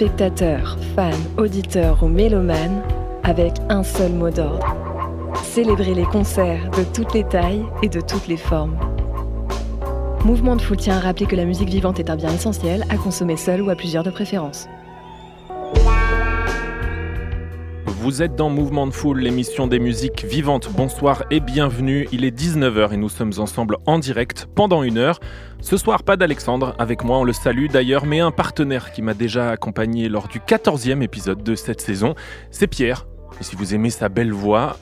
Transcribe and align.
spectateurs, 0.00 0.78
fans, 0.96 1.10
auditeurs 1.36 2.02
ou 2.02 2.08
mélomanes 2.08 2.82
avec 3.22 3.52
un 3.68 3.82
seul 3.82 4.10
mot 4.12 4.30
d'ordre. 4.30 4.74
Célébrer 5.42 5.92
les 5.92 6.06
concerts 6.06 6.70
de 6.70 6.84
toutes 6.84 7.12
les 7.12 7.24
tailles 7.24 7.66
et 7.82 7.90
de 7.90 8.00
toutes 8.00 8.26
les 8.26 8.38
formes. 8.38 8.78
Mouvement 10.24 10.56
de 10.56 10.62
Foule 10.62 10.78
tient 10.78 10.96
à 10.96 11.00
rappeler 11.00 11.26
que 11.26 11.36
la 11.36 11.44
musique 11.44 11.68
vivante 11.68 12.00
est 12.00 12.08
un 12.08 12.16
bien 12.16 12.32
essentiel 12.32 12.86
à 12.88 12.96
consommer 12.96 13.36
seul 13.36 13.60
ou 13.60 13.68
à 13.68 13.74
plusieurs 13.74 14.02
de 14.02 14.08
préférence. 14.08 14.68
Vous 18.02 18.22
êtes 18.22 18.34
dans 18.34 18.48
Mouvement 18.48 18.86
de 18.86 18.92
Foule, 18.92 19.20
l'émission 19.20 19.66
des 19.66 19.78
musiques 19.78 20.24
vivantes. 20.24 20.70
Bonsoir 20.74 21.24
et 21.30 21.38
bienvenue. 21.38 22.08
Il 22.12 22.24
est 22.24 22.34
19h 22.34 22.94
et 22.94 22.96
nous 22.96 23.10
sommes 23.10 23.34
ensemble 23.36 23.76
en 23.84 23.98
direct 23.98 24.48
pendant 24.54 24.82
une 24.82 24.96
heure. 24.96 25.20
Ce 25.60 25.76
soir, 25.76 26.02
pas 26.02 26.16
d'Alexandre 26.16 26.74
avec 26.78 27.04
moi, 27.04 27.18
on 27.18 27.24
le 27.24 27.34
salue 27.34 27.66
d'ailleurs, 27.66 28.06
mais 28.06 28.20
un 28.20 28.30
partenaire 28.30 28.92
qui 28.92 29.02
m'a 29.02 29.12
déjà 29.12 29.50
accompagné 29.50 30.08
lors 30.08 30.28
du 30.28 30.40
14e 30.40 31.02
épisode 31.02 31.42
de 31.42 31.54
cette 31.54 31.82
saison, 31.82 32.14
c'est 32.50 32.68
Pierre. 32.68 33.06
Et 33.38 33.44
si 33.44 33.54
vous 33.54 33.74
aimez 33.74 33.90
sa 33.90 34.08
belle 34.08 34.32
voix, 34.32 34.78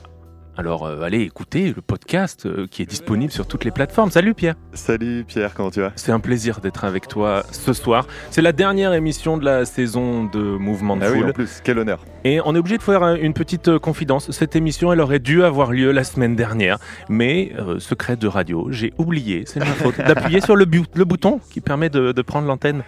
alors 0.59 0.85
euh, 0.85 1.01
allez 1.03 1.21
écouter 1.21 1.71
le 1.73 1.81
podcast 1.81 2.45
euh, 2.45 2.67
qui 2.69 2.81
est 2.81 2.85
disponible 2.85 3.31
sur 3.31 3.47
toutes 3.47 3.63
les 3.63 3.71
plateformes. 3.71 4.11
Salut 4.11 4.33
Pierre. 4.33 4.55
Salut 4.73 5.23
Pierre, 5.25 5.53
comment 5.53 5.71
tu 5.71 5.79
vas? 5.79 5.93
C'est 5.95 6.11
un 6.11 6.19
plaisir 6.19 6.59
d'être 6.59 6.83
avec 6.83 7.07
toi 7.07 7.43
ce 7.51 7.71
soir. 7.71 8.05
C'est 8.29 8.41
la 8.41 8.51
dernière 8.51 8.93
émission 8.93 9.37
de 9.37 9.45
la 9.45 9.63
saison 9.63 10.25
de 10.25 10.39
Mouvement 10.39 10.97
de 10.97 11.03
Ah 11.05 11.11
oui, 11.11 11.19
Foule. 11.19 11.29
en 11.29 11.33
plus, 11.33 11.61
quel 11.63 11.79
honneur. 11.79 12.03
Et 12.25 12.41
on 12.43 12.53
est 12.55 12.59
obligé 12.59 12.77
de 12.77 12.83
faire 12.83 13.01
une 13.15 13.33
petite 13.33 13.69
euh, 13.69 13.79
confidence. 13.79 14.31
Cette 14.31 14.57
émission, 14.57 14.91
elle 14.91 14.99
aurait 14.99 15.19
dû 15.19 15.43
avoir 15.45 15.71
lieu 15.71 15.91
la 15.93 16.03
semaine 16.03 16.35
dernière. 16.35 16.77
Mais, 17.07 17.53
euh, 17.57 17.79
secret 17.79 18.17
de 18.17 18.27
radio, 18.27 18.67
j'ai 18.69 18.91
oublié, 18.97 19.43
c'est 19.45 19.59
ma 19.61 19.65
faute, 19.67 19.97
d'appuyer 19.97 20.41
sur 20.41 20.57
le, 20.57 20.65
le 20.93 21.05
bouton 21.05 21.39
qui 21.51 21.61
permet 21.61 21.89
de, 21.89 22.11
de 22.11 22.21
prendre 22.21 22.47
l'antenne. 22.47 22.83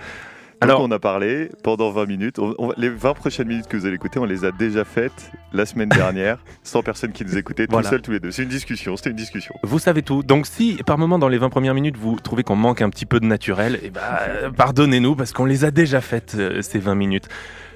Alors, 0.63 0.81
on 0.81 0.91
a 0.91 0.99
parlé 0.99 1.49
pendant 1.63 1.89
20 1.89 2.05
minutes. 2.05 2.37
On- 2.39 2.53
on 2.59 2.67
va- 2.67 2.73
les 2.77 2.89
20 2.89 3.13
prochaines 3.15 3.47
minutes 3.47 3.67
que 3.67 3.75
vous 3.77 3.85
allez 3.87 3.95
écouter, 3.95 4.19
on 4.19 4.25
les 4.25 4.45
a 4.45 4.51
déjà 4.51 4.85
faites 4.85 5.31
la 5.53 5.65
semaine 5.65 5.89
dernière, 5.89 6.37
sans 6.63 6.83
personne 6.83 7.11
qui 7.11 7.25
nous 7.25 7.35
écoutait, 7.35 7.65
tout 7.65 7.71
Voilà. 7.73 7.89
seul, 7.89 8.01
tous 8.01 8.11
les 8.11 8.19
deux. 8.19 8.29
C'est 8.31 8.43
une 8.43 8.49
discussion, 8.49 8.95
c'était 8.95 9.09
une 9.09 9.15
discussion. 9.15 9.55
Vous 9.63 9.79
savez 9.79 10.03
tout. 10.03 10.21
Donc 10.21 10.45
si 10.45 10.75
par 10.85 10.99
moment 10.99 11.17
dans 11.17 11.29
les 11.29 11.39
20 11.39 11.49
premières 11.49 11.73
minutes 11.73 11.97
vous 11.97 12.15
trouvez 12.19 12.43
qu'on 12.43 12.55
manque 12.55 12.81
un 12.83 12.89
petit 12.91 13.07
peu 13.07 13.19
de 13.19 13.25
naturel, 13.25 13.79
eh 13.83 13.89
ben, 13.89 14.01
euh, 14.29 14.51
pardonnez-nous 14.51 15.15
parce 15.15 15.33
qu'on 15.33 15.45
les 15.45 15.65
a 15.65 15.71
déjà 15.71 15.99
faites 15.99 16.35
euh, 16.37 16.61
ces 16.61 16.77
20 16.79 16.93
minutes. 16.95 17.27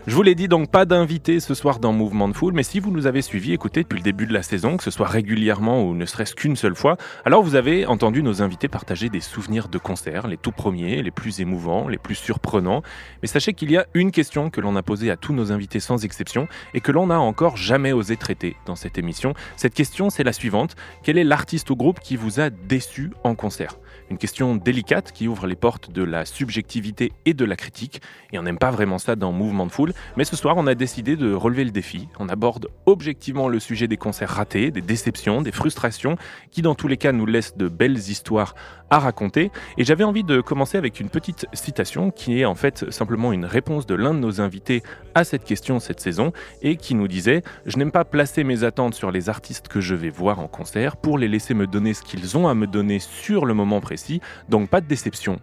Je 0.07 0.13
vous 0.13 0.21
l'ai 0.21 0.35
dit 0.35 0.47
donc 0.47 0.69
pas 0.69 0.85
d'invité 0.85 1.39
ce 1.39 1.55
soir 1.55 1.79
dans 1.79 1.91
Mouvement 1.91 2.27
de 2.27 2.33
Foule, 2.33 2.53
mais 2.53 2.61
si 2.61 2.79
vous 2.79 2.91
nous 2.91 3.07
avez 3.07 3.23
suivis, 3.23 3.53
écoutez 3.53 3.81
depuis 3.81 3.97
le 3.97 4.03
début 4.03 4.27
de 4.27 4.33
la 4.33 4.43
saison, 4.43 4.77
que 4.77 4.83
ce 4.83 4.91
soit 4.91 5.07
régulièrement 5.07 5.83
ou 5.83 5.95
ne 5.95 6.05
serait-ce 6.05 6.35
qu'une 6.35 6.55
seule 6.55 6.75
fois, 6.75 6.97
alors 7.25 7.41
vous 7.41 7.55
avez 7.55 7.87
entendu 7.87 8.21
nos 8.21 8.43
invités 8.43 8.67
partager 8.67 9.09
des 9.09 9.19
souvenirs 9.19 9.67
de 9.67 9.79
concerts, 9.79 10.27
les 10.27 10.37
tout 10.37 10.51
premiers, 10.51 11.01
les 11.01 11.09
plus 11.09 11.41
émouvants, 11.41 11.87
les 11.87 11.97
plus 11.97 12.13
surprenants. 12.13 12.83
Mais 13.23 13.27
sachez 13.27 13.53
qu'il 13.53 13.71
y 13.71 13.77
a 13.77 13.87
une 13.95 14.11
question 14.11 14.51
que 14.51 14.61
l'on 14.61 14.75
a 14.75 14.83
posée 14.83 15.09
à 15.09 15.17
tous 15.17 15.33
nos 15.33 15.51
invités 15.51 15.79
sans 15.79 16.05
exception 16.05 16.47
et 16.75 16.81
que 16.81 16.91
l'on 16.91 17.07
n'a 17.07 17.19
encore 17.19 17.57
jamais 17.57 17.91
osé 17.91 18.15
traiter 18.15 18.57
dans 18.67 18.75
cette 18.75 18.99
émission. 18.99 19.33
Cette 19.57 19.73
question, 19.73 20.11
c'est 20.11 20.23
la 20.23 20.33
suivante. 20.33 20.75
Quel 21.01 21.17
est 21.17 21.23
l'artiste 21.23 21.71
ou 21.71 21.75
groupe 21.75 21.99
qui 21.99 22.15
vous 22.15 22.39
a 22.39 22.51
déçu 22.51 23.09
en 23.23 23.33
concert? 23.33 23.75
Une 24.11 24.19
question 24.19 24.55
délicate 24.55 25.11
qui 25.11 25.27
ouvre 25.27 25.47
les 25.47 25.55
portes 25.55 25.91
de 25.91 26.03
la 26.03 26.25
subjectivité 26.25 27.11
et 27.25 27.33
de 27.33 27.43
la 27.43 27.55
critique. 27.55 28.01
Et 28.31 28.37
on 28.37 28.43
n'aime 28.43 28.59
pas 28.59 28.69
vraiment 28.69 28.99
ça 28.99 29.15
dans 29.15 29.31
Mouvement 29.31 29.65
de 29.65 29.71
Foule. 29.71 29.93
Mais 30.15 30.25
ce 30.25 30.35
soir, 30.35 30.55
on 30.57 30.67
a 30.67 30.75
décidé 30.75 31.15
de 31.15 31.33
relever 31.33 31.63
le 31.63 31.71
défi. 31.71 32.07
On 32.19 32.29
aborde 32.29 32.67
objectivement 32.85 33.47
le 33.47 33.59
sujet 33.59 33.87
des 33.87 33.97
concerts 33.97 34.29
ratés, 34.29 34.69
des 34.69 34.81
déceptions, 34.81 35.41
des 35.41 35.51
frustrations, 35.51 36.17
qui 36.51 36.61
dans 36.61 36.75
tous 36.75 36.87
les 36.87 36.97
cas 36.97 37.11
nous 37.13 37.25
laissent 37.25 37.57
de 37.57 37.67
belles 37.67 37.97
histoires 37.97 38.53
à 38.89 38.99
raconter. 38.99 39.51
Et 39.77 39.83
j'avais 39.83 40.03
envie 40.03 40.23
de 40.23 40.41
commencer 40.41 40.77
avec 40.77 40.99
une 40.99 41.09
petite 41.09 41.47
citation 41.53 42.11
qui 42.11 42.39
est 42.39 42.45
en 42.45 42.55
fait 42.55 42.91
simplement 42.91 43.33
une 43.33 43.45
réponse 43.45 43.85
de 43.85 43.95
l'un 43.95 44.13
de 44.13 44.19
nos 44.19 44.41
invités 44.41 44.83
à 45.13 45.23
cette 45.23 45.43
question 45.43 45.79
cette 45.79 45.99
saison 45.99 46.31
et 46.61 46.77
qui 46.77 46.95
nous 46.95 47.07
disait 47.07 47.41
Je 47.65 47.77
n'aime 47.77 47.91
pas 47.91 48.05
placer 48.05 48.43
mes 48.43 48.63
attentes 48.63 48.95
sur 48.95 49.11
les 49.11 49.29
artistes 49.29 49.67
que 49.67 49.81
je 49.81 49.95
vais 49.95 50.09
voir 50.09 50.39
en 50.39 50.47
concert 50.47 50.97
pour 50.97 51.17
les 51.17 51.27
laisser 51.27 51.53
me 51.53 51.67
donner 51.67 51.93
ce 51.93 52.03
qu'ils 52.03 52.37
ont 52.37 52.47
à 52.47 52.55
me 52.55 52.67
donner 52.67 52.99
sur 52.99 53.45
le 53.45 53.53
moment 53.53 53.81
précis, 53.81 54.21
donc 54.49 54.69
pas 54.69 54.81
de 54.81 54.87
déception. 54.87 55.39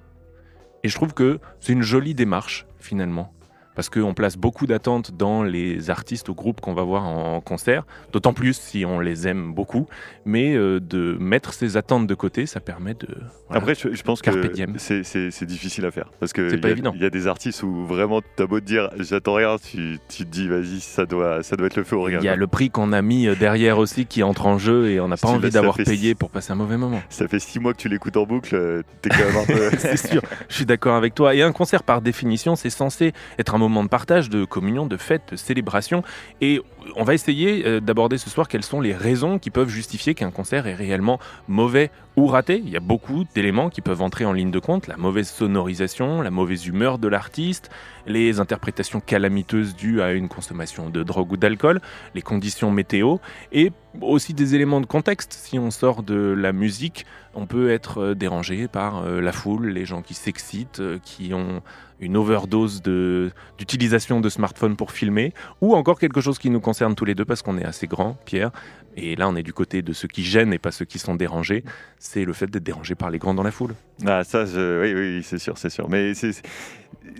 Et 0.84 0.88
je 0.88 0.94
trouve 0.94 1.14
que 1.14 1.38
c'est 1.60 1.72
une 1.72 1.82
jolie 1.82 2.14
démarche 2.14 2.66
finalement. 2.78 3.32
Parce 3.74 3.88
qu'on 3.88 4.12
place 4.14 4.36
beaucoup 4.36 4.66
d'attentes 4.66 5.12
dans 5.16 5.42
les 5.42 5.88
artistes 5.88 6.28
ou 6.28 6.34
groupes 6.34 6.60
qu'on 6.60 6.74
va 6.74 6.82
voir 6.82 7.04
en 7.04 7.40
concert, 7.40 7.84
d'autant 8.12 8.34
plus 8.34 8.54
si 8.54 8.84
on 8.84 9.00
les 9.00 9.26
aime 9.26 9.52
beaucoup. 9.54 9.86
Mais 10.26 10.54
euh, 10.54 10.78
de 10.78 11.16
mettre 11.18 11.52
ses 11.54 11.76
attentes 11.76 12.06
de 12.06 12.14
côté, 12.14 12.44
ça 12.46 12.60
permet 12.60 12.94
de. 12.94 13.08
voilà. 13.48 13.62
Après, 13.62 13.74
je, 13.74 13.94
je 13.94 14.02
pense 14.02 14.20
que 14.22 14.30
c'est- 14.78 15.46
difficile 15.46 15.86
à 15.86 15.90
faire. 15.90 16.10
Parce 16.20 16.32
que 16.32 16.48
C'est 16.50 16.56
il 16.56 16.60
pas 16.60 16.70
y, 16.70 16.98
y 16.98 17.04
a 17.04 17.10
des 17.10 17.26
artistes 17.26 17.62
où 17.62 17.84
vraiment, 17.86 18.20
t'as 18.36 18.46
beau 18.46 18.60
te 18.60 18.64
dire, 18.64 18.90
j'attends 18.98 19.34
rien, 19.34 19.56
tu, 19.58 19.98
tu 20.08 20.24
te 20.24 20.30
dis, 20.30 20.48
vas-y, 20.48 20.80
ça 20.80 21.04
doit, 21.06 21.42
ça 21.42 21.56
doit 21.56 21.66
être 21.66 21.76
le 21.76 21.84
feu 21.84 21.96
au 21.96 22.02
regard. 22.02 22.22
Il 22.22 22.26
y 22.26 22.28
a 22.28 22.36
le 22.36 22.46
prix 22.46 22.70
qu'on 22.70 22.92
a 22.92 23.02
mis 23.02 23.26
euh, 23.26 23.34
derrière 23.34 23.78
aussi 23.78 24.06
qui 24.06 24.22
entre 24.22 24.46
en 24.46 24.58
jeu 24.58 24.90
et 24.90 25.00
on 25.00 25.08
n'a 25.08 25.16
pas 25.16 25.28
envie 25.28 25.50
d'avoir 25.50 25.76
payé 25.76 26.10
six- 26.10 26.14
pour 26.14 26.30
passer 26.30 26.52
un 26.52 26.56
mauvais 26.56 26.76
moment. 26.76 27.00
Ça 27.08 27.26
fait 27.28 27.38
six 27.40 27.58
mois 27.58 27.72
que 27.72 27.78
tu 27.78 27.88
l'écoutes 27.88 28.16
en 28.16 28.24
boucle, 28.24 28.54
euh, 28.54 28.82
t'es 29.00 29.08
quand 29.10 29.18
même 29.18 29.36
un 29.36 29.44
peu. 29.46 29.70
c'est 29.78 29.96
sûr, 29.96 30.22
je 30.48 30.54
suis 30.54 30.66
d'accord 30.66 30.94
avec 30.96 31.14
toi. 31.14 31.34
Et 31.34 31.42
un 31.42 31.52
concert, 31.52 31.82
par 31.82 32.00
définition, 32.02 32.54
c'est 32.56 32.70
censé 32.70 33.12
être 33.38 33.54
un 33.54 33.58
moment 33.62 33.84
de 33.84 33.88
partage, 33.88 34.28
de 34.28 34.44
communion, 34.44 34.86
de 34.86 34.96
fête, 34.96 35.22
de 35.32 35.36
célébration. 35.36 36.02
Et 36.40 36.60
on 36.96 37.04
va 37.04 37.14
essayer 37.14 37.66
euh, 37.66 37.80
d'aborder 37.80 38.18
ce 38.18 38.28
soir 38.28 38.48
quelles 38.48 38.64
sont 38.64 38.80
les 38.80 38.94
raisons 38.94 39.38
qui 39.38 39.50
peuvent 39.50 39.68
justifier 39.68 40.14
qu'un 40.14 40.30
concert 40.30 40.66
est 40.66 40.74
réellement 40.74 41.18
mauvais 41.48 41.90
ou 42.16 42.26
raté. 42.26 42.60
Il 42.64 42.70
y 42.70 42.76
a 42.76 42.80
beaucoup 42.80 43.24
d'éléments 43.34 43.70
qui 43.70 43.80
peuvent 43.80 44.02
entrer 44.02 44.24
en 44.24 44.32
ligne 44.32 44.50
de 44.50 44.58
compte. 44.58 44.86
La 44.86 44.96
mauvaise 44.96 45.30
sonorisation, 45.30 46.20
la 46.20 46.30
mauvaise 46.30 46.66
humeur 46.66 46.98
de 46.98 47.08
l'artiste, 47.08 47.70
les 48.06 48.40
interprétations 48.40 49.00
calamiteuses 49.00 49.74
dues 49.74 50.02
à 50.02 50.12
une 50.12 50.28
consommation 50.28 50.90
de 50.90 51.02
drogue 51.02 51.32
ou 51.32 51.36
d'alcool, 51.36 51.80
les 52.14 52.22
conditions 52.22 52.70
météo 52.70 53.16
et 53.52 53.72
aussi 54.00 54.34
des 54.34 54.54
éléments 54.54 54.80
de 54.80 54.86
contexte. 54.86 55.32
Si 55.32 55.58
on 55.58 55.70
sort 55.70 56.02
de 56.02 56.34
la 56.36 56.52
musique, 56.52 57.06
on 57.34 57.46
peut 57.46 57.70
être 57.70 57.98
euh, 57.98 58.14
dérangé 58.14 58.68
par 58.68 59.04
euh, 59.04 59.20
la 59.20 59.32
foule, 59.32 59.68
les 59.68 59.86
gens 59.86 60.02
qui 60.02 60.14
s'excitent, 60.14 60.82
qui 61.02 61.32
ont 61.32 61.62
une 62.02 62.16
overdose 62.16 62.82
de- 62.82 63.30
d'utilisation 63.58 64.20
de, 64.20 64.28
smartphones 64.28 64.76
pour 64.76 64.90
filmer, 64.92 65.32
ou 65.60 65.74
encore 65.74 65.98
quelque 65.98 66.20
chose 66.20 66.38
qui 66.38 66.50
nous 66.50 66.60
concerne 66.60 66.94
tous 66.94 67.04
les 67.04 67.14
deux 67.14 67.24
parce 67.24 67.42
qu'on 67.42 67.56
est 67.58 67.64
assez 67.64 67.86
grand, 67.86 68.18
Pierre. 68.24 68.50
Et 68.96 69.16
là, 69.16 69.28
on 69.28 69.36
est 69.36 69.42
du 69.42 69.52
côté 69.52 69.80
de 69.80 69.92
ceux 69.92 70.08
qui 70.08 70.22
gênent 70.22 70.52
et 70.52 70.58
pas 70.58 70.70
ceux 70.70 70.84
qui 70.84 70.98
sont 70.98 71.14
dérangés. 71.14 71.64
C'est 71.98 72.24
le 72.24 72.32
fait 72.32 72.46
d'être 72.46 72.62
dérangé 72.62 72.94
par 72.94 73.10
les 73.10 73.18
grands 73.18 73.34
dans 73.34 73.42
la 73.42 73.50
foule. 73.50 73.74
Ah, 74.06 74.22
ça, 74.24 74.44
oui, 74.44 74.92
oui, 74.94 75.22
c'est 75.22 75.38
sûr, 75.38 75.56
c'est 75.56 75.70
sûr. 75.70 75.88
Mais 75.88 76.12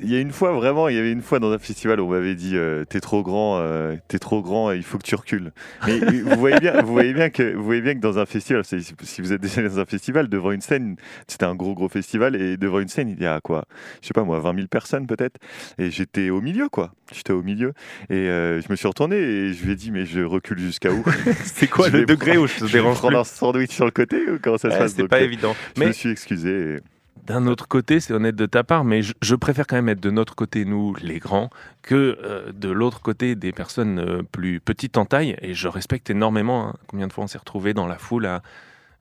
Il 0.02 0.10
y 0.10 0.16
a 0.16 0.20
une 0.20 0.32
fois, 0.32 0.52
vraiment, 0.52 0.88
il 0.88 0.96
y 0.96 0.98
avait 0.98 1.12
une 1.12 1.22
fois 1.22 1.38
dans 1.38 1.50
un 1.50 1.58
festival 1.58 2.00
où 2.00 2.04
on 2.04 2.10
m'avait 2.10 2.34
dit 2.34 2.56
euh, 2.56 2.84
T'es 2.84 3.00
trop 3.00 3.22
grand, 3.22 3.58
euh, 3.58 3.96
t'es 4.08 4.18
trop 4.18 4.42
grand, 4.42 4.72
il 4.72 4.82
faut 4.82 4.98
que 4.98 5.04
tu 5.04 5.14
recules. 5.14 5.52
Mais 5.86 5.98
vous 5.98 6.38
voyez 6.38 6.58
bien, 6.60 6.82
vous 6.82 6.92
voyez 6.92 7.14
bien 7.14 7.30
que, 7.30 7.54
vous 7.54 7.64
voyez 7.64 7.80
bien 7.80 7.94
que 7.94 8.00
dans 8.00 8.18
un 8.18 8.26
festival, 8.26 8.64
si 8.64 9.22
vous 9.22 9.32
êtes 9.32 9.40
déjà 9.40 9.62
dans 9.62 9.78
un 9.78 9.86
festival, 9.86 10.28
devant 10.28 10.52
une 10.52 10.60
scène, 10.60 10.96
c'était 11.26 11.46
un 11.46 11.54
gros 11.54 11.74
gros 11.74 11.88
festival, 11.88 12.36
et 12.36 12.56
devant 12.58 12.80
une 12.80 12.88
scène, 12.88 13.08
il 13.08 13.22
y 13.22 13.26
a 13.26 13.40
quoi? 13.40 13.64
Je 14.02 14.08
sais 14.08 14.14
pas 14.14 14.24
moi, 14.24 14.40
20 14.40 14.54
000 14.56 14.66
personnes 14.72 15.06
peut-être. 15.06 15.36
Et 15.78 15.92
j'étais 15.92 16.30
au 16.30 16.40
milieu, 16.40 16.68
quoi. 16.68 16.92
J'étais 17.14 17.32
au 17.32 17.44
milieu. 17.44 17.74
Et 18.10 18.14
euh, 18.28 18.60
je 18.60 18.66
me 18.70 18.74
suis 18.74 18.88
retourné 18.88 19.16
et 19.16 19.52
je 19.52 19.64
lui 19.64 19.72
ai 19.72 19.76
dit 19.76 19.92
Mais 19.92 20.04
je 20.06 20.20
recule 20.22 20.58
jusqu'à 20.58 20.90
où? 20.92 21.04
C'est 21.44 21.68
quoi 21.68 21.88
Je 21.90 21.98
le 21.98 22.06
degré 22.06 22.36
où 22.38 22.48
je 22.48 22.58
te 22.58 22.64
dérange 22.72 22.96
prendre 22.98 23.18
un 23.20 23.24
sandwich 23.24 23.70
sur 23.70 23.84
le 23.84 23.92
côté 23.92 24.28
ou 24.28 24.38
comment 24.42 24.58
ça 24.58 24.70
se 24.70 24.74
Ouais, 24.74 24.80
passe? 24.80 24.94
C'est 24.96 25.06
pas 25.06 25.20
euh, 25.20 25.24
évident. 25.24 25.54
Je 25.76 25.80
Mais 25.80 25.86
me 25.88 25.92
suis 25.92 26.08
excusé. 26.10 26.50
et- 26.50 26.80
D'un 27.26 27.46
autre 27.46 27.68
côté, 27.68 28.00
c'est 28.00 28.12
honnête 28.14 28.34
de 28.34 28.46
ta 28.46 28.64
part, 28.64 28.82
mais 28.84 29.02
je, 29.02 29.12
je 29.22 29.36
préfère 29.36 29.68
quand 29.68 29.76
même 29.76 29.88
être 29.90 30.00
de 30.00 30.10
notre 30.10 30.34
côté, 30.34 30.64
nous, 30.64 30.96
les 31.00 31.20
grands, 31.20 31.50
que 31.82 32.18
euh, 32.24 32.50
de 32.52 32.68
l'autre 32.68 33.00
côté 33.00 33.36
des 33.36 33.52
personnes 33.52 34.00
euh, 34.00 34.22
plus 34.24 34.58
petites 34.58 34.96
en 34.98 35.04
taille. 35.04 35.36
Et 35.40 35.54
je 35.54 35.68
respecte 35.68 36.10
énormément 36.10 36.70
hein, 36.70 36.74
combien 36.88 37.06
de 37.06 37.12
fois 37.12 37.22
on 37.22 37.28
s'est 37.28 37.38
retrouvé 37.38 37.74
dans 37.74 37.86
la 37.86 37.96
foule 37.98 38.26
à, 38.26 38.42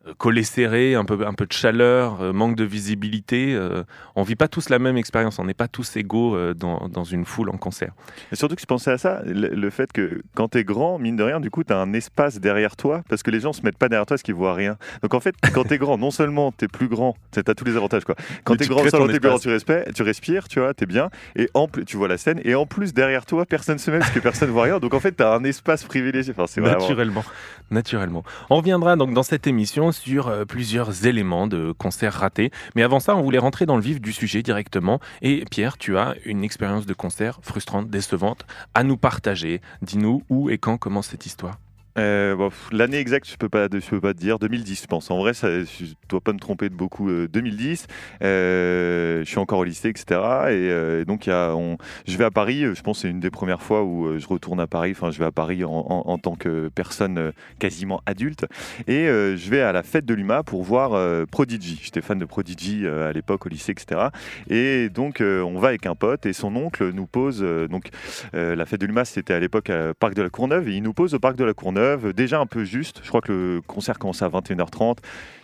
euh, 0.08 0.14
collé 0.18 0.44
serré, 0.44 0.96
un 0.96 1.06
peu, 1.06 1.26
un 1.26 1.34
peu 1.34 1.46
de 1.46 1.54
chaleur, 1.54 2.22
euh, 2.22 2.34
manque 2.34 2.56
de 2.56 2.64
visibilité. 2.64 3.54
euh, 3.54 3.84
on 4.16 4.24
vit 4.24 4.36
pas 4.36 4.48
tous 4.48 4.70
la 4.70 4.80
même 4.80 4.98
expérience, 4.98 5.38
on 5.40 5.46
n'est 5.46 5.54
pas 5.54 5.68
tous 5.68 5.96
égaux 5.96 6.38
dans, 6.54 6.88
dans 6.90 7.04
une 7.04 7.26
foule 7.26 7.50
en 7.50 7.58
concert. 7.58 7.94
Et 8.32 8.36
surtout 8.36 8.56
que 8.56 8.62
je 8.62 8.66
pensais 8.66 8.92
à 8.92 8.98
ça, 8.98 9.22
le, 9.26 9.50
le 9.50 9.70
fait 9.70 9.92
que 9.92 10.22
quand 10.36 10.50
t'es 10.50 10.64
grand, 10.64 11.00
mine 11.00 11.16
de 11.16 11.24
rien, 11.24 11.40
du 11.40 11.50
coup, 11.50 11.64
t'as 11.64 11.78
un 11.78 11.94
espace 11.94 12.40
derrière 12.40 12.76
toi, 12.76 13.04
parce 13.10 13.24
que 13.24 13.32
les 13.32 13.40
gens 13.40 13.54
se 13.54 13.62
mettent 13.62 13.78
pas 13.78 13.90
derrière 13.90 14.06
toi 14.06 14.16
parce 14.16 14.24
qu'ils 14.24 14.36
voient 14.36 14.54
rien. 14.54 14.78
Donc 15.02 15.14
en 15.14 15.20
fait, 15.20 15.36
quand 15.54 15.66
t'es 15.66 15.78
grand, 15.78 15.98
non 15.98 16.12
seulement 16.12 16.52
t'es 16.52 16.68
plus 16.68 16.88
grand, 16.88 17.16
t'as 17.32 17.44
t'as 17.44 17.54
tous 17.54 17.66
les 17.66 17.76
avantages 17.76 18.04
quoi. 18.04 18.16
Quand 18.44 18.56
t'es 18.56 18.66
tu 18.66 18.70
grand, 18.72 18.88
seulement 18.90 19.08
plus 19.08 19.20
grand, 19.20 19.36
espace. 19.36 19.42
tu 19.44 19.50
respires, 19.50 19.94
tu 19.94 20.04
respires, 20.04 20.48
tu 20.48 20.60
vois, 20.60 20.74
t'es 20.74 20.86
bien, 20.86 21.10
et 21.36 21.50
en 21.54 21.68
plus, 21.68 21.86
tu 21.86 21.98
vois 21.98 22.08
la 22.08 22.18
scène, 22.18 22.42
et 22.44 22.56
en 22.56 22.66
plus 22.66 22.94
derrière 22.94 23.26
toi, 23.26 23.46
personne 23.46 23.78
se 23.78 23.92
met 23.92 24.00
parce 24.00 24.12
que 24.12 24.20
personne 24.20 24.50
voit 24.50 24.64
rien. 24.64 24.80
Donc 24.80 24.94
en 24.94 25.00
fait, 25.00 25.12
t'as 25.12 25.36
un 25.36 25.44
espace 25.44 25.84
privilégié. 25.84 26.34
Enfin, 26.36 26.48
c'est 26.48 26.62
vraiment. 26.62 26.80
Naturellement, 26.80 27.24
naturellement. 27.70 28.24
On 28.50 28.58
reviendra 28.58 28.96
donc 28.96 29.14
dans 29.14 29.24
cette 29.24 29.48
émission 29.48 29.91
sur 29.92 30.28
euh, 30.28 30.46
plusieurs 30.46 31.06
éléments 31.06 31.48
de 31.48 31.72
concerts 31.72 32.14
ratés. 32.14 32.52
Mais 32.76 32.84
avant 32.84 33.00
ça, 33.00 33.16
on 33.16 33.22
voulait 33.22 33.38
rentrer 33.38 33.66
dans 33.66 33.76
le 33.76 33.82
vif 33.82 34.02
du 34.02 34.14
sujet 34.14 34.42
directement. 34.44 35.00
Et 35.22 35.44
Pierre, 35.50 35.78
tu 35.78 35.98
as 35.98 36.16
une 36.26 36.44
expérience 36.44 36.86
de 36.86 36.94
concert 36.94 37.40
frustrante, 37.42 37.90
décevante 37.90 38.46
à 38.74 38.84
nous 38.84 38.98
partager. 38.98 39.62
Dis-nous 39.82 40.24
où 40.30 40.50
et 40.50 40.58
quand 40.58 40.78
commence 40.78 41.08
cette 41.08 41.26
histoire? 41.26 41.58
Euh, 41.98 42.50
L'année 42.72 42.98
exacte, 42.98 43.30
je 43.30 43.36
peux 43.38 43.50
pas, 43.50 43.68
peux 43.70 44.02
pas 44.02 44.14
te 44.14 44.20
dire. 44.20 44.40
2010, 44.40 44.82
je 44.84 44.88
pense. 44.88 45.12
En 45.12 45.18
vrai, 45.20 45.34
ça, 45.34 45.50
je 45.64 45.86
dois 46.10 46.22
pas 46.22 46.34
me 46.34 46.40
tromper 46.40 46.70
de 46.70 46.76
beaucoup. 46.76 47.10
euh, 47.10 47.28
2010, 47.28 47.88
euh, 48.24 49.20
je 49.24 49.30
suis 49.30 49.40
encore 49.40 49.60
au 49.60 49.64
lycée, 49.64 49.90
etc. 49.90 50.06
Et, 50.50 50.70
euh, 50.72 51.06
donc, 51.06 51.26
je 51.26 52.18
vais 52.18 52.24
à 52.24 52.32
Paris. 52.32 52.64
euh, 52.64 52.74
Je 52.76 52.82
pense 52.82 52.98
que 52.98 53.02
c'est 53.04 53.10
une 53.10 53.20
des 53.20 53.30
premières 53.30 53.62
fois 53.62 53.84
où 53.84 54.06
euh, 54.08 54.20
je 54.20 54.28
retourne 54.28 54.60
à 54.60 54.68
Paris. 54.68 54.92
Enfin, 54.92 55.12
je 55.12 55.20
vais 55.20 55.26
à 55.26 55.32
Paris 55.32 55.64
en, 55.64 56.18
tant 56.18 56.36
que 56.36 56.70
personne 56.74 57.18
euh, 57.18 57.32
quasiment 57.60 58.02
adulte. 58.06 58.46
Et 58.88 59.08
euh, 59.08 59.36
je 59.36 59.50
vais 59.50 59.62
à 59.62 59.72
la 59.72 59.84
fête 59.84 60.06
de 60.06 60.14
l'UMA 60.14 60.44
pour 60.44 60.64
voir 60.64 60.94
euh, 60.94 61.26
Prodigy. 61.30 61.80
J'étais 61.84 62.02
fan 62.02 62.20
de 62.20 62.26
Prodigy 62.26 62.86
euh, 62.86 63.10
à 63.10 63.14
l'époque 63.14 63.46
au 63.46 63.50
lycée, 63.50 63.72
etc. 63.72 64.02
Et 64.50 64.90
donc, 64.90 65.22
euh, 65.22 65.42
on 65.42 65.60
va 65.60 65.70
avec 65.70 65.86
un 65.86 65.96
pote 65.96 66.26
et 66.26 66.34
son 66.34 66.56
oncle 66.56 66.92
nous 66.94 67.08
pose. 67.08 67.42
euh, 67.44 67.68
donc, 67.68 67.90
euh, 68.36 68.56
la 68.56 68.66
fête 68.66 68.82
de 68.82 68.86
l'UMA, 68.86 69.06
c'était 69.06 69.34
à 69.34 69.40
l'époque 69.40 69.70
à 69.70 69.94
Parc 69.94 70.14
de 70.14 70.22
la 70.22 70.30
Courneuve. 70.30 70.70
Et 70.70 70.74
il 70.76 70.84
nous 70.84 70.94
pose 70.94 71.14
au 71.14 71.20
Parc 71.20 71.36
de 71.36 71.44
la 71.44 71.54
Courneuve, 71.54 71.81
déjà 72.16 72.40
un 72.40 72.46
peu 72.46 72.64
juste. 72.64 73.02
Je 73.04 73.10
crois 73.10 73.22
que 73.22 73.32
le 73.32 73.62
concert 73.66 74.00
commençait 74.00 74.26
à 74.26 74.30
21h30. 74.30 74.98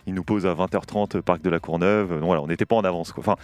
Il 0.06 0.14
nous 0.14 0.24
pose 0.24 0.46
à 0.46 0.54
20h30 0.54 1.20
Parc 1.22 1.42
de 1.42 1.50
la 1.50 1.60
Courneuve. 1.60 2.10
Donc 2.10 2.24
voilà, 2.24 2.42
on 2.42 2.46
n'était 2.46 2.66
pas 2.66 2.76
en 2.76 2.84
avance. 2.84 3.12
Quoi. 3.12 3.20
Enfin, 3.20 3.36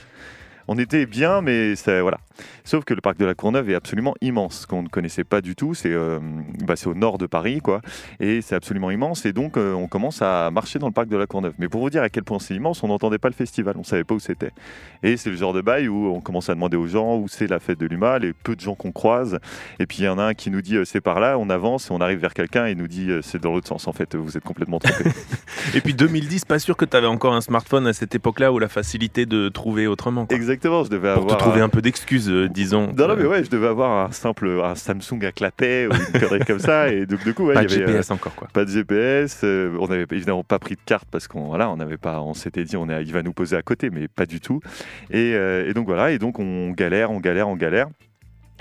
on 0.68 0.78
était 0.78 1.06
bien, 1.06 1.40
mais 1.40 1.76
ça, 1.76 2.00
voilà. 2.02 2.18
Sauf 2.64 2.84
que 2.84 2.94
le 2.94 3.00
parc 3.00 3.18
de 3.18 3.24
la 3.24 3.34
Courneuve 3.34 3.70
est 3.70 3.74
absolument 3.74 4.14
immense, 4.20 4.66
qu'on 4.66 4.82
ne 4.82 4.88
connaissait 4.88 5.24
pas 5.24 5.40
du 5.40 5.54
tout. 5.54 5.74
C'est 5.74 5.92
euh, 5.92 6.18
bah, 6.66 6.74
au 6.86 6.94
nord 6.94 7.18
de 7.18 7.26
Paris, 7.26 7.60
quoi. 7.60 7.80
Et 8.20 8.40
c'est 8.42 8.54
absolument 8.54 8.90
immense. 8.90 9.24
Et 9.26 9.32
donc, 9.32 9.56
euh, 9.56 9.72
on 9.72 9.86
commence 9.88 10.22
à 10.22 10.50
marcher 10.50 10.78
dans 10.78 10.86
le 10.86 10.92
parc 10.92 11.08
de 11.08 11.16
la 11.16 11.26
Courneuve. 11.26 11.54
Mais 11.58 11.68
pour 11.68 11.80
vous 11.80 11.90
dire 11.90 12.02
à 12.02 12.08
quel 12.08 12.24
point 12.24 12.38
c'est 12.38 12.54
immense, 12.54 12.82
on 12.82 12.88
n'entendait 12.88 13.18
pas 13.18 13.28
le 13.28 13.34
festival. 13.34 13.74
On 13.78 13.84
savait 13.84 14.04
pas 14.04 14.14
où 14.14 14.20
c'était. 14.20 14.50
Et 15.02 15.16
c'est 15.16 15.30
le 15.30 15.36
genre 15.36 15.52
de 15.52 15.60
bail 15.60 15.88
où 15.88 16.06
on 16.14 16.20
commence 16.20 16.48
à 16.48 16.54
demander 16.54 16.76
aux 16.76 16.86
gens 16.86 17.16
où 17.16 17.28
c'est 17.28 17.46
la 17.46 17.60
fête 17.60 17.78
de 17.78 17.86
l'UMA, 17.86 18.18
les 18.18 18.32
peu 18.32 18.54
de 18.56 18.60
gens 18.60 18.74
qu'on 18.74 18.92
croise. 18.92 19.38
Et 19.78 19.86
puis, 19.86 19.98
il 20.00 20.04
y 20.04 20.08
en 20.08 20.18
a 20.18 20.24
un 20.24 20.34
qui 20.34 20.50
nous 20.50 20.62
dit 20.62 20.76
euh, 20.76 20.84
c'est 20.84 21.00
par 21.00 21.20
là. 21.20 21.38
On 21.38 21.50
avance, 21.50 21.90
on 21.90 22.00
arrive 22.00 22.18
vers 22.18 22.34
quelqu'un 22.34 22.66
et 22.66 22.72
il 22.72 22.78
nous 22.78 22.88
dit 22.88 23.10
c'est 23.22 23.40
dans 23.40 23.52
l'autre 23.52 23.68
sens. 23.68 23.86
En 23.88 23.92
fait, 23.92 24.14
vous 24.16 24.36
êtes 24.36 24.44
complètement 24.44 24.78
trompé. 24.78 25.04
Et 25.74 25.80
puis 25.80 25.94
2010, 25.94 26.44
pas 26.44 26.58
sûr 26.58 26.76
que 26.76 26.84
tu 26.84 26.96
avais 26.96 27.06
encore 27.06 27.34
un 27.34 27.40
smartphone 27.40 27.86
à 27.86 27.92
cette 27.92 28.14
époque-là 28.14 28.52
ou 28.52 28.58
la 28.58 28.68
facilité 28.68 29.26
de 29.26 29.48
trouver 29.48 29.86
autrement. 29.86 30.26
quoi. 30.26 30.36
Exactement, 30.36 30.84
je 30.84 30.90
devais 30.90 31.12
Pour 31.14 31.22
avoir. 31.24 31.36
te 31.38 31.42
trouver 31.42 31.60
un 31.60 31.68
peu 31.68 31.82
d'excuses, 31.82 32.23
euh, 32.28 32.48
disons. 32.48 32.92
Non, 32.96 33.08
non, 33.08 33.16
mais 33.16 33.24
ouais, 33.26 33.44
je 33.44 33.50
devais 33.50 33.66
avoir 33.68 34.06
un 34.06 34.12
simple 34.12 34.60
un 34.62 34.74
Samsung 34.74 35.24
à 35.24 35.32
clapet 35.32 35.86
ou 35.86 35.90
une 35.94 36.20
connerie 36.20 36.44
comme 36.46 36.58
ça. 36.58 36.88
Et 36.92 37.06
donc, 37.06 37.22
du 37.24 37.34
coup, 37.34 37.44
ouais, 37.46 37.54
Pas 37.54 37.62
il 37.62 37.68
de 37.68 37.72
y 37.72 37.74
avait, 37.76 37.84
euh, 37.84 37.86
GPS 37.88 38.10
encore, 38.10 38.34
quoi. 38.34 38.48
Pas 38.52 38.64
de 38.64 38.70
GPS, 38.70 39.40
euh, 39.44 39.76
on 39.80 39.88
n'avait 39.88 40.06
évidemment 40.10 40.44
pas 40.44 40.58
pris 40.58 40.74
de 40.74 40.80
carte 40.84 41.08
parce 41.10 41.28
qu'on 41.28 41.46
voilà, 41.48 41.70
on 41.70 41.76
n'avait 41.76 41.96
pas, 41.96 42.20
on 42.20 42.34
s'était 42.34 42.64
dit 42.64 42.76
on 42.76 42.88
est, 42.88 43.02
il 43.02 43.12
va 43.12 43.22
nous 43.22 43.32
poser 43.32 43.56
à 43.56 43.62
côté, 43.62 43.90
mais 43.90 44.08
pas 44.08 44.26
du 44.26 44.40
tout. 44.40 44.60
Et, 45.10 45.34
euh, 45.34 45.68
et 45.68 45.74
donc 45.74 45.86
voilà, 45.86 46.10
et 46.12 46.18
donc 46.18 46.38
on 46.38 46.70
galère, 46.70 47.10
on 47.10 47.20
galère, 47.20 47.48
on 47.48 47.56
galère. 47.56 47.86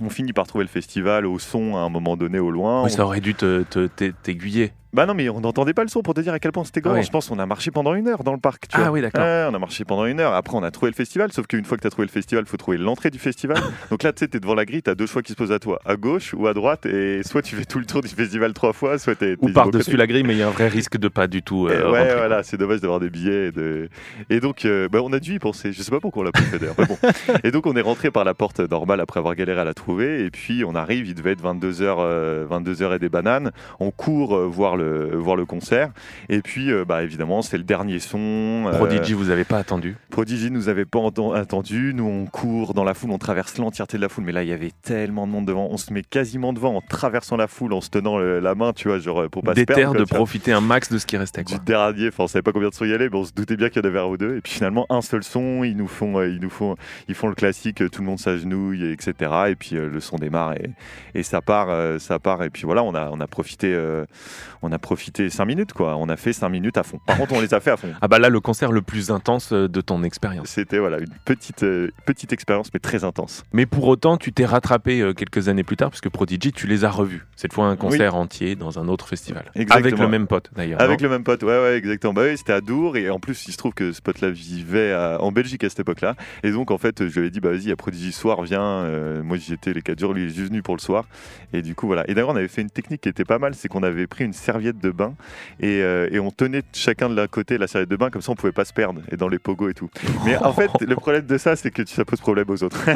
On 0.01 0.09
finit 0.09 0.33
par 0.33 0.48
trouver 0.48 0.63
le 0.63 0.69
festival 0.69 1.25
au 1.27 1.38
son 1.38 1.75
à 1.75 1.81
un 1.81 1.89
moment 1.89 2.18
donné 2.18 2.39
au 2.39 2.50
loin. 2.50 2.81
Oui, 2.83 2.89
On- 2.92 2.95
ça 2.95 3.06
aurait 3.06 3.21
dû 3.21 3.36
te- 3.36 3.62
te- 3.63 3.86
te- 3.88 4.12
t'aiguiller. 4.24 4.71
Bah 4.94 5.06
non, 5.06 5.13
mais 5.16 5.28
on 5.30 5.42
n'entendait 5.42 5.74
pas 5.74 5.81
le 5.84 5.90
son 5.90 6.01
pour 6.04 6.13
te 6.13 6.22
dire 6.22 6.34
à 6.34 6.40
quel 6.40 6.51
point 6.51 6.63
c'était 6.63 6.81
grand. 6.81 6.94
Ah 6.94 6.98
oui. 7.00 7.04
Je 7.04 7.10
pense 7.10 7.28
qu'on 7.30 7.40
a 7.40 7.45
marché 7.45 7.72
pendant 7.72 7.95
une 7.95 8.07
heure 8.07 8.24
dans 8.24 8.34
le 8.34 8.40
parc. 8.40 8.68
Tu 8.68 8.75
Ah 8.78 8.81
vois. 8.84 8.92
oui, 8.92 9.01
d'accord. 9.01 9.24
Ouais, 9.24 9.48
on 9.50 9.54
a 9.56 9.60
marché 9.60 9.86
pendant 9.86 10.06
une 10.06 10.19
heure. 10.19 10.34
Après, 10.34 10.56
on 10.56 10.62
a 10.63 10.72
trouvé 10.72 10.92
le 10.92 10.95
festival. 10.95 11.31
Sauf 11.31 11.48
qu'une 11.48 11.66
fois 11.66 11.78
que 11.78 11.81
tu 11.81 11.88
as 11.88 11.90
trouvé 11.90 12.06
le 12.06 12.12
festival, 12.12 12.44
il 12.45 12.50
faut 12.50 12.57
trouver 12.57 12.78
l'entrée 12.78 13.10
du 13.10 13.18
festival. 13.19 13.57
Donc 13.90 14.04
là, 14.04 14.13
tu 14.13 14.19
sais, 14.19 14.28
tu 14.28 14.38
es 14.38 14.40
devant 14.40 14.54
la 14.54 14.66
grille, 14.66 14.84
tu 14.84 14.90
as 14.90 14.95
deux 14.95 15.07
choix 15.07 15.22
qui 15.24 15.31
se 15.31 15.38
posent 15.38 15.51
à 15.51 15.60
toi, 15.60 15.80
à 15.86 15.95
gauche 15.95 16.34
ou 16.36 16.48
à 16.48 16.54
droite. 16.54 16.86
Et 16.86 17.22
soit 17.24 17.42
tu 17.42 17.56
fais 17.56 17.66
tout 17.66 17.80
le 17.80 17.86
tour 17.86 18.01
du 18.01 18.07
festival 18.07 18.54
trois 18.54 18.74
fois, 18.74 18.98
soit 19.00 19.16
tu 19.16 19.25
es. 19.25 19.36
Ou 19.42 19.50
par-dessus 19.50 19.98
la 19.98 20.06
grille, 20.07 20.24
mais 20.24 20.34
il 20.36 20.40
y 20.40 20.44
a 20.44 20.48
un 20.48 20.51
vrai 20.51 20.68
risque 20.68 20.98
de 20.98 21.07
pas 21.07 21.28
du 21.28 21.42
tout. 21.42 21.68
Euh, 21.68 21.92
ouais, 21.92 22.00
rentrer, 22.01 22.16
voilà, 22.18 22.44
c'est 22.44 22.57
dommage 22.57 22.81
d'avoir 22.81 23.00
des 23.00 23.10
billets. 23.10 23.48
Et, 23.48 23.51
de... 23.51 23.90
et 24.30 24.40
donc, 24.40 24.66
euh, 24.66 24.88
bah, 24.90 25.00
on 25.04 25.12
a 25.13 25.19
dû 25.19 25.34
y 25.34 25.40
penser. 25.40 25.74
Je 25.74 25.81
sais 25.81 25.92
pas 25.92 26.00
pourquoi 26.00 26.22
on 26.22 26.25
l'a 26.25 26.31
pas 26.31 26.42
fait 26.42 26.60
d'ailleurs. 26.60 26.75
bon. 26.75 26.98
Et 27.44 27.51
donc, 27.51 27.66
on 27.66 27.75
est 27.75 27.81
rentré 27.81 28.12
par 28.12 28.24
la 28.24 28.34
porte 28.34 28.60
normale 28.60 29.00
après 29.01 29.19
avoir 29.19 29.34
galéré 29.36 29.60
à 29.60 29.63
la 29.63 29.74
trouver. 29.74 30.24
Et 30.25 30.30
puis, 30.30 30.63
on 30.63 30.75
arrive, 30.75 31.07
il 31.07 31.16
devait 31.16 31.31
être 31.31 31.44
22h, 31.44 32.48
22h 32.48 32.95
et 32.95 33.00
des 33.00 33.10
bananes. 33.10 33.51
On 33.80 33.92
court 33.92 34.36
euh, 34.36 34.45
voir, 34.48 34.78
le, 34.78 34.82
voir 35.15 35.35
le 35.35 35.45
concert. 35.45 35.89
Et 36.30 36.41
puis, 36.41 36.71
euh, 36.71 36.85
bah, 36.85 37.03
évidemment, 37.03 37.41
c'est 37.41 37.57
le 37.57 37.63
dernier 37.63 38.00
son. 38.00 38.65
euh, 38.68 38.77
Prodigy, 38.77 39.13
vous 39.13 39.30
avez 39.30 39.44
pas 39.44 39.57
attendu? 39.57 39.95
Prodigy 40.09 40.51
nous 40.51 40.69
avait 40.69 40.85
pas 40.85 41.00
attendu. 41.35 41.94
Nous, 41.94 42.06
on 42.06 42.25
court 42.25 42.74
dans 42.74 42.83
la 42.83 42.94
foule, 42.94 43.12
on 43.12 43.18
traverse 43.18 43.57
l'entièreté 43.57 43.97
de 43.97 44.01
la 44.01 44.09
foule. 44.09 44.24
Mais 44.24 44.31
là, 44.31 44.44
il 44.44 44.50
y 44.50 44.53
avait 44.53 44.71
tellement 44.81 45.27
de 45.27 45.31
monde 45.31 45.45
devant. 45.45 45.68
On 45.71 45.77
se 45.77 45.91
met 45.94 46.03
quasiment 46.03 46.53
devant 46.53 46.75
en 46.75 46.81
traversant 46.81 47.35
la 47.38 47.47
foule, 47.47 47.74
en 47.74 47.81
se 47.81 47.89
tenant 47.89 48.18
le- 48.18 48.39
la 48.39 48.56
main, 48.56 48.74
tu 48.74 48.88
vois, 48.88 49.00
genre 49.00 49.30
pour 49.30 49.44
pas 49.44 49.56
se 49.56 49.63
perdre. 49.63 50.00
de 50.00 50.03
profiter 50.06 50.51
un 50.51 50.62
max 50.62 50.91
de 50.91 50.97
ce 50.97 51.06
qui 51.06 51.18
restait. 51.18 51.44
du 51.44 51.56
Quoi. 51.56 51.63
dernier, 51.65 52.07
enfin 52.09 52.24
on 52.24 52.27
savait 52.27 52.41
pas 52.44 52.51
combien 52.51 52.69
de 52.69 52.74
sons 52.74 52.85
y 52.85 52.94
allait, 52.94 53.09
mais 53.09 53.18
on 53.18 53.24
se 53.25 53.31
doutait 53.33 53.56
bien 53.56 53.69
qu'il 53.69 53.83
y 53.83 53.85
en 53.85 53.89
avait 53.89 54.00
un 54.00 54.06
ou 54.06 54.18
deux. 54.18 54.38
Et 54.38 54.41
puis 54.41 54.53
finalement 54.53 54.85
un 54.89 55.01
seul 55.01 55.24
son, 55.24 55.63
ils 55.63 55.75
nous 55.75 55.88
font, 55.88 56.18
euh, 56.19 56.27
ils 56.30 56.39
nous 56.41 56.50
font, 56.50 56.75
ils 57.07 57.15
font 57.15 57.27
le 57.27 57.35
classique, 57.35 57.81
euh, 57.81 57.89
tout 57.89 58.01
le 58.01 58.07
monde 58.07 58.19
s'agenouille, 58.19 58.91
etc. 58.91 59.31
Et 59.50 59.56
puis 59.56 59.75
euh, 59.75 59.89
le 59.89 60.00
son 60.00 60.18
démarre 60.18 60.53
et, 60.53 60.69
et 61.15 61.24
ça 61.24 61.41
part, 61.41 61.68
euh, 61.69 62.00
ça 62.00 62.19
part. 62.19 62.44
Et 62.44 62.50
puis 62.50 62.63
voilà, 62.63 62.83
on 62.83 62.94
a, 62.95 63.09
on 63.12 63.19
a 63.19 63.27
profité, 63.27 63.74
euh, 63.74 64.06
on 64.62 64.71
a 64.71 64.73
profité 64.80 65.30
cinq 65.30 65.46
minutes 65.46 65.74
quoi. 65.74 65.96
On 65.98 66.10
a 66.10 66.16
fait 66.18 66.34
cinq 66.34 66.50
minutes 66.50 66.78
à 66.78 66.84
fond. 66.84 67.00
Par 67.06 67.18
contre, 67.18 67.34
on 67.34 67.42
les 67.42 67.54
a 67.54 67.60
fait 67.60 67.72
à 67.72 67.78
fond. 67.78 67.90
Ah 68.02 68.08
bah 68.08 68.20
là, 68.20 68.30
le 68.30 68.40
concert 68.40 68.72
le 68.72 68.81
plus 68.81 69.12
intense 69.12 69.52
euh, 69.54 69.68
de 69.68 69.81
ton 69.81 70.04
expérience. 70.04 70.48
C'était 70.50 70.80
voilà 70.80 71.00
une 71.00 71.14
petite, 71.25 71.64
euh, 71.64 71.90
petite 72.06 72.34
expérience, 72.34 72.70
mais 72.74 72.80
très 72.80 73.04
intense. 73.04 73.44
Mais 73.54 73.66
pour 73.66 73.88
autant, 73.88 74.18
tu 74.18 74.31
t'es 74.34 74.46
rattrapé 74.46 75.02
euh, 75.02 75.14
quelques 75.14 75.48
années 75.50 75.64
plus 75.64 75.78
tard, 75.78 75.90
parce 75.90 76.02
que 76.02 76.10
Prodigy, 76.10 76.52
tu 76.52 76.68
les 76.68 76.86
as 76.86 76.90
revus. 76.92 77.25
Cette 77.36 77.54
fois, 77.54 77.66
un 77.68 77.75
concert 77.75 78.16
entier 78.16 78.56
dans 78.56 78.80
un 78.80 78.88
autre 78.88 79.08
festival. 79.08 79.46
Exactement. 79.56 79.88
Avec 79.88 80.00
le 80.00 80.08
même 80.08 80.28
pote, 80.28 80.52
d'ailleurs. 80.56 80.81
Avec 80.81 81.02
le 81.02 81.10
même 81.10 81.24
pote, 81.24 81.44
ouais, 81.44 81.50
ouais, 81.62 81.76
exactement. 81.78 82.14
Bah 82.14 82.24
oui, 82.26 82.38
c'était 82.38 82.54
à 82.54 82.62
Dour 82.62 82.98
et 82.98 83.10
en 83.10 83.19
plus, 83.19 83.48
il 83.48 83.52
se 83.52 83.58
trouve 83.58 83.74
que 83.74 83.92
ce 83.92 84.02
pote-là 84.02 84.30
vivait 84.30 84.92
à- 84.92 85.22
en 85.22 85.31
Belgique 85.31 85.64
à 85.64 85.69
cette 85.69 85.80
époque-là. 85.81 86.16
Et 86.44 86.52
donc, 86.52 86.72
en 86.72 86.78
fait, 86.78 87.08
je 87.08 87.19
lui 87.19 87.28
ai 87.28 87.30
dit, 87.31 87.40
bah 87.40 87.50
vas-y, 87.52 87.72
a 87.72 87.76
Prodigy 87.76 88.12
soir, 88.12 88.42
viens. 88.44 88.62
Euh, 88.62 89.24
moi, 89.24 89.38
j'y 89.38 89.54
étais 89.54 89.74
les 89.74 89.81
4 89.81 90.00
jours, 90.00 90.14
lui, 90.14 90.24
il 90.24 90.26
est 90.30 90.34
juste 90.34 90.50
venu 90.50 90.62
pour 90.62 90.76
le 90.76 90.81
soir. 90.81 91.06
Et 91.54 91.62
du 91.62 91.76
coup, 91.76 91.88
voilà. 91.88 92.04
Et 92.10 92.14
d'ailleurs, 92.14 92.30
on 92.30 92.36
avait 92.36 92.48
fait 92.48 92.62
une 92.62 92.69
technique 92.69 93.02
qui 93.02 93.10
était 93.10 93.26
pas 93.26 93.40
mal, 93.40 93.54
c'est 93.56 93.68
qu'on 93.68 93.84
avait 93.84 94.08
pris 94.08 94.24
une 94.24 94.34
serviette 94.34 94.62
de 94.71 94.92
bain 94.92 95.13
et, 95.60 95.81
euh, 95.81 96.07
et 96.12 96.19
on 96.19 96.31
tenait 96.31 96.62
chacun 96.74 97.10
de 97.10 97.15
l'un 97.15 97.27
côté 97.27 97.57
la 97.57 97.68
serviette 97.68 97.89
de 97.89 97.95
bain, 97.98 98.10
comme 98.10 98.21
ça, 98.21 98.31
on 98.31 98.36
pouvait 98.36 98.54
pas 98.54 98.63
se 98.65 98.71
perdre 98.74 99.01
et 99.12 99.18
dans 99.18 99.27
les 99.27 99.39
pogos 99.39 99.69
et 99.69 99.74
tout. 99.74 99.89
Mais 100.25 100.38
en 100.38 100.54
fait, 100.54 100.69
le 100.81 100.95
problème 100.95 101.25
de 101.25 101.38
ça, 101.38 101.56
c'est 101.56 101.71
que 101.71 101.86
ça 101.86 102.06
pose 102.06 102.21
problème 102.21 102.45
aux 102.50 102.63
autres. 102.63 102.80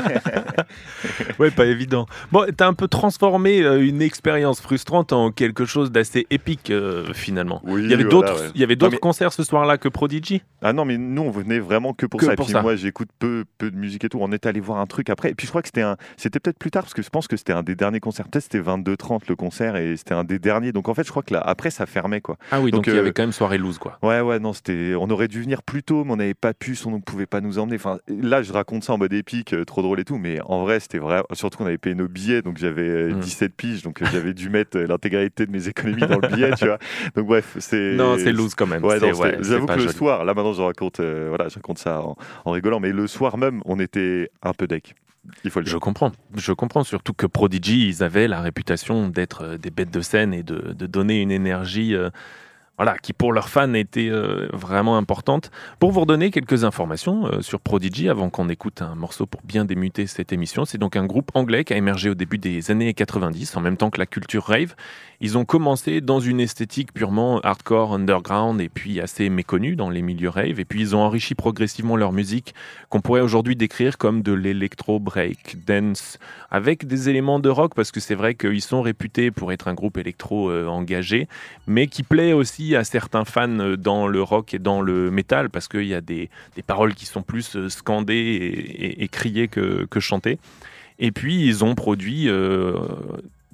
Ouais, 1.39 1.51
pas 1.51 1.65
évident. 1.65 2.05
Bon, 2.31 2.45
t'as 2.55 2.67
un 2.67 2.73
peu 2.73 2.87
transformé 2.87 3.61
euh, 3.61 3.85
une 3.85 4.01
expérience 4.01 4.59
frustrante 4.61 5.13
en 5.13 5.31
quelque 5.31 5.65
chose 5.65 5.91
d'assez 5.91 6.25
épique, 6.29 6.69
euh, 6.71 7.13
finalement. 7.13 7.61
Oui, 7.63 7.83
il 7.83 7.91
y 7.91 7.93
avait 7.93 8.03
voilà, 8.03 8.09
d'autres 8.27 8.41
ouais. 8.43 8.51
il 8.55 8.61
y 8.61 8.63
avait 8.63 8.75
d'autres 8.75 8.93
mais- 8.93 8.99
concerts 8.99 9.33
ce 9.33 9.43
soir-là 9.43 9.77
que 9.77 9.87
Prodigy? 9.89 10.41
Ah 10.61 10.73
non, 10.73 10.85
mais 10.85 10.97
nous, 10.97 11.21
on 11.21 11.29
venait 11.31 11.59
vraiment 11.59 11.93
que 11.93 12.05
pour 12.05 12.19
Que 12.19 12.25
ça. 12.25 12.35
pour 12.35 12.45
et 12.45 12.47
puis 12.47 12.53
ça. 12.53 12.61
moi, 12.61 12.75
j'écoute 12.75 13.09
peu, 13.19 13.45
peu 13.57 13.69
de 13.71 13.75
musique 13.77 14.03
et 14.03 14.09
tout. 14.09 14.17
On 14.21 14.31
est 14.31 14.45
allé 14.45 14.59
voir 14.59 14.79
un 14.79 14.85
truc 14.87 15.09
après. 15.09 15.29
Et 15.31 15.35
puis 15.35 15.45
je 15.45 15.51
crois 15.51 15.61
que 15.61 15.67
c'était 15.67 15.81
un, 15.83 15.97
c'était 16.17 16.39
peut-être 16.39 16.57
plus 16.57 16.71
tard 16.71 16.83
parce 16.83 16.93
que 16.93 17.01
je 17.03 17.09
pense 17.09 17.27
que 17.27 17.37
c'était 17.37 17.53
un 17.53 17.63
des 17.63 17.75
derniers 17.75 17.99
concerts. 17.99 18.27
Peut-être 18.27 18.43
c'était 18.43 18.59
22h30 18.61 19.21
le 19.29 19.35
concert 19.35 19.75
et 19.75 19.95
c'était 19.97 20.13
un 20.15 20.23
des 20.23 20.39
derniers. 20.39 20.71
Donc 20.71 20.89
en 20.89 20.93
fait, 20.93 21.03
je 21.03 21.11
crois 21.11 21.23
que 21.23 21.33
là, 21.33 21.41
après, 21.57 21.71
ça 21.71 21.87
fermait 21.87 22.21
quoi. 22.21 22.37
Ah 22.51 22.61
oui, 22.61 22.69
donc, 22.69 22.85
Donc, 22.85 22.87
il 22.87 22.93
y 22.93 22.97
euh, 22.97 22.99
avait 23.01 23.11
quand 23.11 23.23
même 23.23 23.31
soirée 23.31 23.57
loose, 23.57 23.79
quoi. 23.79 23.97
Ouais, 24.03 24.21
ouais, 24.21 24.37
non, 24.39 24.53
c'était. 24.53 24.93
On 24.95 25.09
aurait 25.09 25.27
dû 25.27 25.41
venir 25.41 25.63
plus 25.63 25.81
tôt, 25.81 26.03
mais 26.03 26.11
on 26.13 26.15
n'avait 26.17 26.33
pas 26.35 26.53
pu, 26.53 26.77
on 26.85 26.91
ne 26.91 26.99
pouvait 26.99 27.25
pas 27.25 27.41
nous 27.41 27.57
emmener. 27.57 27.75
Enfin, 27.77 27.97
là, 28.07 28.43
je 28.43 28.53
raconte 28.53 28.83
ça 28.83 28.93
en 28.93 28.97
mode 28.99 29.13
épique, 29.13 29.53
euh, 29.53 29.65
trop 29.65 29.81
drôle 29.81 29.99
et 29.99 30.05
tout, 30.05 30.17
mais 30.17 30.39
en 30.45 30.61
vrai, 30.61 30.79
c'était 30.79 30.99
vrai. 30.99 31.23
Surtout 31.33 31.57
qu'on 31.57 31.65
avait 31.65 31.79
payé 31.79 31.95
nos 31.95 32.07
billets, 32.07 32.41
donc 32.41 32.57
j'avais 32.57 32.87
euh, 32.87 33.13
Mm. 33.17 33.19
17 33.21 33.55
piges, 33.55 33.81
donc 33.83 34.01
j'avais 34.11 34.33
dû 34.33 34.49
mettre 34.49 34.77
l'intégralité 34.77 35.45
de 35.45 35.51
mes 35.51 35.67
économies 35.67 36.07
dans 36.07 36.19
le 36.19 36.27
billet, 36.27 36.51
tu 36.57 36.65
vois. 36.65 36.77
Donc 37.15 37.25
bref, 37.27 37.55
c'est. 37.59 37.95
Non, 37.95 38.17
c'est 38.17 38.31
loose 38.31 38.53
quand 38.55 38.67
même. 38.67 38.83
Ouais, 38.83 38.99
ouais, 39.01 39.37
j'avoue 39.41 39.65
que 39.65 39.73
le 39.73 39.79
joli. 39.79 39.93
soir, 39.93 40.25
là 40.25 40.33
maintenant 40.33 40.53
je 40.53 40.61
raconte, 40.61 40.99
euh, 40.99 41.25
voilà, 41.29 41.49
je 41.49 41.55
raconte 41.55 41.79
ça 41.79 42.01
en, 42.01 42.15
en 42.45 42.51
rigolant, 42.51 42.79
mais 42.79 42.91
le 42.91 43.07
soir 43.07 43.37
même, 43.37 43.61
on 43.65 43.79
était 43.79 44.29
un 44.43 44.53
peu 44.53 44.67
deck. 44.67 44.95
Je 45.43 45.77
comprends, 45.77 46.11
je 46.35 46.53
comprends 46.53 46.83
surtout 46.83 47.13
que 47.13 47.25
Prodigy, 47.25 47.87
ils 47.87 48.03
avaient 48.03 48.27
la 48.27 48.41
réputation 48.41 49.07
d'être 49.09 49.43
euh, 49.43 49.57
des 49.57 49.71
bêtes 49.71 49.91
de 49.91 50.01
scène 50.01 50.33
et 50.33 50.43
de, 50.43 50.73
de 50.73 50.85
donner 50.85 51.21
une 51.21 51.31
énergie 51.31 51.95
euh, 51.95 52.09
voilà, 52.77 52.97
qui 52.97 53.11
pour 53.11 53.33
leurs 53.33 53.49
fans 53.49 53.73
était 53.73 54.09
euh, 54.09 54.47
vraiment 54.53 54.97
importante. 54.97 55.49
Pour 55.79 55.91
vous 55.91 56.01
redonner 56.01 56.29
quelques 56.29 56.63
informations 56.63 57.25
euh, 57.25 57.41
sur 57.41 57.59
Prodigy, 57.59 58.07
avant 58.07 58.29
qu'on 58.29 58.49
écoute 58.49 58.83
un 58.83 58.93
morceau 58.93 59.25
pour 59.25 59.41
bien 59.43 59.65
démuter 59.65 60.05
cette 60.05 60.31
émission, 60.31 60.63
c'est 60.63 60.77
donc 60.77 60.95
un 60.95 61.05
groupe 61.05 61.31
anglais 61.33 61.63
qui 61.63 61.73
a 61.73 61.77
émergé 61.77 62.09
au 62.09 62.15
début 62.15 62.37
des 62.37 62.69
années 62.69 62.93
90, 62.93 63.57
en 63.57 63.61
même 63.61 63.77
temps 63.77 63.89
que 63.89 63.99
la 63.99 64.05
culture 64.05 64.43
rave. 64.43 64.75
Ils 65.19 65.35
ont 65.35 65.45
commencé 65.45 65.99
dans 65.99 66.19
une 66.19 66.39
esthétique 66.39 66.93
purement 66.93 67.39
hardcore, 67.39 67.95
underground 67.95 68.61
et 68.61 68.69
puis 68.69 69.01
assez 69.01 69.29
méconnue 69.29 69.75
dans 69.75 69.89
les 69.89 70.03
milieux 70.03 70.29
rave. 70.29 70.59
Et 70.59 70.65
puis 70.65 70.79
ils 70.79 70.95
ont 70.95 70.99
enrichi 70.99 71.33
progressivement 71.33 71.95
leur 71.95 72.11
musique 72.11 72.53
qu'on 72.89 73.01
pourrait 73.01 73.21
aujourd'hui 73.21 73.55
décrire 73.55 73.97
comme 73.97 74.21
de 74.21 74.33
l'électro 74.33 74.99
break 74.99 75.65
dance 75.65 76.19
avec 76.51 76.85
des 76.85 77.09
éléments 77.09 77.39
de 77.39 77.49
rock 77.49 77.73
parce 77.73 77.91
que 77.91 77.99
c'est 77.99 78.13
vrai 78.13 78.35
qu'ils 78.35 78.61
sont 78.61 78.83
réputés 78.83 79.31
pour 79.31 79.51
être 79.51 79.67
un 79.67 79.73
groupe 79.73 79.97
électro 79.97 80.51
euh, 80.51 80.67
engagé, 80.67 81.27
mais 81.65 81.87
qui 81.87 82.03
plaît 82.03 82.33
aussi 82.33 82.66
à 82.75 82.83
certains 82.83 83.25
fans 83.25 83.59
euh, 83.59 83.77
dans 83.77 84.07
le 84.07 84.21
rock 84.21 84.53
et 84.53 84.59
dans 84.59 84.81
le 84.81 85.11
métal 85.11 85.49
parce 85.49 85.67
qu'il 85.67 85.85
y 85.85 85.93
a 85.93 86.01
des, 86.01 86.29
des, 86.55 86.61
paroles 86.61 86.93
qui 86.93 87.05
sont 87.05 87.23
plus 87.23 87.55
euh, 87.55 87.69
scandées 87.69 88.15
et, 88.15 89.03
et, 89.03 89.07
criées 89.07 89.47
que, 89.47 89.85
que, 89.85 89.99
chantées. 89.99 90.39
Et 90.99 91.11
puis 91.11 91.45
ils 91.45 91.63
ont 91.63 91.75
produit 91.75 92.27
euh, 92.29 92.73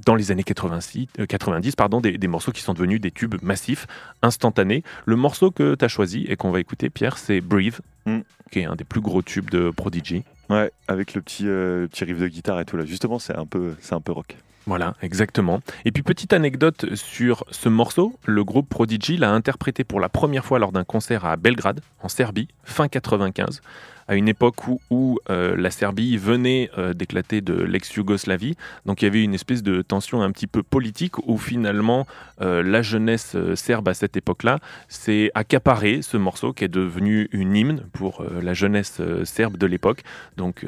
dans 0.06 0.16
les 0.16 0.32
années 0.32 0.44
86, 0.44 1.08
90 1.28 1.76
pardon, 1.76 2.02
des, 2.02 2.18
des, 2.18 2.28
morceaux 2.28 2.52
qui 2.52 2.62
sont 2.62 2.74
devenus 2.74 3.02
des 3.02 3.12
tubes 3.12 3.36
massifs, 3.42 3.88
instantanés. 4.22 4.84
Le 5.06 5.16
morceau 5.16 5.52
que 5.52 5.76
tu 5.76 5.86
as 5.86 5.88
choisi 5.88 6.26
et 6.30 6.36
qu'on 6.36 6.52
va 6.52 6.60
écouter, 6.60 6.90
Pierre, 6.90 7.18
c'est 7.18 7.42
Breathe, 7.42 7.80
mm. 8.06 8.20
qui 8.52 8.60
est 8.60 8.66
un 8.66 8.76
des 8.76 8.84
plus 8.86 9.02
gros 9.02 9.22
tubes 9.22 9.50
de 9.50 9.70
Prodigy. 9.70 10.24
Ouais, 10.50 10.72
avec 10.88 11.14
le 11.14 11.22
petit, 11.22 11.48
euh, 11.48 11.88
petit 11.88 12.04
riff 12.04 12.20
de 12.20 12.28
guitare 12.28 12.60
et 12.60 12.66
tout 12.66 12.78
là. 12.78 12.86
Justement, 12.86 13.20
c'est 13.20 13.36
un 13.36 13.46
peu, 13.46 13.76
c'est 13.80 13.96
un 13.96 14.02
peu 14.02 14.12
rock. 14.12 14.36
Voilà, 14.66 14.96
exactement. 15.02 15.62
Et 15.86 15.92
puis 15.92 16.04
petite 16.04 16.32
anecdote 16.34 16.96
sur 16.96 17.44
ce 17.52 17.68
morceau, 17.68 18.18
le 18.26 18.44
groupe 18.44 18.70
Prodigy 18.70 19.18
l'a 19.18 19.32
interprété 19.32 19.84
pour 19.84 20.00
la 20.00 20.10
première 20.10 20.46
fois 20.46 20.60
lors 20.60 20.72
d'un 20.72 20.86
concert 20.86 21.26
à 21.26 21.36
Belgrade, 21.36 21.82
en 22.02 22.10
Serbie, 22.10 22.48
fin 22.64 22.88
95 22.88 23.62
à 24.08 24.16
une 24.16 24.28
époque 24.28 24.68
où, 24.90 25.20
euh, 25.30 25.56
la 25.56 25.72
Serbie 25.72 26.18
venait 26.18 26.70
euh, 26.78 26.94
d'éclater 26.94 27.42
de 27.42 27.54
l'ex-Yougoslavie. 27.54 28.56
Donc 28.86 29.02
il 29.02 29.06
y 29.06 29.08
avait 29.08 29.24
une 29.24 29.34
espèce 29.34 29.64
de 29.64 29.82
tension 29.82 30.22
un 30.22 30.32
petit 30.32 30.48
peu 30.48 30.64
politique 30.64 31.18
où 31.28 31.38
finalement 31.38 32.06
euh, 32.42 32.64
la 32.64 32.82
jeunesse 32.82 33.36
serbe 33.56 33.88
à 33.88 33.94
cette 33.94 34.18
époque-là 34.18 34.60
s'est 34.88 35.32
accaparé 35.36 36.02
ce 36.02 36.18
morceau 36.18 36.54
qui 36.54 36.64
est 36.64 36.70
devenu 36.70 37.30
une 37.32 37.56
hymne 37.56 37.84
pour 37.94 38.24
la 38.42 38.54
jeunesse 38.54 39.02
serbe 39.24 39.58
de 39.58 39.66
l'époque. 39.66 40.04
Donc 40.38 40.66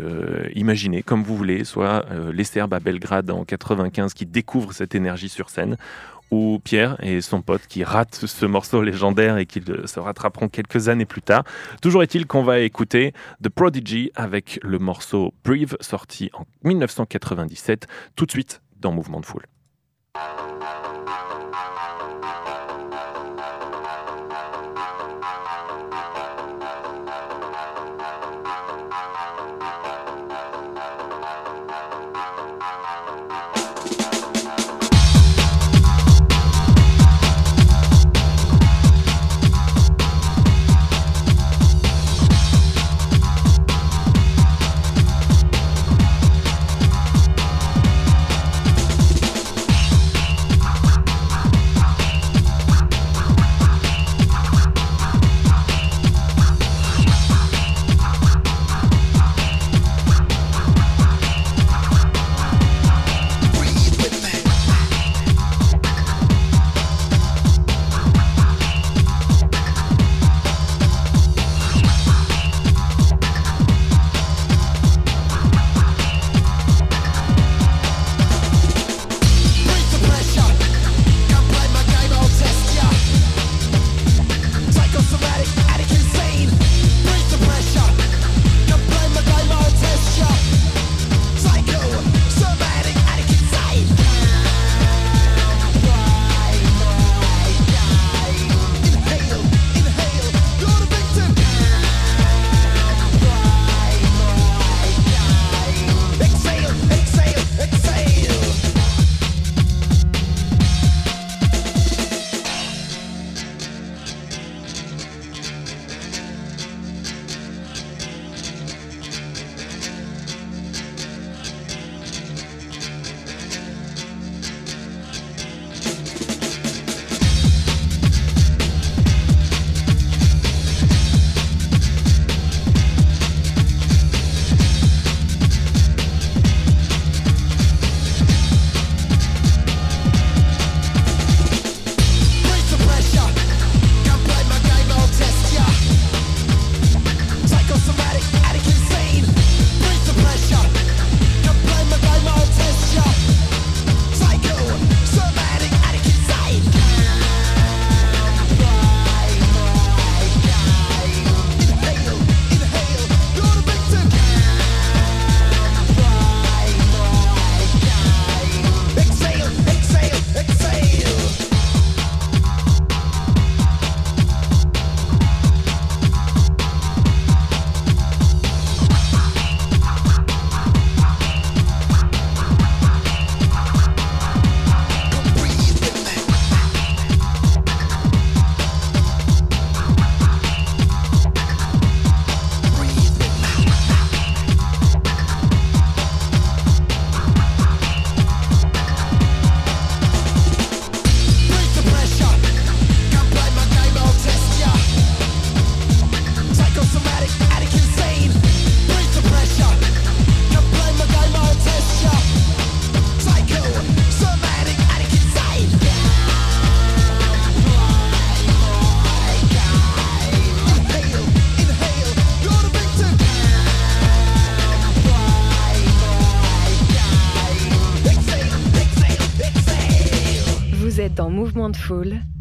imaginez 0.53 1.03
comme 1.03 1.23
vous 1.23 1.35
voulez, 1.35 1.63
soit 1.63 2.05
les 2.33 2.43
Serbes 2.43 2.73
à 2.73 2.79
Belgrade 2.79 3.29
en 3.29 3.43
95 3.43 4.13
qui 4.13 4.25
découvrent 4.25 4.73
cette 4.73 4.95
énergie 4.95 5.29
sur 5.29 5.49
scène, 5.49 5.77
ou 6.31 6.59
Pierre 6.63 6.97
et 7.03 7.21
son 7.21 7.41
pote 7.41 7.67
qui 7.67 7.83
ratent 7.83 8.25
ce 8.25 8.45
morceau 8.45 8.81
légendaire 8.81 9.37
et 9.37 9.45
qui 9.45 9.61
se 9.85 9.99
rattraperont 9.99 10.49
quelques 10.49 10.89
années 10.89 11.05
plus 11.05 11.21
tard. 11.21 11.43
Toujours 11.81 12.03
est-il 12.03 12.25
qu'on 12.25 12.43
va 12.43 12.59
écouter 12.59 13.13
The 13.43 13.49
Prodigy 13.49 14.11
avec 14.15 14.59
le 14.63 14.79
morceau 14.79 15.33
Breathe 15.43 15.77
sorti 15.81 16.29
en 16.33 16.45
1997 16.63 17.87
tout 18.15 18.25
de 18.25 18.31
suite 18.31 18.61
dans 18.79 18.91
Mouvement 18.91 19.19
de 19.19 19.25
Foule. 19.25 19.45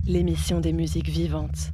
L'émission 0.07 0.59
des 0.61 0.73
musiques 0.73 1.11
vivantes. 1.11 1.73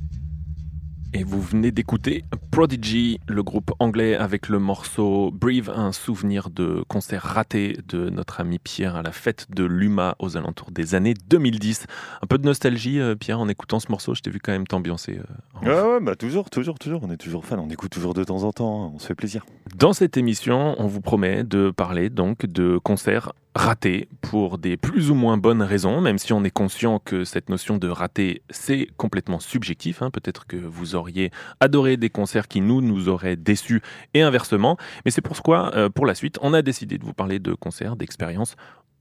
Et 1.12 1.22
vous 1.22 1.40
venez 1.40 1.70
d'écouter 1.70 2.24
Prodigy, 2.50 3.20
le 3.28 3.44
groupe 3.44 3.70
anglais 3.78 4.16
avec 4.16 4.48
le 4.48 4.58
morceau 4.58 5.30
Breathe, 5.32 5.68
un 5.68 5.92
souvenir 5.92 6.50
de 6.50 6.82
concert 6.88 7.22
raté 7.22 7.78
de 7.88 8.10
notre 8.10 8.40
ami 8.40 8.58
Pierre 8.58 8.96
à 8.96 9.02
la 9.02 9.12
fête 9.12 9.46
de 9.54 9.62
l'UMA 9.62 10.16
aux 10.18 10.36
alentours 10.36 10.72
des 10.72 10.96
années 10.96 11.14
2010. 11.28 11.86
Un 12.22 12.26
peu 12.26 12.38
de 12.38 12.44
nostalgie, 12.44 12.98
euh, 12.98 13.14
Pierre, 13.14 13.38
en 13.38 13.48
écoutant 13.48 13.78
ce 13.78 13.88
morceau, 13.90 14.14
je 14.16 14.22
t'ai 14.22 14.30
vu 14.30 14.40
quand 14.40 14.50
même 14.52 14.66
t'ambiancer. 14.66 15.18
euh, 15.18 15.22
en- 15.60 15.64
Ouais, 15.64 15.92
ouais, 15.94 16.00
bah 16.00 16.16
toujours, 16.16 16.50
toujours, 16.50 16.76
toujours. 16.78 17.00
On 17.04 17.10
est 17.12 17.16
toujours 17.16 17.44
fan. 17.44 17.60
On 17.60 17.70
écoute 17.70 17.92
toujours 17.92 18.14
de 18.14 18.24
temps 18.24 18.42
en 18.42 18.52
temps. 18.52 18.86
hein, 18.86 18.92
On 18.94 18.98
se 18.98 19.06
fait 19.06 19.14
plaisir. 19.14 19.46
Dans 19.76 19.92
cette 19.92 20.16
émission, 20.16 20.74
on 20.78 20.88
vous 20.88 21.00
promet 21.00 21.44
de 21.44 21.70
parler 21.70 22.10
donc 22.10 22.46
de 22.46 22.78
concerts 22.78 23.32
ratés 23.60 24.08
pour 24.22 24.56
des 24.56 24.78
plus 24.78 25.10
ou 25.10 25.14
moins 25.14 25.36
bonnes 25.36 25.60
raisons, 25.60 26.00
même 26.00 26.16
si 26.16 26.32
on 26.32 26.42
est 26.44 26.50
conscient 26.50 26.98
que 26.98 27.24
cette 27.24 27.50
notion 27.50 27.76
de 27.76 27.88
raté, 27.88 28.42
c'est 28.48 28.88
complètement 28.96 29.38
subjectif. 29.38 30.00
hein. 30.00 30.10
Peut-être 30.10 30.46
que 30.46 30.56
vous 30.56 30.94
auriez 30.94 31.30
adoré 31.60 31.98
des 31.98 32.08
concerts 32.08 32.48
qui 32.48 32.62
nous, 32.62 32.80
nous 32.80 33.10
auraient 33.10 33.36
déçus 33.36 33.82
et 34.14 34.22
inversement. 34.22 34.78
Mais 35.04 35.10
c'est 35.10 35.20
pourquoi, 35.20 35.74
euh, 35.76 35.90
pour 35.90 36.06
la 36.06 36.14
suite, 36.14 36.38
on 36.40 36.54
a 36.54 36.62
décidé 36.62 36.96
de 36.96 37.04
vous 37.04 37.12
parler 37.12 37.38
de 37.38 37.52
concerts, 37.52 37.96
d'expériences 37.96 38.56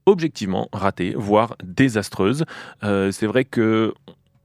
objectivement 0.06 0.68
ratées, 0.74 1.14
voire 1.16 1.56
désastreuses. 1.64 2.44
Euh, 2.84 3.12
c'est 3.12 3.28
vrai 3.28 3.46
que 3.46 3.94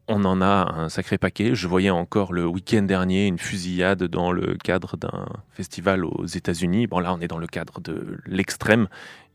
on 0.06 0.24
en 0.24 0.42
a 0.42 0.74
un 0.76 0.88
sacré 0.90 1.18
paquet. 1.18 1.54
Je 1.54 1.66
voyais 1.66 1.90
encore 1.90 2.32
le 2.32 2.46
week-end 2.46 2.82
dernier 2.82 3.26
une 3.26 3.38
fusillade 3.38 4.04
dans 4.04 4.32
le 4.32 4.56
cadre 4.62 4.96
d'un 4.96 5.26
festival 5.50 6.04
aux 6.04 6.26
États-Unis. 6.26 6.86
Bon, 6.86 6.98
là, 6.98 7.14
on 7.14 7.20
est 7.20 7.28
dans 7.28 7.38
le 7.38 7.46
cadre 7.46 7.80
de 7.80 8.18
l'extrême 8.26 8.88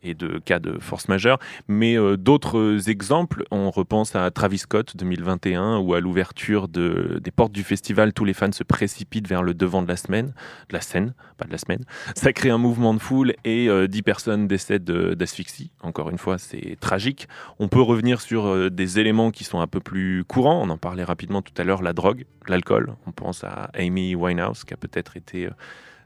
et 0.03 0.13
de 0.13 0.39
cas 0.39 0.59
de 0.59 0.79
force 0.79 1.07
majeure. 1.07 1.39
Mais 1.67 1.97
euh, 1.97 2.17
d'autres 2.17 2.89
exemples, 2.89 3.43
on 3.51 3.69
repense 3.71 4.15
à 4.15 4.29
Travis 4.31 4.59
Scott 4.59 4.95
2021 4.95 5.77
ou 5.79 5.93
à 5.93 5.99
l'ouverture 5.99 6.67
de, 6.67 7.19
des 7.23 7.31
portes 7.31 7.51
du 7.51 7.63
festival, 7.63 8.13
tous 8.13 8.25
les 8.25 8.33
fans 8.33 8.51
se 8.51 8.63
précipitent 8.63 9.27
vers 9.27 9.43
le 9.43 9.53
devant 9.53 9.81
de 9.81 9.87
la 9.87 9.97
semaine, 9.97 10.27
de 10.69 10.73
la 10.73 10.81
scène, 10.81 11.13
pas 11.37 11.45
de 11.45 11.51
la 11.51 11.57
semaine. 11.57 11.83
Ça 12.15 12.33
crée 12.33 12.49
un 12.49 12.57
mouvement 12.57 12.93
de 12.93 12.99
foule 12.99 13.33
et 13.45 13.67
euh, 13.69 13.87
10 13.87 14.01
personnes 14.01 14.47
décèdent 14.47 14.83
de- 14.83 15.13
d'asphyxie. 15.13 15.71
Encore 15.81 16.09
une 16.09 16.17
fois, 16.17 16.37
c'est 16.37 16.77
tragique. 16.79 17.27
On 17.59 17.67
peut 17.67 17.81
revenir 17.81 18.21
sur 18.21 18.47
euh, 18.47 18.69
des 18.69 18.99
éléments 18.99 19.31
qui 19.31 19.43
sont 19.43 19.59
un 19.59 19.67
peu 19.67 19.79
plus 19.79 20.23
courants. 20.25 20.61
On 20.63 20.69
en 20.69 20.77
parlait 20.77 21.03
rapidement 21.03 21.41
tout 21.41 21.53
à 21.57 21.63
l'heure, 21.63 21.81
la 21.81 21.93
drogue, 21.93 22.25
l'alcool. 22.47 22.93
On 23.05 23.11
pense 23.11 23.43
à 23.43 23.69
Amy 23.73 24.15
Winehouse, 24.15 24.63
qui 24.63 24.73
a 24.73 24.77
peut-être 24.77 25.17
été 25.17 25.45
euh, 25.47 25.51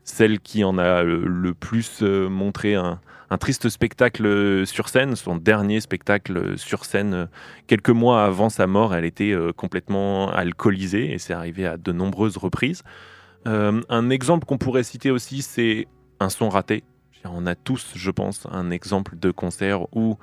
celle 0.04 0.40
qui 0.40 0.64
en 0.64 0.78
a 0.78 1.04
euh, 1.04 1.24
le 1.26 1.54
plus 1.54 2.02
euh, 2.02 2.30
montré 2.30 2.76
un, 2.76 3.00
triste 3.40 3.68
spectacle 3.70 4.64
sur 4.68 4.90
scène. 4.90 5.16
Son 5.16 5.36
dernier 5.36 5.82
spectacle 5.82 6.56
sur 6.56 6.86
scène, 6.86 7.14
euh, 7.16 7.26
quelques 7.66 7.90
mois 7.90 8.26
avant 8.26 8.50
sa 8.50 8.68
mort, 8.68 8.94
elle 8.94 9.06
était 9.06 9.36
complètement 9.58 10.32
alcoolisée 10.32 11.12
et 11.12 11.18
c'est 11.18 11.34
arrivé 11.34 11.66
à 11.66 11.78
de 11.78 11.92
nombreuses 11.92 12.38
reprises. 12.38 12.84
Un 13.46 14.10
exemple 14.12 14.46
qu'on 14.46 14.60
pourrait 14.60 14.84
citer 14.84 15.10
aussi, 15.10 15.42
c'est 15.42 15.88
un 16.20 16.30
son 16.30 16.48
raté. 16.48 16.84
On 17.26 17.48
a 17.48 17.56
tous, 17.56 17.94
je 17.96 18.12
pense, 18.12 18.46
un 18.52 18.70
exemple 18.70 19.18
de 19.18 19.32
concert 19.32 19.88
où 19.96 20.18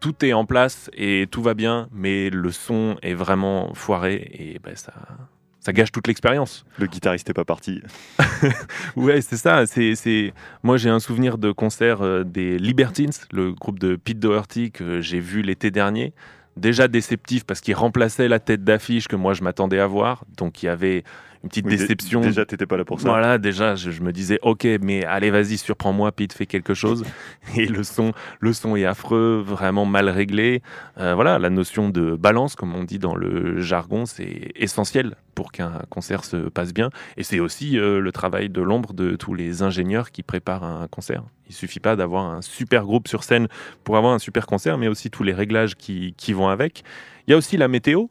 tout 0.00 0.22
est 0.22 0.34
en 0.34 0.44
place 0.44 0.90
et 0.92 1.26
tout 1.30 1.40
va 1.42 1.54
bien, 1.54 1.88
mais 1.92 2.28
le 2.28 2.52
son 2.52 2.96
est 3.00 3.14
vraiment 3.14 3.72
foiré 3.72 4.30
et 4.34 4.58
ben, 4.62 4.76
ça, 4.76 4.92
ça 5.64 5.72
gâche 5.72 5.92
toute 5.92 6.06
l'expérience. 6.08 6.66
Le 6.78 6.86
guitariste 6.86 7.28
n'est 7.28 7.34
pas 7.34 7.44
parti. 7.44 7.82
Ouais, 8.96 9.22
c'est 9.22 9.36
ça. 9.36 9.66
C'est, 9.66 9.94
c'est... 9.94 10.34
Moi, 10.62 10.76
j'ai 10.76 10.90
un 10.90 11.00
souvenir 11.00 11.38
de 11.38 11.52
concert 11.52 12.02
euh, 12.02 12.22
des 12.22 12.58
Libertines, 12.58 13.10
le 13.32 13.52
groupe 13.52 13.78
de 13.78 13.96
Pete 13.96 14.18
Doherty 14.18 14.70
que 14.70 15.00
j'ai 15.00 15.20
vu 15.20 15.42
l'été 15.42 15.70
dernier. 15.70 16.12
Déjà 16.56 16.86
déceptif 16.86 17.44
parce 17.44 17.60
qu'il 17.60 17.74
remplaçait 17.74 18.28
la 18.28 18.38
tête 18.38 18.62
d'affiche 18.62 19.08
que 19.08 19.16
moi 19.16 19.32
je 19.32 19.42
m'attendais 19.42 19.80
à 19.80 19.86
voir. 19.86 20.24
Donc 20.36 20.62
il 20.62 20.66
y 20.66 20.68
avait 20.68 21.02
une 21.44 21.48
petite 21.48 21.66
Oui, 21.66 21.76
déception. 21.76 22.20
Déjà, 22.22 22.46
t'étais 22.46 22.66
pas 22.66 22.76
là 22.76 22.84
pour 22.84 23.00
ça. 23.00 23.08
Voilà, 23.08 23.38
déjà, 23.38 23.74
je, 23.76 23.90
je 23.90 24.02
me 24.02 24.12
disais, 24.12 24.38
ok, 24.42 24.66
mais 24.80 25.04
allez, 25.04 25.30
vas-y, 25.30 25.58
surprends-moi, 25.58 26.10
Pete, 26.12 26.32
fais 26.32 26.46
quelque 26.46 26.72
chose. 26.74 27.04
Et 27.56 27.66
le 27.66 27.84
son, 27.84 28.12
le 28.40 28.52
son 28.52 28.76
est 28.76 28.86
affreux, 28.86 29.42
vraiment 29.46 29.84
mal 29.84 30.08
réglé. 30.08 30.62
Euh, 30.98 31.14
voilà, 31.14 31.38
la 31.38 31.50
notion 31.50 31.90
de 31.90 32.16
balance, 32.16 32.56
comme 32.56 32.74
on 32.74 32.82
dit 32.82 32.98
dans 32.98 33.14
le 33.14 33.60
jargon, 33.60 34.06
c'est 34.06 34.52
essentiel 34.56 35.16
pour 35.34 35.52
qu'un 35.52 35.82
concert 35.90 36.24
se 36.24 36.48
passe 36.48 36.72
bien. 36.72 36.90
Et 37.16 37.22
c'est 37.22 37.40
aussi 37.40 37.78
euh, 37.78 38.00
le 38.00 38.12
travail 38.12 38.48
de 38.48 38.62
l'ombre 38.62 38.94
de 38.94 39.16
tous 39.16 39.34
les 39.34 39.62
ingénieurs 39.62 40.10
qui 40.10 40.22
préparent 40.22 40.64
un 40.64 40.88
concert. 40.88 41.24
Il 41.48 41.54
suffit 41.54 41.80
pas 41.80 41.94
d'avoir 41.94 42.24
un 42.24 42.40
super 42.40 42.84
groupe 42.84 43.06
sur 43.06 43.22
scène 43.22 43.48
pour 43.84 43.96
avoir 43.98 44.14
un 44.14 44.18
super 44.18 44.46
concert, 44.46 44.78
mais 44.78 44.88
aussi 44.88 45.10
tous 45.10 45.22
les 45.22 45.34
réglages 45.34 45.74
qui, 45.74 46.14
qui 46.16 46.32
vont 46.32 46.48
avec. 46.48 46.84
Il 47.26 47.32
y 47.32 47.34
a 47.34 47.36
aussi 47.36 47.56
la 47.56 47.68
météo. 47.68 48.06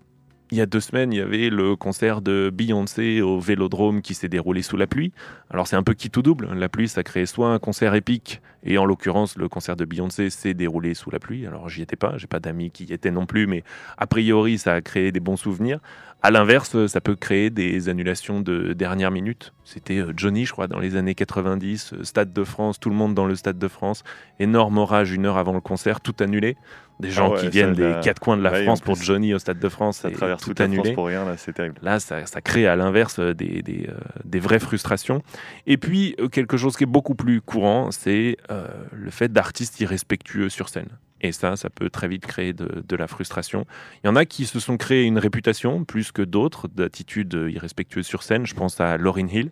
Il 0.51 0.57
y 0.57 0.61
a 0.61 0.65
deux 0.65 0.81
semaines, 0.81 1.11
il 1.13 1.17
y 1.17 1.21
avait 1.21 1.49
le 1.49 1.75
concert 1.75 2.21
de 2.21 2.51
Beyoncé 2.53 3.21
au 3.21 3.39
Vélodrome 3.39 4.01
qui 4.01 4.13
s'est 4.13 4.29
déroulé 4.29 4.61
sous 4.61 4.77
la 4.77 4.85
pluie. 4.85 5.11
Alors 5.49 5.67
c'est 5.67 5.75
un 5.75 5.83
peu 5.83 5.93
qui 5.93 6.11
tout 6.11 6.21
double. 6.21 6.47
La 6.53 6.69
pluie, 6.69 6.87
ça 6.87 7.01
crée 7.01 7.25
soit 7.25 7.49
un 7.49 7.59
concert 7.59 7.95
épique, 7.95 8.41
et 8.63 8.77
en 8.77 8.85
l'occurrence, 8.85 9.35
le 9.35 9.49
concert 9.49 9.75
de 9.75 9.85
Beyoncé 9.85 10.29
s'est 10.29 10.53
déroulé 10.53 10.93
sous 10.93 11.09
la 11.09 11.19
pluie. 11.19 11.47
Alors 11.47 11.69
j'y 11.69 11.81
étais 11.81 11.95
pas, 11.95 12.17
j'ai 12.17 12.27
pas 12.27 12.39
d'amis 12.39 12.69
qui 12.69 12.85
y 12.85 12.93
étaient 12.93 13.09
non 13.09 13.25
plus, 13.25 13.47
mais 13.47 13.63
a 13.97 14.05
priori, 14.05 14.57
ça 14.59 14.73
a 14.73 14.81
créé 14.81 15.11
des 15.11 15.19
bons 15.19 15.37
souvenirs. 15.37 15.79
À 16.25 16.31
l'inverse, 16.31 16.87
ça 16.87 17.01
peut 17.01 17.17
créer 17.17 17.49
des 17.49 17.89
annulations 17.89 18.39
de 18.39 18.71
dernière 18.71 19.11
minute. 19.11 19.53
C'était 19.65 19.97
euh, 19.97 20.13
Johnny, 20.15 20.45
je 20.45 20.53
crois, 20.53 20.67
dans 20.67 20.79
les 20.79 20.95
années 20.95 21.15
90, 21.15 21.93
euh, 21.93 22.03
Stade 22.05 22.31
de 22.31 22.43
France, 22.45 22.79
tout 22.79 22.89
le 22.89 22.95
monde 22.95 23.13
dans 23.13 23.25
le 23.25 23.35
Stade 23.35 23.59
de 23.59 23.67
France. 23.67 24.03
Énorme 24.39 24.77
orage 24.77 25.11
une 25.11 25.25
heure 25.25 25.37
avant 25.37 25.51
le 25.51 25.59
concert, 25.59 25.99
tout 25.99 26.15
annulé. 26.21 26.55
Des 27.01 27.11
gens 27.11 27.33
ouais, 27.33 27.39
qui 27.41 27.49
viennent 27.49 27.73
des 27.73 27.95
quatre 28.01 28.19
coins 28.19 28.37
de 28.37 28.41
la 28.41 28.51
ouais, 28.51 28.63
France 28.63 28.79
pour 28.79 28.95
Johnny 28.95 29.33
au 29.33 29.39
Stade 29.39 29.59
de 29.59 29.67
France. 29.67 29.97
Ça 29.97 30.11
traverse 30.11 30.41
tout 30.41 30.51
toute 30.51 30.59
la 30.59 30.67
France 30.67 30.77
annulé. 30.77 30.93
pour 30.93 31.07
rien, 31.07 31.25
là, 31.25 31.35
c'est 31.35 31.51
terrible. 31.51 31.75
Là, 31.81 31.99
ça, 31.99 32.25
ça 32.25 32.39
crée 32.39 32.67
à 32.67 32.77
l'inverse 32.77 33.19
euh, 33.19 33.33
des, 33.33 33.61
des, 33.61 33.89
euh, 33.89 33.97
des 34.23 34.39
vraies 34.39 34.59
frustrations. 34.59 35.21
Et 35.67 35.75
puis, 35.75 36.15
euh, 36.19 36.29
quelque 36.29 36.55
chose 36.55 36.77
qui 36.77 36.83
est 36.83 36.87
beaucoup 36.87 37.15
plus 37.15 37.41
courant, 37.41 37.91
c'est 37.91 38.37
euh, 38.49 38.67
le 38.93 39.09
fait 39.09 39.31
d'artistes 39.31 39.79
irrespectueux 39.81 40.47
sur 40.47 40.69
scène. 40.69 40.87
Et 41.23 41.31
ça, 41.31 41.55
ça 41.55 41.69
peut 41.69 41.89
très 41.89 42.07
vite 42.07 42.27
créer 42.27 42.53
de, 42.53 42.83
de 42.87 42.95
la 42.95 43.07
frustration. 43.07 43.65
Il 44.03 44.07
y 44.07 44.09
en 44.09 44.15
a 44.15 44.25
qui 44.25 44.45
se 44.45 44.59
sont 44.59 44.77
créés 44.77 45.03
une 45.03 45.17
réputation, 45.17 45.85
plus 45.85 46.11
que 46.11 46.21
d'autres, 46.21 46.67
d'attitudes 46.67 47.47
irrespectueuses 47.49 48.05
sur 48.05 48.23
scène. 48.23 48.45
Je 48.45 48.53
pense 48.53 48.79
à 48.81 48.97
Lauryn 48.97 49.27
Hill, 49.27 49.49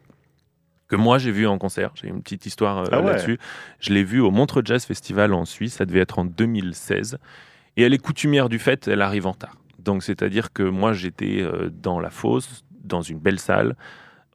que 0.92 0.98
moi 0.98 1.18
j'ai 1.18 1.32
vu 1.32 1.48
en 1.48 1.58
concert. 1.58 1.92
J'ai 1.96 2.10
une 2.10 2.22
petite 2.22 2.46
histoire 2.46 2.80
euh, 2.80 2.86
Ah 2.92 3.00
ouais. 3.00 3.14
là-dessus. 3.14 3.40
Je 3.80 3.94
l'ai 3.94 4.04
vue 4.04 4.20
au 4.20 4.30
Montreux 4.30 4.62
Jazz 4.64 4.86
Festival 4.86 5.34
en 5.34 5.46
Suisse, 5.46 5.76
ça 5.76 5.86
devait 5.86 6.02
être 6.02 6.20
en 6.20 6.26
2016. 6.26 7.18
Et 7.78 7.84
elle 7.84 7.94
est 7.94 7.98
coutumière 7.98 8.50
du 8.50 8.60
fait, 8.60 8.90
elle 8.90 9.02
arrive 9.02 9.26
en 9.26 9.32
retard. 9.32 9.56
Donc 9.80 10.04
c'est-à-dire 10.04 10.52
que 10.52 10.64
moi 10.64 10.92
j'étais 10.92 11.42
euh, 11.42 11.70
dans 11.72 12.02
la 12.02 12.10
fosse, 12.10 12.66
dans 12.84 13.02
une 13.02 13.20
belle 13.20 13.40
salle. 13.40 13.78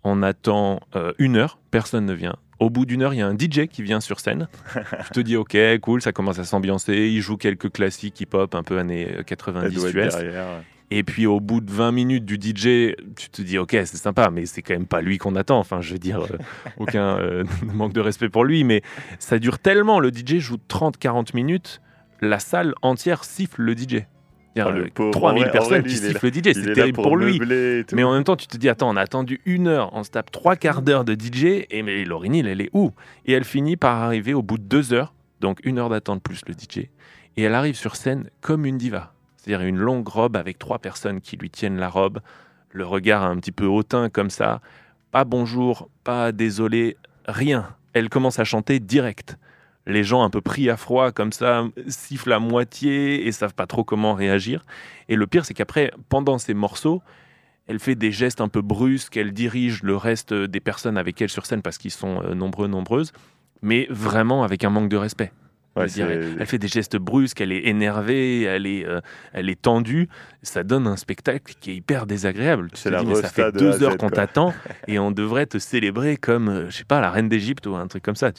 On 0.02 0.22
attend 0.22 0.80
euh, 0.96 1.12
une 1.18 1.36
heure, 1.36 1.58
personne 1.70 2.06
ne 2.06 2.14
vient. 2.14 2.36
Au 2.58 2.70
bout 2.70 2.86
d'une 2.86 3.02
heure, 3.02 3.12
il 3.12 3.18
y 3.18 3.22
a 3.22 3.26
un 3.26 3.34
DJ 3.34 3.66
qui 3.66 3.82
vient 3.82 4.00
sur 4.00 4.20
scène. 4.20 4.48
Je 4.74 5.10
te 5.10 5.20
dis, 5.20 5.36
ok, 5.36 5.56
cool, 5.80 6.00
ça 6.00 6.12
commence 6.12 6.38
à 6.38 6.44
s'ambiancer. 6.44 6.94
Il 6.94 7.20
joue 7.20 7.36
quelques 7.36 7.70
classiques 7.70 8.20
hip-hop, 8.20 8.54
un 8.54 8.62
peu 8.62 8.78
années 8.78 9.08
euh, 9.10 9.18
Elle 9.18 9.24
90 9.24 9.74
doit 9.74 9.88
être 9.88 9.96
US. 9.96 10.16
derrière. 10.16 10.46
Et 10.90 11.02
puis 11.02 11.26
au 11.26 11.40
bout 11.40 11.60
de 11.60 11.70
20 11.70 11.90
minutes 11.90 12.24
du 12.24 12.36
DJ, 12.36 12.94
tu 13.16 13.28
te 13.30 13.42
dis 13.42 13.58
ok 13.58 13.72
c'est 13.72 13.96
sympa, 13.96 14.30
mais 14.30 14.46
c'est 14.46 14.62
quand 14.62 14.74
même 14.74 14.86
pas 14.86 15.00
lui 15.00 15.18
qu'on 15.18 15.34
attend. 15.34 15.58
Enfin 15.58 15.80
je 15.80 15.92
veux 15.92 15.98
dire, 15.98 16.20
euh, 16.20 16.38
aucun 16.78 17.18
euh, 17.18 17.44
manque 17.74 17.92
de 17.92 18.00
respect 18.00 18.28
pour 18.28 18.44
lui, 18.44 18.62
mais 18.62 18.82
ça 19.18 19.38
dure 19.38 19.58
tellement. 19.58 19.98
Le 19.98 20.10
DJ 20.10 20.38
joue 20.38 20.58
30-40 20.68 21.34
minutes, 21.34 21.80
la 22.20 22.38
salle 22.38 22.74
entière 22.82 23.24
siffle 23.24 23.62
le 23.62 23.76
DJ. 23.76 24.04
Ah, 24.58 24.70
le 24.70 24.84
Euh, 24.84 24.88
pauvre 24.94 25.10
3000 25.12 25.42
Auré- 25.44 25.50
personnes 25.52 25.82
qui 25.82 25.96
sifflent 25.96 26.26
le 26.26 26.32
DJ, 26.32 26.52
c'est 26.54 26.72
terrible 26.72 26.94
pour, 27.02 27.16
lui. 27.16 27.38
Mais 27.92 28.02
en 28.04 28.12
même 28.12 28.24
temps, 28.24 28.36
tu 28.36 28.46
te 28.46 28.56
dis, 28.56 28.68
attends, 28.68 28.88
on 28.90 28.96
a 28.96 29.00
attendu 29.02 29.40
une 29.44 29.66
heure, 29.68 29.90
on 29.92 30.02
se 30.02 30.10
tape 30.10 30.30
trois 30.30 30.56
quarts 30.56 30.82
d'heure 30.82 31.04
de 31.04 31.14
DJ, 31.14 31.66
et 31.70 31.82
mais 31.82 32.04
Lauryn 32.04 32.32
Hill, 32.32 32.46
elle 32.46 32.60
est 32.60 32.70
où? 32.72 32.92
Et 33.26 33.32
elle 33.32 33.44
finit 33.44 33.76
par 33.76 34.02
arriver 34.02 34.32
au 34.34 34.42
bout 34.42 34.58
de 34.58 34.64
deux 34.64 34.92
heures, 34.92 35.12
donc 35.40 35.60
une 35.64 35.78
heure 35.78 35.88
d'attente 35.90 36.22
plus 36.22 36.40
le 36.46 36.54
DJ, 36.54 36.88
et 37.36 37.42
elle 37.42 37.54
arrive 37.54 37.76
sur 37.76 37.96
scène 37.96 38.30
comme 38.40 38.64
une 38.64 38.78
diva. 38.78 39.12
C'est-à-dire 39.36 39.66
une 39.66 39.76
longue 39.78 40.08
robe 40.08 40.36
avec 40.36 40.58
trois 40.58 40.78
personnes 40.78 41.20
qui 41.20 41.36
lui 41.36 41.50
tiennent 41.50 41.76
la 41.78 41.88
robe, 41.88 42.20
le 42.72 42.84
regard 42.86 43.22
un 43.24 43.36
petit 43.36 43.52
peu 43.52 43.66
hautain 43.66 44.08
comme 44.08 44.30
ça, 44.30 44.60
pas 45.12 45.24
bonjour, 45.24 45.88
pas 46.04 46.32
désolé, 46.32 46.96
rien. 47.26 47.68
Elle 47.92 48.08
commence 48.08 48.38
à 48.38 48.44
chanter 48.44 48.80
direct. 48.80 49.38
Les 49.86 50.02
gens 50.02 50.22
un 50.22 50.30
peu 50.30 50.40
pris 50.40 50.68
à 50.68 50.76
froid 50.76 51.12
comme 51.12 51.32
ça 51.32 51.64
sifflent 51.86 52.32
à 52.32 52.40
moitié 52.40 53.26
et 53.26 53.32
savent 53.32 53.54
pas 53.54 53.66
trop 53.66 53.84
comment 53.84 54.14
réagir. 54.14 54.64
Et 55.08 55.16
le 55.16 55.26
pire, 55.26 55.44
c'est 55.44 55.54
qu'après, 55.54 55.92
pendant 56.08 56.38
ces 56.38 56.54
morceaux, 56.54 57.02
elle 57.68 57.78
fait 57.78 57.94
des 57.94 58.12
gestes 58.12 58.40
un 58.40 58.48
peu 58.48 58.62
brusques, 58.62 59.16
elle 59.16 59.32
dirige 59.32 59.82
le 59.82 59.96
reste 59.96 60.32
des 60.32 60.60
personnes 60.60 60.98
avec 60.98 61.20
elle 61.20 61.28
sur 61.28 61.46
scène 61.46 61.62
parce 61.62 61.78
qu'ils 61.78 61.90
sont 61.90 62.22
euh, 62.22 62.34
nombreux, 62.34 62.68
nombreuses, 62.68 63.12
mais 63.62 63.86
vraiment 63.90 64.44
avec 64.44 64.64
un 64.64 64.70
manque 64.70 64.88
de 64.88 64.96
respect. 64.96 65.32
Ouais, 65.76 65.86
elle, 65.98 66.46
fait 66.46 66.58
des 66.58 66.68
gestes 66.68 66.96
brusques, 66.96 67.38
elle 67.42 67.52
est 67.52 67.66
énervée, 67.66 68.42
elle 68.42 68.66
est, 68.66 68.86
euh, 68.86 69.02
elle 69.34 69.50
est 69.50 69.60
tendue. 69.60 70.08
Ça 70.42 70.62
donne 70.62 70.86
un 70.86 70.96
spectacle 70.96 71.52
qui 71.60 71.70
est 71.70 71.76
hyper 71.76 72.06
désagréable. 72.06 72.70
Tu 72.72 72.84
te 72.84 72.88
la 72.88 73.00
dis, 73.00 73.06
mais 73.06 73.16
ça 73.16 73.28
fait 73.28 73.52
deux 73.52 73.82
heures 73.82 73.98
qu'on 73.98 74.08
t'attend 74.08 74.54
et 74.88 74.98
on 74.98 75.10
devrait 75.10 75.44
te 75.44 75.58
célébrer 75.58 76.16
comme, 76.16 76.48
euh, 76.48 76.70
je 76.70 76.78
sais 76.78 76.84
pas, 76.84 77.02
la 77.02 77.10
reine 77.10 77.28
d'Égypte 77.28 77.66
ou 77.66 77.74
un 77.74 77.88
truc 77.88 78.02
comme 78.02 78.16
ça. 78.16 78.32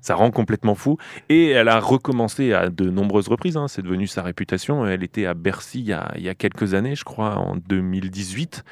Ça 0.00 0.14
rend 0.14 0.30
complètement 0.30 0.74
fou. 0.74 0.96
Et 1.28 1.48
elle 1.48 1.68
a 1.68 1.80
recommencé 1.80 2.52
à 2.52 2.70
de 2.70 2.90
nombreuses 2.90 3.28
reprises. 3.28 3.56
hein. 3.56 3.68
C'est 3.68 3.82
devenu 3.82 4.06
sa 4.06 4.22
réputation. 4.22 4.86
Elle 4.86 5.02
était 5.02 5.26
à 5.26 5.34
Bercy 5.34 5.80
il 5.80 5.86
y, 5.86 5.92
a, 5.92 6.12
il 6.16 6.22
y 6.22 6.28
a 6.28 6.34
quelques 6.34 6.74
années, 6.74 6.94
je 6.94 7.04
crois, 7.04 7.36
en 7.36 7.56
2018. 7.56 8.64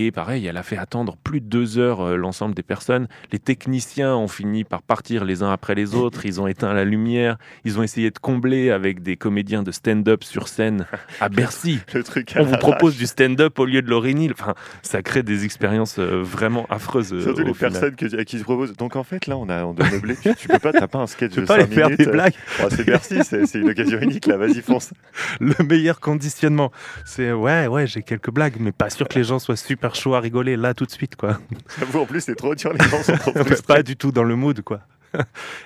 Et 0.00 0.12
pareil, 0.12 0.46
elle 0.46 0.56
a 0.56 0.62
fait 0.62 0.76
attendre 0.76 1.16
plus 1.24 1.40
de 1.40 1.46
deux 1.46 1.76
heures 1.78 2.00
euh, 2.02 2.16
l'ensemble 2.16 2.54
des 2.54 2.62
personnes. 2.62 3.08
Les 3.32 3.40
techniciens 3.40 4.14
ont 4.14 4.28
fini 4.28 4.62
par 4.62 4.80
partir 4.82 5.24
les 5.24 5.42
uns 5.42 5.50
après 5.50 5.74
les 5.74 5.96
autres. 5.96 6.24
Ils 6.24 6.40
ont 6.40 6.46
éteint 6.46 6.72
la 6.72 6.84
lumière. 6.84 7.36
Ils 7.64 7.80
ont 7.80 7.82
essayé 7.82 8.12
de 8.12 8.18
combler 8.20 8.70
avec 8.70 9.02
des 9.02 9.16
comédiens 9.16 9.64
de 9.64 9.72
stand-up 9.72 10.22
sur 10.22 10.46
scène 10.46 10.86
à 11.20 11.28
Bercy. 11.28 11.80
Le 11.94 12.04
truc 12.04 12.36
à 12.36 12.42
On 12.42 12.44
vous 12.44 12.56
propose 12.58 12.96
du 12.96 13.06
stand-up 13.06 13.58
au 13.58 13.64
lieu 13.64 13.82
de 13.82 13.90
l'Orénil. 13.90 14.30
Enfin, 14.32 14.54
ça 14.82 15.02
crée 15.02 15.24
des 15.24 15.44
expériences 15.44 15.98
euh, 15.98 16.22
vraiment 16.22 16.66
affreuses. 16.70 17.12
euh, 17.12 17.20
Surtout 17.22 17.42
les 17.42 17.52
final. 17.54 17.72
personnes 17.72 17.96
que- 17.96 18.20
à 18.20 18.24
qui 18.24 18.38
se 18.38 18.44
proposent. 18.44 18.76
Donc 18.76 18.94
en 18.94 19.02
fait, 19.02 19.26
là, 19.26 19.36
on 19.36 19.48
a 19.48 19.64
on 19.64 19.74
doit 19.74 19.90
meubler. 19.90 20.14
Tu, 20.22 20.32
tu 20.38 20.46
peux 20.46 20.60
pas, 20.60 20.72
t'as 20.72 20.86
pas 20.86 20.98
un 21.00 21.06
sketch 21.08 21.32
Tu 21.32 21.36
de 21.36 21.40
peux 21.40 21.46
pas 21.48 21.58
5 21.60 21.68
les 21.70 21.74
faire 21.74 21.90
des 21.90 22.06
blagues. 22.06 22.34
Oh, 22.62 22.66
c'est 22.70 22.84
Bercy, 22.84 23.18
c'est 23.24 23.52
une 23.58 23.70
occasion 23.70 23.98
unique 24.00 24.26
là. 24.26 24.36
Vas-y, 24.36 24.60
fonce. 24.62 24.92
Le 25.40 25.54
meilleur 25.64 25.98
conditionnement, 25.98 26.70
c'est 27.04 27.32
ouais, 27.32 27.66
ouais, 27.66 27.86
j'ai 27.88 28.02
quelques 28.02 28.30
blagues, 28.30 28.54
mais 28.60 28.70
pas 28.70 28.90
sûr 28.90 29.08
que 29.08 29.18
les 29.18 29.24
gens 29.24 29.38
soient 29.40 29.56
super 29.56 29.87
chauds 29.94 30.14
à 30.14 30.20
rigoler 30.20 30.56
là 30.56 30.74
tout 30.74 30.86
de 30.86 30.90
suite, 30.90 31.16
quoi. 31.16 31.38
J'avoue, 31.78 32.00
en 32.00 32.06
plus, 32.06 32.20
c'est 32.20 32.34
trop 32.34 32.54
dur. 32.54 32.72
Les 32.72 32.88
gens 32.88 33.02
sont 33.02 33.16
trop 33.16 33.32
pas 33.66 33.82
du 33.82 33.96
tout 33.96 34.12
dans 34.12 34.24
le 34.24 34.36
mood, 34.36 34.60
quoi. 34.62 34.80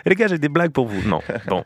Et 0.04 0.11
les 0.11 0.14
gars, 0.14 0.28
j'ai 0.28 0.38
des 0.38 0.48
blagues 0.48 0.72
pour 0.72 0.87
vous. 0.87 1.08
Non, 1.08 1.20
bon. 1.48 1.64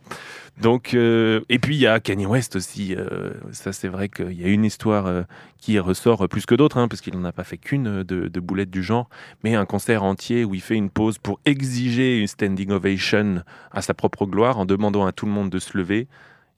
Donc, 0.61 0.95
euh, 0.95 1.42
et 1.51 1.59
puis 1.59 1.75
il 1.77 1.81
y 1.81 1.87
a 1.87 2.01
Kanye 2.01 2.25
West 2.25 2.57
aussi. 2.57 2.95
euh, 2.97 3.33
ça, 3.53 3.73
c'est 3.73 3.88
vrai 3.88 4.09
qu'il 4.09 4.33
y 4.33 4.45
a 4.45 4.49
une 4.49 4.64
histoire 4.64 5.07
euh, 5.07 5.23
qui 5.59 5.79
ressort 5.79 6.27
plus 6.29 6.47
que 6.47 6.55
d'autres, 6.55 6.79
hein, 6.79 6.88
parce 6.88 7.03
qu'il 7.03 7.14
n'en 7.14 7.25
a 7.25 7.33
pas 7.33 7.45
fait 7.45 7.59
qu'une 7.59 8.03
de, 8.03 8.29
de 8.29 8.40
boulette 8.40 8.71
du 8.71 8.83
genre, 8.83 9.11
mais 9.45 9.55
un 9.55 9.66
concert 9.66 10.03
entier 10.03 10.45
où 10.45 10.55
il 10.55 10.62
fait 10.62 10.75
une 10.75 10.88
pause 10.88 11.19
pour 11.19 11.40
exiger 11.45 12.19
une 12.21 12.27
standing 12.27 12.71
ovation 12.71 13.42
à 13.71 13.83
sa 13.83 13.92
propre 13.92 14.25
gloire 14.25 14.59
en 14.59 14.64
demandant 14.64 15.05
à 15.05 15.12
tout 15.12 15.27
le 15.27 15.33
monde 15.33 15.51
de 15.51 15.59
se 15.59 15.77
lever. 15.77 16.09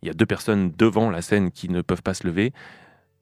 Il 0.03 0.07
y 0.07 0.11
a 0.11 0.15
deux 0.15 0.27
personnes 0.27 0.73
devant 0.79 1.11
la 1.11 1.21
scène 1.21 1.51
qui 1.51 1.69
ne 1.69 1.83
peuvent 1.83 2.03
pas 2.03 2.15
se 2.15 2.25
lever. 2.25 2.53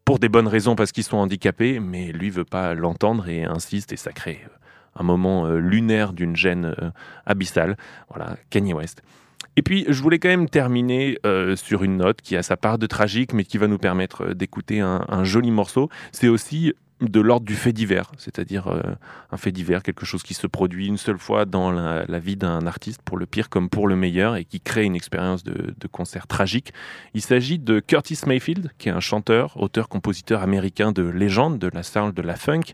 Pour 0.07 0.21
des 0.21 0.29
bonnes 0.29 0.47
raisons, 0.47 0.77
parce 0.77 0.92
qu'ils 0.92 1.03
sont 1.03 1.16
handicapés, 1.16 1.81
mais 1.81 2.12
lui 2.12 2.31
veut 2.31 2.45
pas 2.45 2.75
l'entendre 2.75 3.29
et 3.29 3.42
insiste, 3.42 3.92
et 3.92 3.97
ça 3.97 4.12
crée 4.12 4.40
euh, 4.45 4.49
un 4.95 5.03
moment 5.03 5.47
euh, 5.47 5.59
lunaire 5.59 6.12
d'une 6.12 6.37
gêne 6.37 6.77
euh, 6.81 6.90
abyssale. 7.27 7.77
Voilà, 8.09 8.37
Kanye 8.49 8.73
West. 8.73 9.03
Et 9.57 9.62
puis, 9.62 9.85
je 9.88 10.01
voulais 10.01 10.21
quand 10.21 10.29
même 10.29 10.49
terminer 10.49 11.19
sur 11.57 11.83
une 11.83 11.97
note 11.97 12.21
qui 12.21 12.37
a 12.37 12.42
sa 12.42 12.59
part 12.59 12.79
de 12.79 12.87
tragique, 12.87 13.33
mais 13.33 13.45
qui 13.45 13.57
va 13.57 13.66
nous 13.66 13.79
permettre 13.79 14.35
d'écouter 14.35 14.81
un 14.81 15.25
joli 15.25 15.51
morceau. 15.51 15.88
C'est 16.12 16.29
aussi 16.29 16.75
de 17.01 17.21
l'ordre 17.21 17.45
du 17.45 17.55
fait 17.55 17.75
divers, 17.75 18.11
c'est-à-dire 18.17 18.69
euh, 18.69 18.81
un 19.31 19.37
fait 19.37 19.53
divers, 19.53 19.83
quelque 19.83 20.07
chose 20.07 20.23
qui 20.23 20.33
se 20.33 20.47
produit 20.47 20.87
une 20.87 20.97
seule 20.97 21.19
fois 21.19 21.45
dans 21.45 21.71
la, 21.71 22.19
vie 22.19 22.37
d'un 22.37 22.67
artiste, 22.67 23.03
pour 23.03 23.19
le 23.19 23.27
pire 23.27 23.51
comme 23.51 23.69
pour 23.69 23.87
le 23.87 23.97
meilleur, 23.97 24.37
et 24.37 24.45
qui 24.45 24.61
crée 24.61 24.85
une 24.85 24.97
expérience 24.97 25.45
de, 25.45 25.75
de 25.79 25.89
concert 25.89 26.27
tragique. 26.27 26.73
Il 27.13 27.21
s'agit 27.21 27.59
de 27.59 27.81
Curtis 27.81 28.21
Mayfield, 28.27 28.71
qui 28.79 28.89
est 28.89 28.93
un 28.93 29.01
chanteur, 29.01 29.61
auteur-compositeur 29.61 30.43
américain 30.43 30.93
de 30.93 31.03
légende, 31.03 31.59
de 31.59 31.69
la 31.69 31.83
soul, 31.83 32.15
de 32.15 32.23
la 32.23 32.37
funk. 32.37 32.73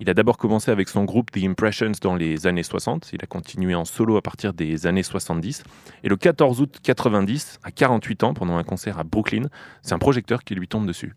Il 0.00 0.08
a 0.08 0.14
d'abord 0.14 0.38
commencé 0.38 0.70
avec 0.70 0.88
son 0.88 1.04
groupe 1.04 1.30
The 1.30 1.44
Impressions 1.44 1.92
dans 2.00 2.14
les 2.14 2.46
années 2.46 2.62
60. 2.62 3.10
Il 3.12 3.20
a 3.22 3.26
continué 3.26 3.74
en 3.74 3.84
solo 3.84 4.16
à 4.16 4.22
partir 4.22 4.52
des 4.52 4.86
années 4.86 5.02
70. 5.02 5.64
Et 6.02 6.08
le 6.08 6.16
14 6.16 6.60
août 6.60 6.78
90, 6.82 7.60
à 7.62 7.70
48 7.70 8.24
ans, 8.24 8.34
pendant 8.34 8.56
un 8.56 8.64
concert 8.64 8.98
à 8.98 9.04
Brooklyn, 9.04 9.48
c'est 9.82 9.94
un 9.94 9.98
projecteur 9.98 10.44
qui 10.44 10.54
lui 10.54 10.68
tombe 10.68 10.86
dessus. 10.86 11.14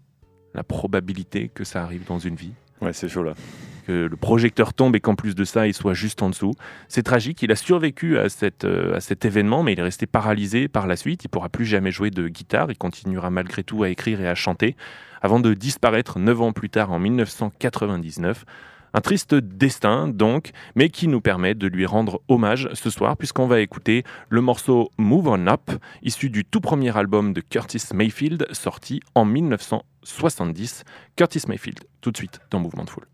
La 0.58 0.64
probabilité 0.64 1.50
que 1.54 1.64
ça 1.64 1.84
arrive 1.84 2.04
dans 2.06 2.20
une 2.20 2.36
vie, 2.36 2.52
Ouais, 2.82 2.92
c'est 2.94 3.08
chaud 3.10 3.24
là. 3.24 3.34
que 3.88 3.92
le 4.06 4.16
projecteur 4.18 4.74
tombe 4.74 4.96
et 4.96 5.00
qu'en 5.00 5.16
plus 5.16 5.34
de 5.34 5.44
ça, 5.46 5.66
il 5.66 5.74
soit 5.74 5.94
juste 5.96 6.22
en 6.22 6.30
dessous. 6.30 6.54
C'est 6.90 7.02
tragique. 7.04 7.42
Il 7.42 7.52
a 7.52 7.56
survécu 7.56 8.18
à, 8.20 8.28
cette, 8.30 8.66
euh, 8.66 8.96
à 8.96 9.00
cet 9.00 9.24
événement, 9.24 9.64
mais 9.64 9.74
il 9.74 9.80
est 9.80 9.84
resté 9.84 10.06
paralysé 10.06 10.68
par 10.68 10.86
la 10.88 10.96
suite. 10.96 11.24
Il 11.24 11.30
pourra 11.30 11.48
plus 11.50 11.66
jamais 11.66 11.92
jouer 11.92 12.12
de 12.12 12.28
guitare. 12.28 12.70
Il 12.70 12.78
continuera 12.78 13.30
malgré 13.30 13.64
tout 13.64 13.82
à 13.84 13.90
écrire 13.90 14.20
et 14.22 14.28
à 14.28 14.36
chanter, 14.36 14.76
avant 15.22 15.40
de 15.40 15.54
disparaître 15.56 16.20
neuf 16.20 16.40
ans 16.42 16.52
plus 16.54 16.70
tard, 16.70 16.92
en 16.92 17.00
1999. 17.00 18.46
Un 18.94 19.02
triste 19.02 19.36
destin, 19.36 20.08
donc, 20.08 20.52
mais 20.76 20.90
qui 20.90 21.08
nous 21.08 21.22
permet 21.22 21.56
de 21.56 21.68
lui 21.68 21.86
rendre 21.86 22.22
hommage 22.28 22.70
ce 22.74 22.90
soir, 22.90 23.18
puisqu'on 23.18 23.48
va 23.48 23.60
écouter 23.60 24.04
le 24.30 24.42
morceau 24.42 24.90
Move 24.98 25.28
On 25.28 25.48
Up, 25.48 25.72
issu 26.04 26.30
du 26.30 26.46
tout 26.46 26.62
premier 26.62 26.96
album 26.98 27.34
de 27.34 27.42
Curtis 27.42 27.84
Mayfield, 27.94 28.48
sorti 28.52 29.02
en 29.16 29.26
1970. 29.26 30.84
Curtis 31.16 31.44
Mayfield, 31.48 31.80
tout 32.02 32.12
de 32.12 32.18
suite 32.18 32.40
dans 32.50 32.60
Mouvement 32.60 32.86
de 32.86 32.90
Foule. 32.90 33.08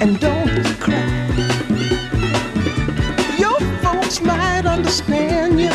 And 0.00 0.20
don't 0.20 0.64
cry. 0.80 1.28
Your 3.38 3.58
folks 3.82 4.20
might 4.20 4.66
understand 4.66 5.60
you 5.60 5.70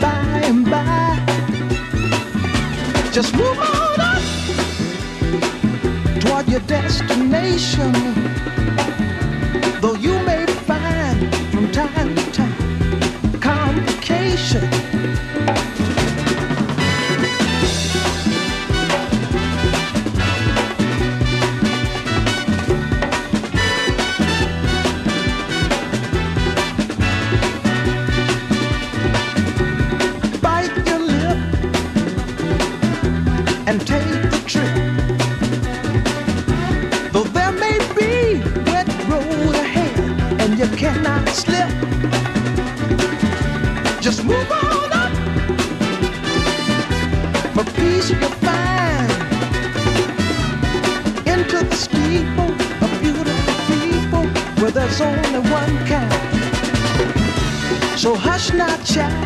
by 0.00 0.40
and 0.44 0.64
by. 0.64 1.18
Just 3.12 3.34
move 3.34 3.58
on 3.58 4.00
up 4.00 4.22
toward 6.20 6.48
your 6.48 6.60
destination. 6.60 7.92
Though 9.80 9.96
you 9.96 10.21
child, 58.84 59.21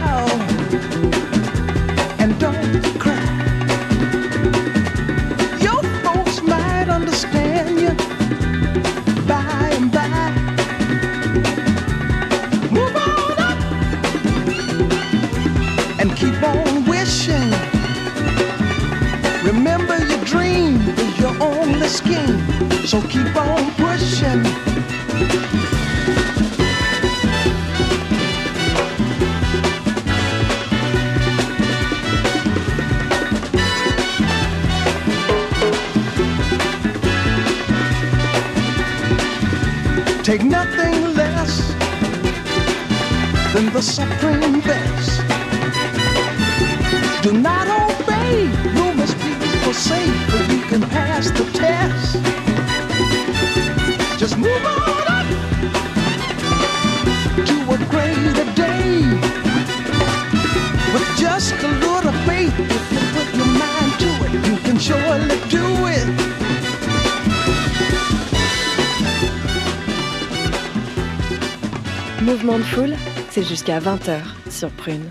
jusqu'à 73.66 73.80
20h 73.80 74.20
sur 74.48 74.70
Prune. 74.70 75.08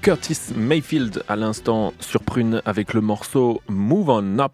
Curtis 0.00 0.54
Mayfield 0.56 1.22
à 1.28 1.36
l'instant 1.36 1.92
sur 2.00 2.22
Prune 2.22 2.62
avec 2.64 2.94
le 2.94 3.02
morceau 3.02 3.60
Move 3.68 4.08
On 4.08 4.38
Up. 4.38 4.52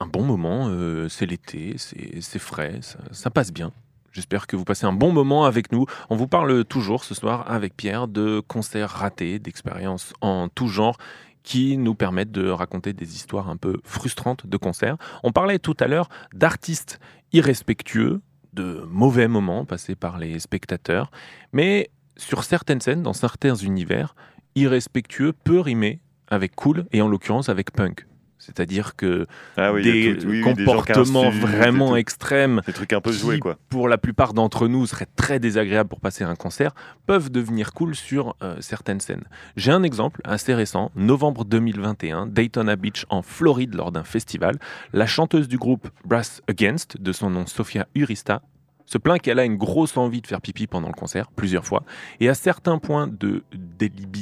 Un 0.00 0.06
bon 0.06 0.24
moment, 0.24 0.66
euh, 0.68 1.08
c'est 1.08 1.26
l'été, 1.26 1.76
c'est 1.78 2.38
frais, 2.40 2.80
ça 3.12 3.30
passe 3.30 3.52
bien. 3.52 3.70
J'espère 4.10 4.48
que 4.48 4.56
vous 4.56 4.64
passez 4.64 4.84
un 4.84 4.92
bon 4.92 5.12
moment 5.12 5.44
avec 5.44 5.70
nous. 5.70 5.86
On 6.10 6.16
vous 6.16 6.26
parle 6.26 6.64
toujours 6.64 7.04
ce 7.04 7.14
soir 7.14 7.48
avec 7.48 7.76
Pierre 7.76 8.08
de 8.08 8.40
concerts 8.40 8.90
ratés, 8.90 9.38
d'expériences 9.38 10.12
en 10.20 10.48
tout 10.48 10.66
genre 10.66 10.98
qui 11.44 11.76
nous 11.76 11.94
permettent 11.94 12.32
de 12.32 12.48
raconter 12.48 12.94
des 12.94 13.14
histoires 13.14 13.48
un 13.48 13.56
peu 13.56 13.78
frustrantes 13.84 14.44
de 14.44 14.56
concerts. 14.56 14.96
On 15.22 15.30
parlait 15.30 15.60
tout 15.60 15.76
à 15.78 15.86
l'heure 15.86 16.08
d'artistes 16.34 16.98
irrespectueux, 17.32 18.22
de 18.56 18.84
mauvais 18.90 19.28
moments 19.28 19.64
passés 19.64 19.94
par 19.94 20.18
les 20.18 20.40
spectateurs, 20.40 21.10
mais 21.52 21.90
sur 22.16 22.42
certaines 22.42 22.80
scènes, 22.80 23.02
dans 23.02 23.12
certains 23.12 23.54
univers, 23.54 24.16
irrespectueux 24.54 25.32
peut 25.32 25.60
rimer 25.60 26.00
avec 26.28 26.56
cool 26.56 26.86
et 26.90 27.02
en 27.02 27.08
l'occurrence 27.08 27.48
avec 27.48 27.70
punk. 27.70 28.06
C'est-à-dire 28.38 28.94
que 28.96 29.26
Ah 29.56 29.72
oui, 29.72 29.82
des 29.82 30.16
tout- 30.18 30.26
oui, 30.28 30.42
oui, 30.44 30.54
des 30.54 30.64
gens 30.64 30.82
qui 30.82 30.92
comportements 30.92 31.30
vraiment 31.30 31.88
tout. 31.90 31.96
extrêmes 31.96 32.60
Des 32.66 32.72
trucs 32.72 32.92
un 32.92 33.00
peu 33.00 33.10
joués, 33.10 33.38
quoi. 33.40 33.56
pour 33.68 33.88
la 33.88 33.98
plupart 33.98 34.34
d'entre 34.34 34.68
nous, 34.68 34.86
seraient 34.86 35.08
très 35.16 35.40
désagréables 35.40 35.88
pour 35.88 36.00
passer 36.00 36.22
un 36.22 36.36
concert, 36.36 36.74
peuvent 37.06 37.30
devenir 37.30 37.72
cool 37.72 37.94
sur 37.94 38.36
euh, 38.42 38.56
certaines 38.60 39.00
scènes. 39.00 39.24
J'ai 39.56 39.72
un 39.72 39.82
exemple 39.82 40.20
assez 40.24 40.54
récent, 40.54 40.90
novembre 40.96 41.44
2021, 41.44 42.26
Daytona 42.26 42.76
Beach 42.76 43.06
en 43.08 43.22
Floride 43.22 43.74
lors 43.74 43.90
d'un 43.90 44.04
festival. 44.04 44.58
La 44.92 45.06
chanteuse 45.06 45.48
du 45.48 45.56
groupe 45.58 45.88
Brass 46.04 46.42
Against, 46.48 47.00
de 47.00 47.12
son 47.12 47.30
nom 47.30 47.46
Sofia 47.46 47.86
Urista, 47.94 48.42
se 48.84 48.98
plaint 48.98 49.20
qu'elle 49.20 49.40
a 49.40 49.44
une 49.44 49.56
grosse 49.56 49.96
envie 49.96 50.20
de 50.20 50.26
faire 50.28 50.40
pipi 50.40 50.68
pendant 50.68 50.86
le 50.88 50.94
concert, 50.94 51.28
plusieurs 51.32 51.64
fois, 51.64 51.82
et 52.20 52.28
à 52.28 52.34
certains 52.34 52.78
points 52.78 53.08
de 53.08 53.42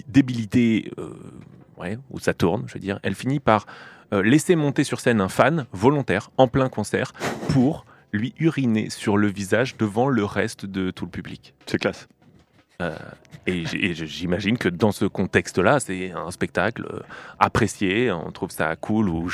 débilité, 0.08 0.90
euh, 0.98 1.10
ouais, 1.78 1.98
où 2.10 2.18
ça 2.18 2.34
tourne, 2.34 2.64
je 2.66 2.74
veux 2.74 2.80
dire, 2.80 2.98
elle 3.02 3.14
finit 3.14 3.40
par 3.40 3.66
euh, 4.14 4.22
laisser 4.22 4.56
monter 4.56 4.84
sur 4.84 5.00
scène 5.00 5.20
un 5.20 5.28
fan 5.28 5.66
volontaire 5.72 6.30
en 6.38 6.48
plein 6.48 6.68
concert 6.68 7.12
pour 7.48 7.84
lui 8.12 8.32
uriner 8.38 8.88
sur 8.90 9.16
le 9.16 9.26
visage 9.26 9.76
devant 9.76 10.08
le 10.08 10.24
reste 10.24 10.66
de 10.66 10.90
tout 10.90 11.04
le 11.04 11.10
public. 11.10 11.52
C'est 11.66 11.78
classe. 11.78 12.06
Et 13.46 13.66
j'- 13.66 13.76
et 13.76 13.94
j'imagine 13.94 14.56
que 14.56 14.70
dans 14.70 14.90
ce 14.90 15.04
contexte-là, 15.04 15.78
c'est 15.78 16.12
un 16.12 16.30
spectacle 16.30 16.86
euh, 16.90 17.00
apprécié, 17.38 18.10
on 18.10 18.30
trouve 18.30 18.50
ça 18.50 18.74
cool 18.76 19.08
ou 19.10 19.28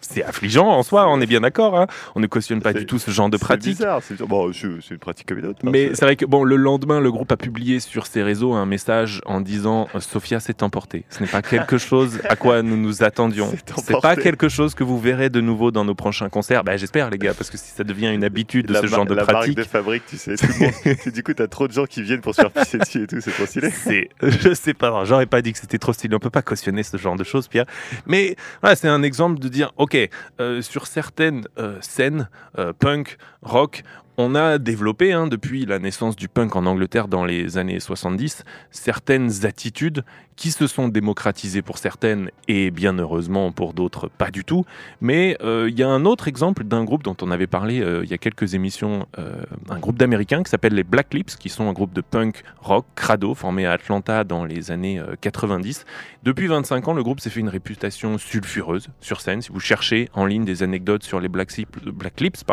c'est 0.00 0.24
affligeant 0.24 0.66
en 0.66 0.82
soi, 0.82 1.06
on 1.08 1.20
est 1.20 1.26
bien 1.26 1.42
d'accord. 1.42 1.78
hein. 1.78 1.86
on 2.14 2.20
ne 2.20 2.26
cautionne 2.26 2.62
pas 2.62 2.72
du 2.72 2.86
tout 2.86 2.98
ce 2.98 3.10
genre 3.10 3.28
de 3.28 3.36
C'est 3.36 3.44
pratique. 3.44 3.76
bizarre. 3.76 4.00
C'est 4.02 4.16
bon, 4.22 4.50
c'est- 4.52 4.90
une 4.90 4.98
pratique 4.98 5.28
comme 5.28 5.38
une 5.38 5.46
autre. 5.46 5.60
hein, 5.64 5.70
Mais 5.70 5.94
c'est- 5.94 6.04
vrai 6.06 6.16
que 6.16 6.24
bon, 6.24 6.42
le 6.42 6.56
lendemain, 6.56 7.00
le 7.00 7.12
groupe 7.12 7.30
a 7.32 7.36
publié 7.36 7.80
sur 7.80 8.06
ses 8.06 8.22
réseaux 8.22 8.54
un 8.54 8.64
message 8.66 9.20
en 9.26 9.40
disant 9.42 9.88
euh, 9.94 10.00
Sophia 10.00 10.40
s'est 10.40 10.62
emportée. 10.62 11.04
Ce 11.10 11.20
n'est 11.22 11.28
pas 11.28 11.42
quelque 11.42 11.76
chose 11.78 12.18
à 12.28 12.36
quoi 12.36 12.62
nous 12.62 12.76
nous 12.78 13.02
attendions. 13.02 13.52
C'est 13.84 14.00
pas 14.00 14.16
quelque 14.16 14.48
chose 14.48 14.74
que 14.74 14.84
vous 14.84 14.98
verrez 14.98 15.28
de 15.28 15.40
nouveau 15.42 15.70
dans 15.70 15.84
nos 15.84 15.94
prochains 15.94 16.30
concerts. 16.30 16.64
Ben, 16.64 16.78
J'espère, 16.78 17.10
les 17.10 17.18
gars, 17.18 17.34
parce 17.34 17.50
que 17.50 17.58
si 17.58 17.70
ça 17.72 17.84
devient 17.84 18.08
une 18.08 18.24
habitude 18.24 18.66
de 18.66 18.72
la 18.72 18.80
ce 18.80 18.86
genre 18.86 19.04
de 19.04 19.12
la 19.14 19.24
pratique, 19.26 19.56
marque 19.58 19.66
de 19.66 19.70
fabrique, 19.70 20.02
tu 20.08 20.16
sais, 20.16 20.34
tout 20.36 20.46
le 20.46 20.64
monde. 20.64 20.96
du 21.14 21.22
coup, 21.22 21.34
t'as 21.34 21.46
trop 21.46 21.68
de 21.68 21.72
gens 21.72 21.84
qui 21.84 22.02
viennent 22.02 22.22
pour 22.22 22.34
se 22.34 22.40
faire 22.40 22.50
pisser 22.50 22.78
dessus 22.80 23.06
et 23.10 23.20
c'est 23.20 23.30
trop 23.30 23.46
stylé. 23.46 23.70
je 24.22 24.54
sais 24.54 24.74
pas, 24.74 25.04
j'aurais 25.04 25.26
pas 25.26 25.42
dit 25.42 25.52
que 25.52 25.58
c'était 25.58 25.78
trop 25.78 25.92
stylé. 25.92 26.14
On 26.14 26.18
peut 26.18 26.30
pas 26.30 26.42
cautionner 26.42 26.82
ce 26.82 26.96
genre 26.96 27.16
de 27.16 27.24
choses, 27.24 27.48
Pierre. 27.48 27.66
Mais 28.06 28.36
voilà, 28.60 28.76
c'est 28.76 28.88
un 28.88 29.02
exemple 29.02 29.38
de 29.38 29.48
dire, 29.48 29.72
ok, 29.76 29.96
euh, 30.40 30.62
sur 30.62 30.86
certaines 30.86 31.46
euh, 31.58 31.78
scènes 31.80 32.28
euh, 32.58 32.72
punk, 32.72 33.16
rock, 33.42 33.82
on 34.20 34.34
a 34.34 34.58
développé 34.58 35.12
hein, 35.12 35.26
depuis 35.26 35.64
la 35.66 35.78
naissance 35.78 36.14
du 36.14 36.28
punk 36.28 36.54
en 36.54 36.66
Angleterre 36.66 37.08
dans 37.08 37.24
les 37.24 37.56
années 37.58 37.80
70 37.80 38.44
certaines 38.70 39.46
attitudes 39.46 40.04
qui 40.36 40.50
se 40.50 40.66
sont 40.66 40.88
démocratisées 40.88 41.60
pour 41.60 41.76
certaines 41.78 42.30
et 42.48 42.70
bien 42.70 42.94
heureusement 42.98 43.52
pour 43.52 43.74
d'autres 43.74 44.08
pas 44.08 44.30
du 44.30 44.44
tout. 44.44 44.64
Mais 45.00 45.36
euh, 45.42 45.68
il 45.70 45.78
y 45.78 45.82
a 45.82 45.88
un 45.88 46.04
autre 46.06 46.28
exemple 46.28 46.64
d'un 46.64 46.84
groupe 46.84 47.02
dont 47.02 47.16
on 47.20 47.30
avait 47.30 47.46
parlé 47.46 47.80
euh, 47.80 48.02
il 48.04 48.10
y 48.10 48.14
a 48.14 48.18
quelques 48.18 48.54
émissions, 48.54 49.06
euh, 49.18 49.42
un 49.68 49.78
groupe 49.78 49.98
d'Américains 49.98 50.42
qui 50.42 50.50
s'appelle 50.50 50.74
les 50.74 50.84
Black 50.84 51.12
Lips, 51.12 51.36
qui 51.36 51.48
sont 51.50 51.68
un 51.68 51.72
groupe 51.72 51.92
de 51.92 52.00
punk 52.00 52.42
rock 52.60 52.86
crado 52.94 53.34
formé 53.34 53.66
à 53.66 53.72
Atlanta 53.72 54.24
dans 54.24 54.44
les 54.44 54.70
années 54.70 54.98
euh, 54.98 55.14
90. 55.20 55.84
Depuis 56.22 56.46
25 56.46 56.88
ans, 56.88 56.94
le 56.94 57.02
groupe 57.02 57.20
s'est 57.20 57.30
fait 57.30 57.40
une 57.40 57.48
réputation 57.48 58.16
sulfureuse 58.18 58.88
sur 59.00 59.20
scène. 59.20 59.42
Si 59.42 59.50
vous 59.52 59.60
cherchez 59.60 60.08
en 60.14 60.24
ligne 60.26 60.44
des 60.44 60.62
anecdotes 60.62 61.02
sur 61.02 61.20
les 61.20 61.28
Black, 61.28 61.54
Lip- 61.56 61.88
Black 61.88 62.20
Lips, 62.20 62.44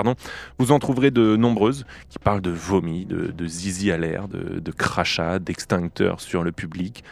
vous 0.60 0.72
en 0.72 0.80
trouverez 0.80 1.12
de 1.12 1.36
nombreuses 1.58 1.86
qui 2.10 2.20
parlent 2.20 2.42
de 2.42 2.52
vomi, 2.52 3.06
de, 3.06 3.28
de 3.32 3.48
zizi 3.48 3.92
à 3.92 3.98
l'air, 3.98 4.28
de, 4.28 4.60
de 4.60 4.72
crachats, 4.72 5.40
d'extincteurs 5.40 6.22
sur 6.22 6.44
le 6.44 6.52
public. 6.52 7.04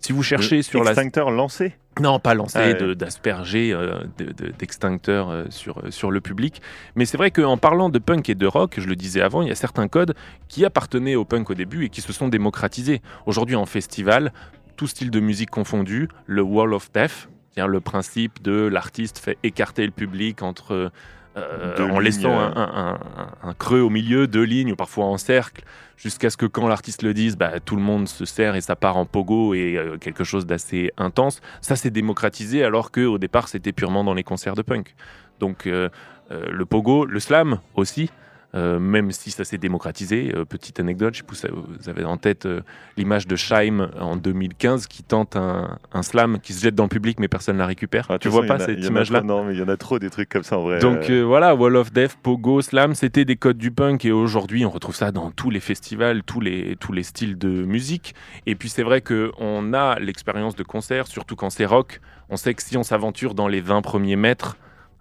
Si 0.00 0.12
vous 0.12 0.22
cherchez 0.22 0.62
sur 0.62 0.84
la 0.84 0.90
Extincteur 0.92 1.30
lancé. 1.30 1.74
non, 2.00 2.20
pas 2.20 2.34
lancer, 2.34 2.58
Ah 2.78 2.84
ouais. 2.84 2.94
d'asperger 2.94 3.72
euh, 3.72 3.98
de- 4.18 4.26
de- 4.32 4.52
d'extincteurs 4.56 5.30
euh, 5.30 5.44
sur, 5.50 5.78
euh, 5.78 5.90
sur 5.90 6.10
le 6.12 6.20
public. 6.20 6.60
Mais 6.94 7.04
c'est 7.06 7.16
vrai 7.16 7.30
qu'en 7.32 7.56
parlant 7.56 7.88
de 7.88 7.98
punk 7.98 8.28
et 8.28 8.34
de 8.36 8.46
rock, 8.46 8.74
je 8.78 8.86
le 8.86 8.94
disais 8.94 9.20
avant, 9.22 9.42
il 9.42 9.48
y 9.48 9.50
a 9.50 9.56
certains 9.56 9.88
codes 9.88 10.14
qui 10.48 10.64
appartenaient 10.64 11.16
au 11.16 11.24
punk 11.24 11.50
au 11.50 11.54
début 11.54 11.86
et 11.86 11.88
qui 11.88 12.00
se 12.02 12.12
sont 12.12 12.28
démocratisés. 12.28 13.00
Aujourd'hui, 13.26 13.56
en 13.56 13.66
festival, 13.66 14.32
tout 14.76 14.86
style 14.86 15.10
de 15.10 15.18
musique 15.20 15.50
confondu, 15.50 16.08
le 16.26 16.42
wall 16.42 16.74
of 16.74 16.92
death, 16.92 17.28
c'est-à-dire 17.50 17.68
le 17.68 17.80
principe 17.80 18.40
de 18.42 18.68
l'artiste 18.68 19.18
fait 19.18 19.38
écarter 19.42 19.84
le 19.86 19.90
public 19.92 20.42
entre... 20.42 20.92
euh, 21.36 21.76
en 21.78 21.86
lignes, 21.98 22.00
laissant 22.02 22.38
euh. 22.38 22.50
un, 22.56 22.62
un- 22.62 23.00
un- 23.22 23.48
un 23.50 23.54
creux 23.54 23.80
au 23.80 23.90
milieu, 23.90 24.26
deux 24.26 24.42
lignes, 24.42 24.72
ou 24.72 24.76
parfois 24.76 25.04
en 25.06 25.18
cercle, 25.18 25.62
jusqu'à 25.96 26.30
ce 26.30 26.36
que 26.36 26.46
quand 26.46 26.66
l'artiste 26.68 27.02
le 27.02 27.14
dise, 27.14 27.36
bah, 27.36 27.60
tout 27.60 27.76
le 27.76 27.82
monde 27.82 28.08
se 28.08 28.24
serre 28.24 28.56
et 28.56 28.60
ça 28.60 28.76
part 28.76 28.96
en 28.96 29.04
pogo 29.06 29.54
et 29.54 29.76
euh, 29.76 29.96
quelque 29.98 30.24
chose 30.24 30.46
d'assez 30.46 30.90
intense. 30.96 31.40
Ça, 31.60 31.76
c'est 31.76 31.90
démocratisé 31.90 32.64
alors 32.64 32.90
qu'au 32.90 33.18
départ, 33.18 33.48
c'était 33.48 33.72
purement 33.72 34.04
dans 34.04 34.14
les 34.14 34.24
concerts 34.24 34.54
de 34.54 34.62
punk. 34.62 34.94
Donc, 35.40 35.66
euh, 35.66 35.88
le 36.30 36.64
pogo, 36.66 37.04
le 37.06 37.20
slam 37.20 37.58
aussi. 37.74 38.10
Euh, 38.54 38.78
même 38.78 39.10
si 39.12 39.30
ça 39.30 39.44
s'est 39.44 39.58
démocratisé, 39.58 40.32
Euh, 40.34 40.44
petite 40.46 40.80
anecdote, 40.80 41.14
je 41.14 41.18
sais 41.18 41.48
pas 41.48 41.54
vous 41.54 41.88
avez 41.90 42.04
en 42.04 42.16
tête 42.16 42.46
euh, 42.46 42.62
l'image 42.96 43.26
de 43.26 43.36
Scheim 43.36 43.90
en 44.00 44.16
2015 44.16 44.86
qui 44.86 45.02
tente 45.02 45.36
un, 45.36 45.76
un 45.92 46.02
slam 46.02 46.38
qui 46.40 46.54
se 46.54 46.62
jette 46.62 46.74
dans 46.74 46.84
le 46.84 46.88
public 46.88 47.20
mais 47.20 47.28
personne 47.28 47.56
ne 47.56 47.60
la 47.60 47.66
récupère. 47.66 48.06
Ah, 48.08 48.18
tu 48.18 48.28
vois 48.28 48.42
façon, 48.46 48.56
pas 48.56 48.62
a- 48.64 48.66
cette 48.66 48.82
image-là 48.84 49.20
Non, 49.22 49.44
mais 49.44 49.52
il 49.54 49.58
y 49.58 49.62
en 49.62 49.68
a 49.68 49.76
trop 49.76 49.98
des 49.98 50.08
trucs 50.08 50.30
comme 50.30 50.42
ça 50.44 50.58
en 50.58 50.62
vrai. 50.62 50.78
donc 50.78 51.10
voilà, 51.10 51.54
Wall 51.54 51.76
of 51.76 51.92
Death, 51.92 52.16
Pogo, 52.22 52.62
Slam, 52.62 52.94
c'était 52.94 53.26
des 53.26 53.36
codes 53.36 53.58
du 53.58 53.70
punk 53.70 54.04
et 54.06 54.12
aujourd'hui 54.12 54.64
on 54.64 54.70
retrouve 54.70 54.94
ça 54.96 55.12
dans 55.12 55.30
tous 55.30 55.50
les 55.50 55.60
festivals, 55.60 56.22
tous 56.22 56.40
les, 56.40 56.76
tous 56.80 56.92
les 56.92 57.02
styles 57.02 57.36
de 57.36 57.48
musique. 57.48 58.14
Et 58.46 58.54
puis 58.54 58.70
c'est 58.70 58.82
vrai 58.82 59.02
qu'on 59.02 59.74
a 59.74 59.98
l'expérience 59.98 60.56
de 60.56 60.62
concert, 60.62 61.06
surtout 61.06 61.36
quand 61.36 61.50
c'est 61.50 61.66
rock. 61.66 62.00
On 62.30 62.36
sait 62.36 62.54
que 62.54 62.62
si 62.62 62.76
on 62.78 62.82
s'aventure 62.82 63.34
dans 63.34 63.48
les 63.48 63.60
20 63.60 63.82
premiers 63.82 64.16
mètres, 64.16 64.56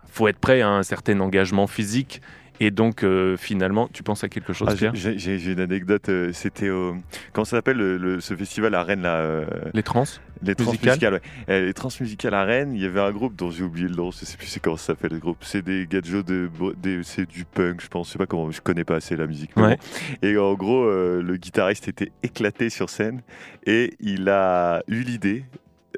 faut 0.09 0.27
être 0.27 0.39
prêt 0.39 0.61
à 0.61 0.69
un 0.69 0.83
certain 0.83 1.19
engagement 1.21 1.67
physique. 1.67 2.21
Et 2.59 2.71
donc 2.71 3.03
euh, 3.03 3.37
finalement, 3.37 3.87
tu 3.91 4.03
penses 4.03 4.23
à 4.23 4.29
quelque 4.29 4.51
chose, 4.53 4.67
Ah, 4.71 4.75
j'ai- 4.75 4.89
Pierre 4.91 5.13
j'ai 5.29 5.51
une 5.51 5.59
anecdote. 5.59 6.09
euh, 6.09 6.31
C'était 6.33 6.69
au. 6.69 6.95
Comment 7.33 7.45
ça 7.45 7.57
s'appelle 7.57 7.77
le- 7.77 7.97
le- 7.97 8.19
ce 8.19 8.35
festival 8.35 8.73
à 8.75 8.83
Rennes 8.83 9.03
là 9.03 9.15
euh, 9.17 9.45
Les 9.73 9.83
trans 9.83 10.03
Les 10.43 10.53
Musicales 10.59 11.13
ouais. 11.13 11.21
Euh, 11.49 11.65
les 11.65 11.73
transmusicales 11.73 12.33
à 12.33 12.43
Rennes, 12.43 12.73
il 12.73 12.81
y 12.81 12.85
avait 12.85 12.99
un 12.99 13.11
groupe 13.11 13.35
dont 13.35 13.49
j'ai 13.51 13.63
oublié 13.63 13.87
le 13.87 13.95
nom, 13.95 14.11
je 14.11 14.25
sais 14.25 14.37
plus 14.37 14.47
c'est 14.47 14.59
comment 14.59 14.77
ça 14.77 14.87
s'appelle 14.87 15.11
le 15.13 15.19
groupe. 15.19 15.37
C'est 15.41 15.61
des 15.63 15.87
gadgets 15.89 16.25
de, 16.25 16.49
c'est 17.03 17.27
du 17.27 17.45
punk, 17.45 17.81
je 17.81 17.87
pense, 17.87 18.07
je 18.07 18.11
sais 18.13 18.17
pas 18.19 18.25
comment, 18.27 18.49
je 18.51 18.61
connais 18.61 18.83
pas 18.83 18.95
assez 18.95 19.15
la 19.15 19.27
musique. 19.27 19.51
Ouais. 19.57 19.77
Et 20.21 20.37
en 20.37 20.53
gros, 20.55 20.83
euh, 20.85 21.21
le 21.21 21.37
guitariste 21.37 21.87
était 21.87 22.11
éclaté 22.23 22.69
sur 22.69 22.89
scène 22.89 23.21
et 23.65 23.93
il 23.99 24.29
a 24.29 24.81
eu 24.87 25.01
l'idée 25.01 25.43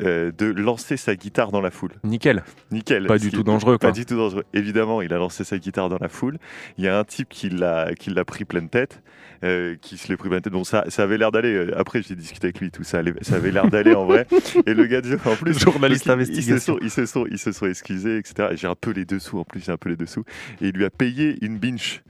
euh, 0.01 0.31
de 0.38 0.45
lancer 0.45 0.95
sa 0.97 1.15
guitare 1.15 1.51
dans 1.51 1.62
la 1.62 1.71
foule. 1.71 1.91
Nickel. 2.03 2.43
Nickel. 2.71 3.05
Pas 3.07 3.17
du 3.17 3.31
tout 3.31 3.43
dangereux, 3.43 3.77
Pas 3.77 3.88
quoi. 3.88 3.91
du 3.91 4.05
tout 4.05 4.15
dangereux. 4.15 4.45
Évidemment, 4.53 5.01
il 5.01 5.13
a 5.13 5.17
lancé 5.17 5.43
sa 5.43 5.57
guitare 5.57 5.89
dans 5.89 5.97
la 5.99 6.09
foule. 6.09 6.38
Il 6.77 6.85
y 6.85 6.88
a 6.88 6.97
un 6.97 7.03
type 7.03 7.29
qui 7.29 7.49
l'a, 7.49 7.93
qui 7.95 8.09
l'a 8.09 8.23
pris 8.25 8.45
pleine 8.45 8.69
tête, 8.69 9.01
euh, 9.43 9.75
qui 9.82 9.97
se 9.97 10.08
l'est 10.10 10.17
pris 10.17 10.30
pleine 10.30 10.41
tête. 10.41 10.52
Bon, 10.54 10.63
ça, 10.63 10.86
ça 10.89 11.04
avait 11.04 11.17
l'air 11.17 11.32
d'aller. 11.32 11.54
euh, 11.54 11.78
Après, 11.80 12.02
j'ai 12.02 12.15
discuté 12.15 12.47
avec 12.47 12.60
lui, 12.60 12.71
tout 12.71 12.84
ça, 12.84 13.02
ça 13.21 13.36
avait 13.36 13.52
l'air 13.52 13.67
d'aller 13.69 13.93
en 13.95 14.06
vrai. 14.06 14.28
Et 14.65 14.73
le 14.73 14.86
gars, 14.86 15.02
en 15.25 15.36
plus, 15.36 15.58
Journaliste 15.60 16.08
donc, 16.08 16.17
ils- 16.21 16.25
se 16.25 16.32
investigation. 16.32 16.73
sont, 16.75 16.80
ils 16.82 16.89
se 16.91 17.06
sont, 17.06 17.25
ils 17.30 17.39
se 17.39 17.52
sont 17.52 17.65
excusés, 17.67 18.17
etc. 18.17 18.49
Et 18.52 18.58
J'ai 18.58 18.67
un 18.67 18.75
peu 18.75 18.91
les 18.91 19.06
dessous. 19.06 19.39
En 19.39 19.43
plus, 19.43 19.62
j'ai 19.65 19.71
un 19.71 19.78
peu 19.78 19.89
les 19.89 19.95
dessous. 19.97 20.23
Et 20.62 20.67
il 20.69 20.75
lui 20.75 20.86
a 20.86 20.89
payé 20.89 21.38
une 21.41 21.58
binge. 21.58 22.02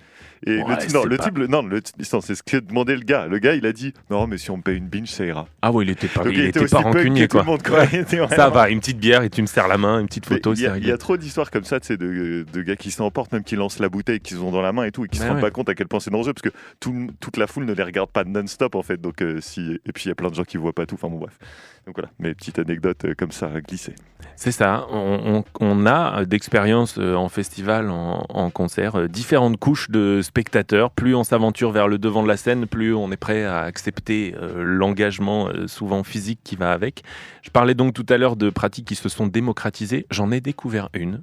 Et 0.45 0.61
Ouais, 0.63 0.69
le 0.69 0.77
type, 0.77 0.93
non, 0.93 1.03
le 1.03 1.17
type, 1.17 1.37
non, 1.37 1.61
le, 1.63 1.81
c'est 1.99 2.35
ce 2.35 2.43
que 2.43 2.57
demandait 2.57 2.95
le 2.95 3.01
gars. 3.01 3.27
Le 3.27 3.39
gars, 3.39 3.55
il 3.55 3.65
a 3.65 3.73
dit, 3.73 3.93
non, 4.09 4.25
mais 4.25 4.37
si 4.37 4.49
on 4.51 4.57
me 4.57 4.61
paye 4.61 4.77
une 4.77 4.87
binge, 4.87 5.09
ça 5.09 5.25
ira. 5.25 5.47
Ah 5.61 5.69
ouais, 5.73 5.83
il 5.83 5.89
était 5.89 6.07
pas, 6.07 6.23
Donc, 6.23 6.31
il 6.33 6.45
était 6.45 6.61
aussi 6.61 6.73
pas 6.73 6.79
rancunier 6.79 7.27
que 7.27 7.37
tout 7.37 7.45
le 7.45 7.57
quoi. 7.61 7.83
Il 7.91 7.99
était 7.99 8.17
Ça 8.19 8.25
vraiment- 8.25 8.51
va, 8.51 8.69
une 8.69 8.79
petite 8.79 8.99
bière 8.99 9.21
et 9.23 9.29
tu 9.29 9.41
me 9.41 9.47
serres 9.47 9.67
la 9.67 9.77
main, 9.77 9.99
une 9.99 10.07
petite 10.07 10.25
photo, 10.27 10.53
il 10.53 10.61
y, 10.61 10.65
a, 10.65 10.69
il 10.69 10.71
y 10.71 10.73
réglé. 10.75 10.91
a 10.93 10.97
trop 10.97 11.17
d'histoires 11.17 11.51
comme 11.51 11.65
ça, 11.65 11.81
tu 11.81 11.87
sais, 11.87 11.97
de, 11.97 12.45
de 12.53 12.61
gars 12.61 12.77
qui 12.77 12.89
s'emportent, 12.91 13.33
même 13.33 13.43
qui 13.43 13.57
lancent 13.57 13.79
la 13.79 13.89
bouteille 13.89 14.21
qu'ils 14.21 14.39
ont 14.39 14.49
dans 14.51 14.61
la 14.61 14.71
main 14.71 14.85
et 14.85 14.91
tout, 14.91 15.03
et 15.03 15.09
qui 15.09 15.17
se 15.17 15.23
Mais 15.23 15.27
rendent 15.29 15.37
ouais. 15.39 15.41
pas 15.41 15.51
compte 15.51 15.67
à 15.67 15.75
quel 15.75 15.87
point 15.89 15.99
c'est 15.99 16.09
dangereux, 16.09 16.33
parce 16.33 16.41
que 16.53 16.57
tout- 16.79 17.07
toute 17.19 17.37
la 17.37 17.47
foule 17.47 17.65
ne 17.65 17.73
les 17.73 17.83
regarde 17.83 18.09
pas 18.09 18.23
non-stop 18.23 18.75
en 18.75 18.81
fait. 18.81 18.99
Donc, 18.99 19.21
euh, 19.21 19.39
si, 19.41 19.79
et 19.85 19.91
puis 19.91 20.05
il 20.05 20.07
y 20.09 20.11
a 20.11 20.15
plein 20.15 20.29
de 20.29 20.35
gens 20.35 20.43
qui 20.43 20.57
voient 20.57 20.73
pas 20.73 20.85
tout. 20.85 20.95
Enfin 20.95 21.09
bon, 21.09 21.17
bref. 21.17 21.37
Donc 21.85 21.95
voilà, 21.95 22.09
mes 22.19 22.33
petites 22.33 22.59
anecdotes 22.59 23.05
euh, 23.05 23.13
comme 23.17 23.31
ça 23.31 23.49
glissées. 23.61 23.95
C'est 24.35 24.51
ça, 24.51 24.87
on, 24.91 25.85
a 25.85 26.25
d'expérience 26.25 26.97
euh, 26.97 27.15
en 27.15 27.29
festival, 27.29 27.89
en, 27.89 28.49
concert, 28.51 29.07
différentes 29.09 29.57
couches 29.57 29.89
de 29.89 30.21
spectateur. 30.21 30.91
Plus 30.91 31.15
on 31.15 31.23
s'aventure 31.23 31.71
vers 31.71 31.87
le 31.87 31.97
devant 31.97 32.23
de 32.23 32.27
la 32.27 32.37
scène, 32.37 32.67
plus 32.67 32.93
on 32.93 33.11
est 33.11 33.17
prêt 33.17 33.43
à 33.43 33.61
accepter 33.61 34.35
l'engagement 34.55 35.49
souvent 35.67 36.03
physique 36.03 36.39
qui 36.43 36.55
va 36.55 36.71
avec. 36.71 37.03
Je 37.41 37.49
parlais 37.49 37.75
donc 37.75 37.93
tout 37.93 38.05
à 38.09 38.17
l'heure 38.17 38.35
de 38.35 38.49
pratiques 38.49 38.85
qui 38.85 38.95
se 38.95 39.09
sont 39.09 39.27
démocratisées. 39.27 40.05
J'en 40.09 40.31
ai 40.31 40.41
découvert 40.41 40.89
une. 40.93 41.21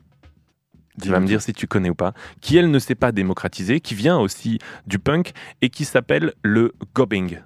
Tu 1.03 1.11
vas 1.11 1.21
me 1.21 1.27
dire 1.27 1.43
si 1.43 1.53
tu 1.53 1.67
connais 1.67 1.91
ou 1.91 1.95
pas, 1.95 2.15
qui 2.41 2.57
elle 2.57 2.71
ne 2.71 2.79
s'est 2.79 2.95
pas 2.95 3.13
démocratisée, 3.13 3.81
qui 3.81 3.95
vient 3.95 4.19
aussi 4.19 4.59
du 4.87 4.99
punk 4.99 5.33
et 5.63 5.71
qui 5.71 5.85
s'appelle 5.85 6.33
le 6.43 6.75
gobbing. 6.95 7.39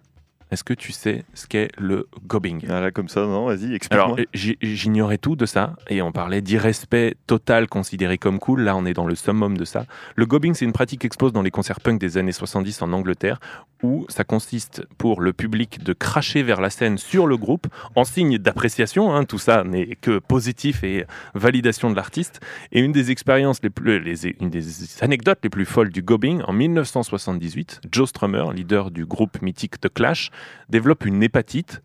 Est-ce 0.51 0.65
que 0.65 0.75
tu 0.75 0.93
sais 0.93 1.25
ce 1.35 1.47
qu'est 1.47 1.69
le 1.79 2.09
gobbing? 2.27 2.65
Ah, 2.69 2.81
là, 2.81 2.91
comme 2.91 3.09
ça, 3.09 3.21
non, 3.21 3.47
vas-y, 3.47 3.65
Alors, 3.67 3.75
explique-moi. 3.75 4.17
euh, 4.21 4.25
j- 4.35 4.59
j'ignorais 4.61 5.19
tout 5.19 5.37
de 5.37 5.47
ça 5.47 5.77
et 5.89 6.03
on 6.03 6.11
parlait 6.13 6.41
d'irrespect 6.43 7.15
total 7.27 7.69
considéré 7.69 8.19
comme 8.19 8.39
cool. 8.39 8.63
Là, 8.63 8.77
on 8.77 8.85
est 8.85 8.93
dans 8.95 9.07
le 9.07 9.15
summum 9.15 9.57
de 9.57 9.65
ça. 9.65 9.87
Le 10.17 10.27
gobbing, 10.27 10.55
c'est 10.55 10.65
une 10.65 10.73
pratique 10.73 11.03
qui 11.03 11.07
explose 11.07 11.33
dans 11.33 11.43
les 11.43 11.51
concerts 11.53 11.81
punk 11.81 12.01
des 12.01 12.19
années 12.19 12.33
70 12.33 12.83
en 12.83 12.93
Angleterre 12.93 13.39
où 13.83 14.05
ça 14.11 14.25
consiste 14.25 14.85
pour 14.99 15.23
le 15.23 15.33
public 15.33 15.83
de 15.83 15.95
cracher 15.95 16.43
vers 16.43 16.61
la 16.61 16.69
scène 16.69 16.99
sur 16.99 17.27
le 17.27 17.39
groupe 17.39 17.67
en 17.95 18.05
signe 18.05 18.37
d'appréciation. 18.37 19.15
hein. 19.15 19.25
tout 19.25 19.39
ça 19.39 19.65
n'est 19.65 19.97
que 20.03 20.19
positif 20.19 20.85
et 20.85 21.07
validation 21.35 21.91
de 21.91 21.97
l'artiste. 21.97 22.41
Et 22.73 22.81
une 22.81 22.93
des 22.93 23.11
expériences 23.11 23.63
les 23.63 23.71
plus, 23.71 23.99
les, 24.01 24.27
une 24.41 24.51
des 24.51 24.63
anecdotes 25.03 25.39
les 25.43 25.49
plus 25.49 25.65
folles 25.65 25.89
du 25.91 26.03
gobbing, 26.03 26.43
en 26.43 26.53
1978, 26.53 27.81
Joe 27.91 28.09
Strummer, 28.09 28.53
leader 28.55 28.91
du 28.91 29.07
groupe 29.07 29.41
mythique 29.41 29.81
The 29.81 29.89
Clash, 29.93 30.31
développe 30.69 31.05
une 31.05 31.23
hépatite. 31.23 31.83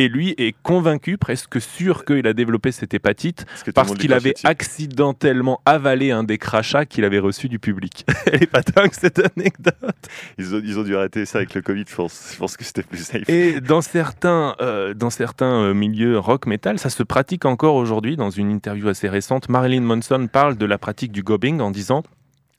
Et 0.00 0.08
lui 0.08 0.32
est 0.38 0.54
convaincu, 0.62 1.18
presque 1.18 1.60
sûr 1.60 2.04
qu'il 2.04 2.28
a 2.28 2.32
développé 2.32 2.70
cette 2.70 2.94
hépatite 2.94 3.46
Parce, 3.74 3.90
que 3.90 3.96
qu'il 3.96 4.12
avait 4.12 4.34
accidentellement 4.44 5.60
avalé 5.66 6.12
un 6.12 6.22
des 6.22 6.38
crachats 6.38 6.86
qu'il 6.86 7.04
avait 7.04 7.18
reçu 7.18 7.48
du 7.48 7.58
public. 7.58 8.06
Elle 8.26 8.44
est 8.44 8.46
pas 8.46 8.62
dingue 8.62 8.92
cette 8.92 9.18
anecdote. 9.18 9.74
Ils 10.38 10.54
ont, 10.54 10.62
ils 10.64 10.78
ont 10.78 10.84
dû 10.84 10.94
arrêter 10.94 11.26
ça 11.26 11.38
avec 11.38 11.52
le 11.52 11.62
Covid, 11.62 11.84
je 11.88 11.96
pense. 11.96 12.30
Je 12.32 12.38
pense 12.38 12.56
que 12.56 12.62
c'était 12.62 12.84
plus 12.84 12.98
safe. 12.98 13.28
Et 13.28 13.60
dans 13.60 13.80
certains, 13.80 14.54
euh, 14.60 14.94
dans 14.94 15.10
certains 15.10 15.64
euh, 15.64 15.74
milieux 15.74 16.16
rock 16.16 16.46
metal, 16.46 16.78
ça 16.78 16.90
se 16.90 17.02
pratique 17.02 17.44
encore 17.44 17.74
aujourd'hui. 17.74 18.14
Dans 18.14 18.30
une 18.30 18.52
interview 18.52 18.86
assez 18.86 19.08
récente, 19.08 19.48
Marilyn 19.48 19.80
Manson 19.80 20.28
parle 20.30 20.56
de 20.56 20.66
la 20.66 20.78
pratique 20.78 21.10
du 21.10 21.24
gobbing 21.24 21.58
en 21.60 21.72
disant 21.72 22.04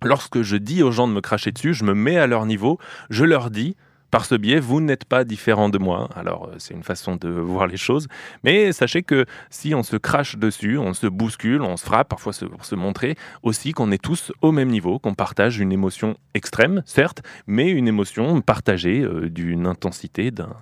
Lorsque 0.03 0.41
je 0.41 0.57
dis 0.57 0.83
aux 0.83 0.91
gens 0.91 1.07
de 1.07 1.13
me 1.13 1.21
cracher 1.21 1.53
dessus, 1.53 1.73
je 1.73 1.85
me 1.85 1.93
mets 1.93 2.17
à 2.17 2.27
leur 2.27 2.45
niveau, 2.45 2.79
je 3.09 3.23
leur 3.23 3.49
dis. 3.49 3.77
Par 4.11 4.25
ce 4.25 4.35
biais, 4.35 4.59
vous 4.59 4.81
n'êtes 4.81 5.05
pas 5.05 5.23
différent 5.23 5.69
de 5.69 5.77
moi. 5.77 6.09
Alors, 6.15 6.47
euh, 6.47 6.55
c'est 6.57 6.73
une 6.73 6.83
façon 6.83 7.15
de 7.15 7.29
voir 7.51 7.67
les 7.67 7.77
choses. 7.77 8.07
Mais 8.43 8.71
sachez 8.71 9.03
que 9.03 9.25
si 9.49 9.75
on 9.75 9.83
se 9.83 9.97
crache 9.97 10.37
dessus, 10.37 10.77
on 10.77 10.93
se 10.93 11.07
bouscule, 11.07 11.61
on 11.61 11.77
se 11.77 11.85
frappe, 11.85 12.09
parfois 12.09 12.33
pour 12.49 12.65
se 12.65 12.75
montrer 12.75 13.15
aussi 13.43 13.71
qu'on 13.71 13.91
est 13.91 14.01
tous 14.01 14.31
au 14.41 14.51
même 14.51 14.69
niveau, 14.69 14.99
qu'on 14.99 15.13
partage 15.13 15.59
une 15.59 15.71
émotion 15.71 16.17
extrême, 16.33 16.81
certes, 16.85 17.21
mais 17.47 17.69
une 17.69 17.87
émotion 17.87 18.41
partagée 18.41 19.01
euh, 19.01 19.29
d'une 19.29 19.67
intensité, 19.67 20.31
d'un 20.31 20.55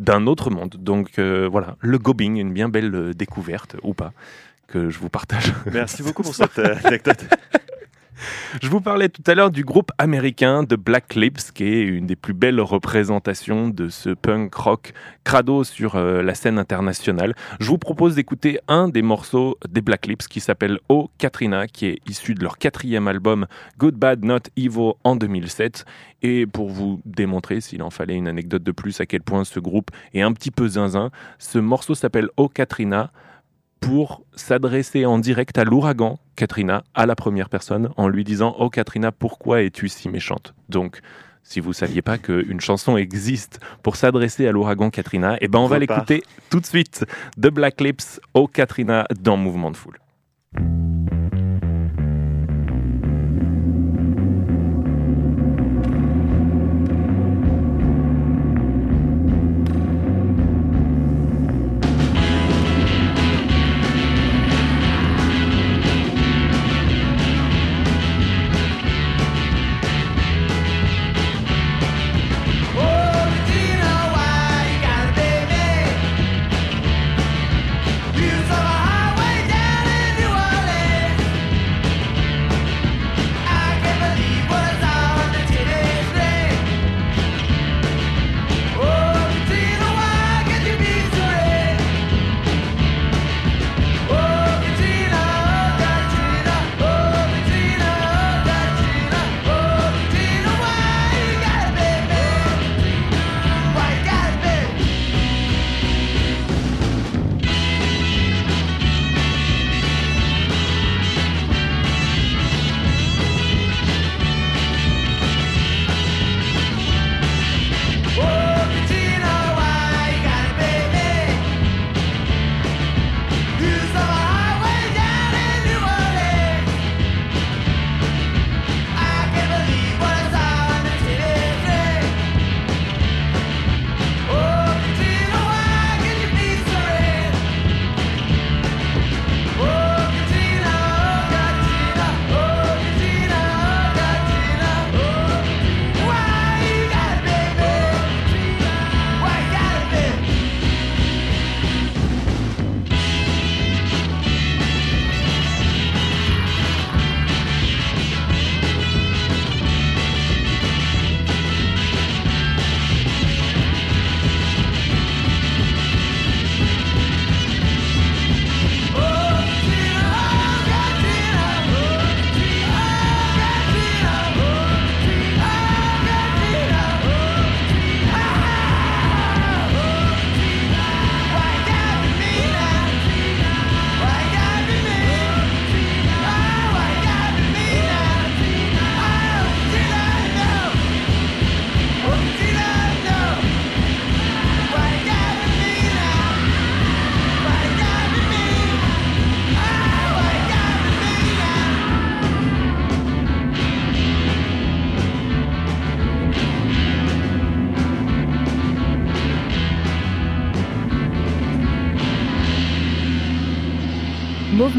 d'un 0.00 0.26
autre 0.26 0.50
monde. 0.50 0.74
Donc 0.76 1.20
euh, 1.20 1.48
voilà, 1.48 1.76
le 1.78 1.98
gobbing, 1.98 2.36
une 2.36 2.52
bien 2.52 2.68
belle 2.68 3.14
découverte, 3.14 3.76
ou 3.84 3.94
pas, 3.94 4.12
que 4.66 4.90
je 4.90 4.98
vous 4.98 5.08
partage. 5.08 5.52
Merci 5.72 6.02
beaucoup 6.02 6.24
pour 6.24 6.34
cette 6.34 6.58
anecdote. 6.58 7.24
Je 8.62 8.68
vous 8.68 8.80
parlais 8.80 9.08
tout 9.08 9.22
à 9.26 9.34
l'heure 9.34 9.50
du 9.50 9.64
groupe 9.64 9.90
américain 9.98 10.62
de 10.62 10.76
Black 10.76 11.14
Lips, 11.14 11.50
qui 11.52 11.64
est 11.64 11.82
une 11.82 12.06
des 12.06 12.16
plus 12.16 12.34
belles 12.34 12.60
représentations 12.60 13.68
de 13.68 13.88
ce 13.88 14.10
punk 14.10 14.54
rock 14.54 14.92
crado 15.24 15.64
sur 15.64 15.96
euh, 15.96 16.22
la 16.22 16.34
scène 16.34 16.58
internationale. 16.58 17.34
Je 17.60 17.66
vous 17.66 17.78
propose 17.78 18.14
d'écouter 18.14 18.60
un 18.68 18.88
des 18.88 19.02
morceaux 19.02 19.58
des 19.68 19.80
Black 19.80 20.06
Lips 20.06 20.28
qui 20.28 20.40
s'appelle 20.40 20.78
Oh 20.88 21.10
Katrina, 21.18 21.66
qui 21.66 21.86
est 21.86 21.98
issu 22.08 22.34
de 22.34 22.42
leur 22.42 22.58
quatrième 22.58 23.08
album 23.08 23.46
Good 23.78 23.96
Bad 23.96 24.24
Not 24.24 24.50
Evil 24.56 24.92
en 25.02 25.16
2007. 25.16 25.84
Et 26.22 26.46
pour 26.46 26.70
vous 26.70 27.00
démontrer, 27.04 27.60
s'il 27.60 27.82
en 27.82 27.90
fallait 27.90 28.16
une 28.16 28.28
anecdote 28.28 28.62
de 28.62 28.72
plus, 28.72 29.00
à 29.00 29.06
quel 29.06 29.22
point 29.22 29.44
ce 29.44 29.60
groupe 29.60 29.90
est 30.14 30.22
un 30.22 30.32
petit 30.32 30.50
peu 30.50 30.68
zinzin, 30.68 31.10
ce 31.38 31.58
morceau 31.58 31.94
s'appelle 31.94 32.28
Oh 32.36 32.48
Katrina 32.48 33.10
pour 33.80 34.24
s'adresser 34.34 35.04
en 35.06 35.18
direct 35.18 35.58
à 35.58 35.64
l'ouragan, 35.64 36.18
Katrina, 36.36 36.84
à 36.94 37.06
la 37.06 37.14
première 37.14 37.48
personne, 37.48 37.90
en 37.96 38.08
lui 38.08 38.24
disant 38.24 38.56
Oh 38.58 38.70
Katrina, 38.70 39.12
pourquoi 39.12 39.62
es-tu 39.62 39.88
si 39.88 40.08
méchante? 40.08 40.54
Donc, 40.68 41.00
si 41.42 41.60
vous 41.60 41.74
saviez 41.74 42.00
pas 42.00 42.16
qu'une 42.16 42.60
chanson 42.60 42.96
existe 42.96 43.60
pour 43.82 43.96
s'adresser 43.96 44.46
à 44.48 44.52
l'ouragan 44.52 44.90
Katrina, 44.90 45.36
eh 45.40 45.48
ben 45.48 45.58
on 45.58 45.66
va 45.66 45.78
l'écouter 45.78 46.22
tout 46.48 46.60
de 46.60 46.66
suite 46.66 47.04
de 47.36 47.50
Black 47.50 47.80
Lips, 47.80 48.20
Oh 48.32 48.46
Katrina, 48.46 49.06
dans 49.20 49.36
Mouvement 49.36 49.70
de 49.70 49.76
Foule. 49.76 49.98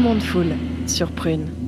Mouvement 0.06 0.20
de 0.20 0.28
foule 0.28 0.54
sur 0.86 1.10
Prune. 1.10 1.65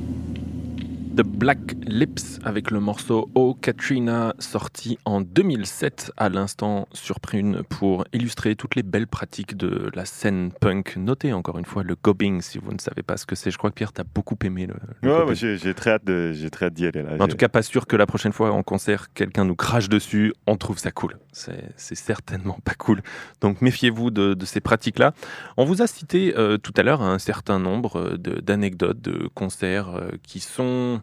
Black 1.39 1.75
Lips 1.87 2.39
avec 2.43 2.69
le 2.69 2.81
morceau 2.81 3.29
Oh 3.33 3.53
Katrina 3.53 4.33
sorti 4.39 4.97
en 5.05 5.21
2007 5.21 6.11
à 6.17 6.27
l'instant 6.27 6.89
sur 6.91 7.21
Prune 7.21 7.61
pour 7.69 8.03
illustrer 8.11 8.57
toutes 8.57 8.75
les 8.75 8.83
belles 8.83 9.07
pratiques 9.07 9.55
de 9.55 9.89
la 9.95 10.03
scène 10.03 10.51
punk. 10.59 10.97
Notez 10.97 11.31
encore 11.31 11.57
une 11.57 11.63
fois 11.63 11.83
le 11.83 11.95
gobbing 11.95 12.41
si 12.41 12.57
vous 12.57 12.73
ne 12.73 12.77
savez 12.77 13.03
pas 13.03 13.15
ce 13.15 13.25
que 13.25 13.35
c'est. 13.35 13.51
Je 13.51 13.57
crois 13.57 13.69
que 13.69 13.75
Pierre 13.75 13.93
t'as 13.93 14.03
beaucoup 14.03 14.35
aimé 14.43 14.67
le. 14.67 14.75
le 15.01 15.25
Ouais, 15.27 15.33
j'ai 15.33 15.73
très 15.73 15.91
hâte 15.91 16.03
de- 16.03 16.33
j'ai 16.33 16.49
très 16.49 16.65
hâte 16.65 16.73
d'y 16.73 16.85
aller 16.85 17.03
là. 17.03 17.11
En 17.21 17.27
tout 17.29 17.37
cas, 17.37 17.47
pas 17.47 17.61
sûr 17.61 17.87
que 17.87 17.95
la 17.95 18.05
prochaine 18.05 18.33
fois 18.33 18.51
en 18.51 18.61
concert, 18.61 19.13
quelqu'un 19.13 19.45
nous 19.45 19.55
crache 19.55 19.87
dessus. 19.87 20.33
On 20.45 20.57
trouve 20.57 20.77
ça 20.77 20.91
cool. 20.91 21.17
C'est 21.31 21.95
certainement 21.95 22.59
pas 22.65 22.73
cool. 22.73 23.01
Donc 23.39 23.61
méfiez-vous 23.61 24.11
de, 24.11 24.33
de 24.33 24.45
ces 24.45 24.59
pratiques-là. 24.59 25.13
On 25.55 25.63
vous 25.63 25.81
a 25.81 25.87
cité 25.87 26.33
euh, 26.37 26.57
tout 26.57 26.73
à 26.75 26.83
l'heure 26.83 27.01
un 27.01 27.17
certain 27.17 27.59
nombre 27.59 27.95
euh, 27.97 28.17
de- 28.17 28.41
d'anecdotes 28.41 28.99
de, 28.99 29.29
concerts 29.33 29.95
euh, 29.95 30.09
qui 30.21 30.41
sont 30.41 31.01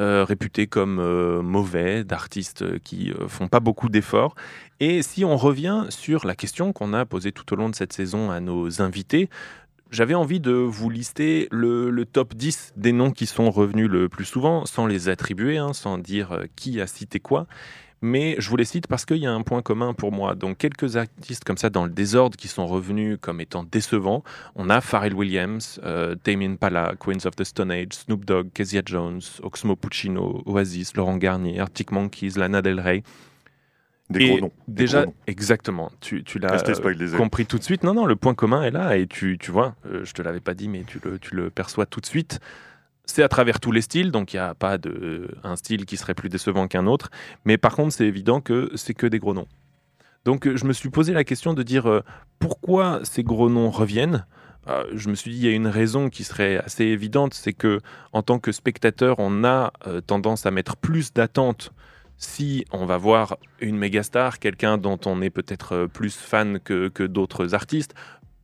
euh, 0.00 0.24
réputés 0.24 0.66
comme 0.66 0.98
euh, 0.98 1.42
mauvais, 1.42 2.04
d'artistes 2.04 2.62
euh, 2.62 2.78
qui 2.82 3.10
euh, 3.10 3.28
font 3.28 3.48
pas 3.48 3.60
beaucoup 3.60 3.88
d'efforts. 3.88 4.34
Et 4.80 5.02
si 5.02 5.24
on 5.24 5.36
revient 5.36 5.86
sur 5.90 6.26
la 6.26 6.34
question 6.34 6.72
qu'on 6.72 6.94
a 6.94 7.04
posée 7.04 7.32
tout 7.32 7.52
au 7.52 7.56
long 7.56 7.68
de 7.68 7.74
cette 7.74 7.92
saison 7.92 8.30
à 8.30 8.40
nos 8.40 8.80
invités, 8.80 9.28
j'avais 9.90 10.14
envie 10.14 10.40
de 10.40 10.52
vous 10.52 10.88
lister 10.88 11.48
le, 11.50 12.04
top 12.04 12.34
10 12.34 12.72
des 12.76 12.92
noms 12.92 13.10
qui 13.10 13.26
sont 13.26 13.50
revenus 13.50 13.88
le 13.88 14.08
plus 14.08 14.24
souvent, 14.24 14.64
sans 14.64 14.86
les 14.86 15.08
attribuer, 15.08 15.58
hein, 15.58 15.72
sans 15.72 15.98
dire 15.98 16.44
qui 16.56 16.80
a 16.80 16.86
cité 16.86 17.20
quoi. 17.20 17.46
Mais 18.02 18.36
je 18.38 18.48
vous 18.48 18.56
les 18.56 18.64
cite 18.64 18.86
parce 18.86 19.04
qu'il 19.04 19.18
y 19.18 19.26
a 19.26 19.32
un 19.32 19.42
point 19.42 19.60
commun 19.60 19.92
pour 19.92 20.10
moi. 20.10 20.34
Donc 20.34 20.56
quelques 20.56 20.96
artistes 20.96 21.44
comme 21.44 21.58
ça 21.58 21.68
dans 21.68 21.84
le 21.84 21.90
désordre 21.90 22.36
qui 22.36 22.48
sont 22.48 22.66
revenus 22.66 23.18
comme 23.20 23.40
étant 23.42 23.62
décevants. 23.62 24.24
On 24.54 24.70
a 24.70 24.80
Pharrell 24.80 25.12
Williams, 25.12 25.78
euh, 25.84 26.14
Tame 26.14 26.40
Impala, 26.42 26.94
Queens 26.98 27.26
of 27.26 27.36
the 27.36 27.44
Stone 27.44 27.70
Age, 27.70 27.92
Snoop 27.92 28.24
Dogg, 28.24 28.48
Kezia 28.54 28.80
Jones, 28.86 29.20
Oxmo 29.42 29.76
Puccino, 29.76 30.42
Oasis, 30.46 30.96
Laurent 30.96 31.18
Garnier, 31.18 31.60
Arctic 31.60 31.92
Monkeys, 31.92 32.32
Lana 32.36 32.62
Del 32.62 32.80
Rey. 32.80 33.02
Des 34.08 34.20
Et 34.20 34.28
gros 34.28 34.40
noms. 34.40 34.52
des 34.66 34.84
Déjà, 34.84 35.02
gros 35.02 35.10
noms. 35.10 35.14
exactement. 35.26 35.92
Tu, 36.00 36.24
tu 36.24 36.38
l'as 36.38 36.48
compris 37.16 37.46
tout 37.46 37.58
de 37.58 37.62
suite. 37.62 37.84
Non, 37.84 37.94
non, 37.94 38.06
le 38.06 38.16
point 38.16 38.34
commun 38.34 38.62
est 38.62 38.70
là 38.72 38.96
et 38.96 39.06
tu, 39.06 39.36
tu 39.38 39.50
vois, 39.52 39.76
euh, 39.86 40.04
je 40.04 40.12
te 40.14 40.22
l'avais 40.22 40.40
pas 40.40 40.54
dit, 40.54 40.68
mais 40.68 40.84
tu 40.84 41.00
le, 41.04 41.18
tu 41.18 41.34
le 41.36 41.50
perçois 41.50 41.86
tout 41.86 42.00
de 42.00 42.06
suite. 42.06 42.40
C'est 43.10 43.24
à 43.24 43.28
travers 43.28 43.58
tous 43.58 43.72
les 43.72 43.80
styles, 43.80 44.12
donc 44.12 44.32
il 44.32 44.36
n'y 44.36 44.40
a 44.40 44.54
pas 44.54 44.78
de, 44.78 45.28
un 45.42 45.56
style 45.56 45.84
qui 45.84 45.96
serait 45.96 46.14
plus 46.14 46.28
décevant 46.28 46.68
qu'un 46.68 46.86
autre. 46.86 47.10
Mais 47.44 47.58
par 47.58 47.74
contre, 47.74 47.92
c'est 47.92 48.06
évident 48.06 48.40
que 48.40 48.70
c'est 48.76 48.94
que 48.94 49.08
des 49.08 49.18
gros 49.18 49.34
noms. 49.34 49.48
Donc 50.24 50.46
euh, 50.46 50.56
je 50.56 50.64
me 50.64 50.72
suis 50.72 50.90
posé 50.90 51.12
la 51.12 51.24
question 51.24 51.52
de 51.52 51.64
dire 51.64 51.90
euh, 51.90 52.04
pourquoi 52.38 53.00
ces 53.02 53.24
gros 53.24 53.50
noms 53.50 53.70
reviennent? 53.70 54.26
Euh, 54.68 54.84
je 54.94 55.08
me 55.08 55.16
suis 55.16 55.32
dit 55.32 55.38
il 55.38 55.44
y 55.44 55.48
a 55.48 55.56
une 55.56 55.66
raison 55.66 56.08
qui 56.08 56.22
serait 56.22 56.58
assez 56.58 56.84
évidente, 56.84 57.34
c'est 57.34 57.52
que 57.52 57.80
en 58.12 58.22
tant 58.22 58.38
que 58.38 58.52
spectateur, 58.52 59.16
on 59.18 59.42
a 59.42 59.72
tendance 60.06 60.46
à 60.46 60.52
mettre 60.52 60.76
plus 60.76 61.12
d'attentes 61.12 61.72
si 62.16 62.64
on 62.70 62.86
va 62.86 62.96
voir 62.96 63.38
une 63.60 63.76
méga 63.76 64.04
star, 64.04 64.38
quelqu'un 64.38 64.78
dont 64.78 65.00
on 65.06 65.20
est 65.20 65.30
peut-être 65.30 65.86
plus 65.86 66.14
fan 66.14 66.60
que, 66.60 66.88
que 66.88 67.02
d'autres 67.02 67.54
artistes, 67.54 67.94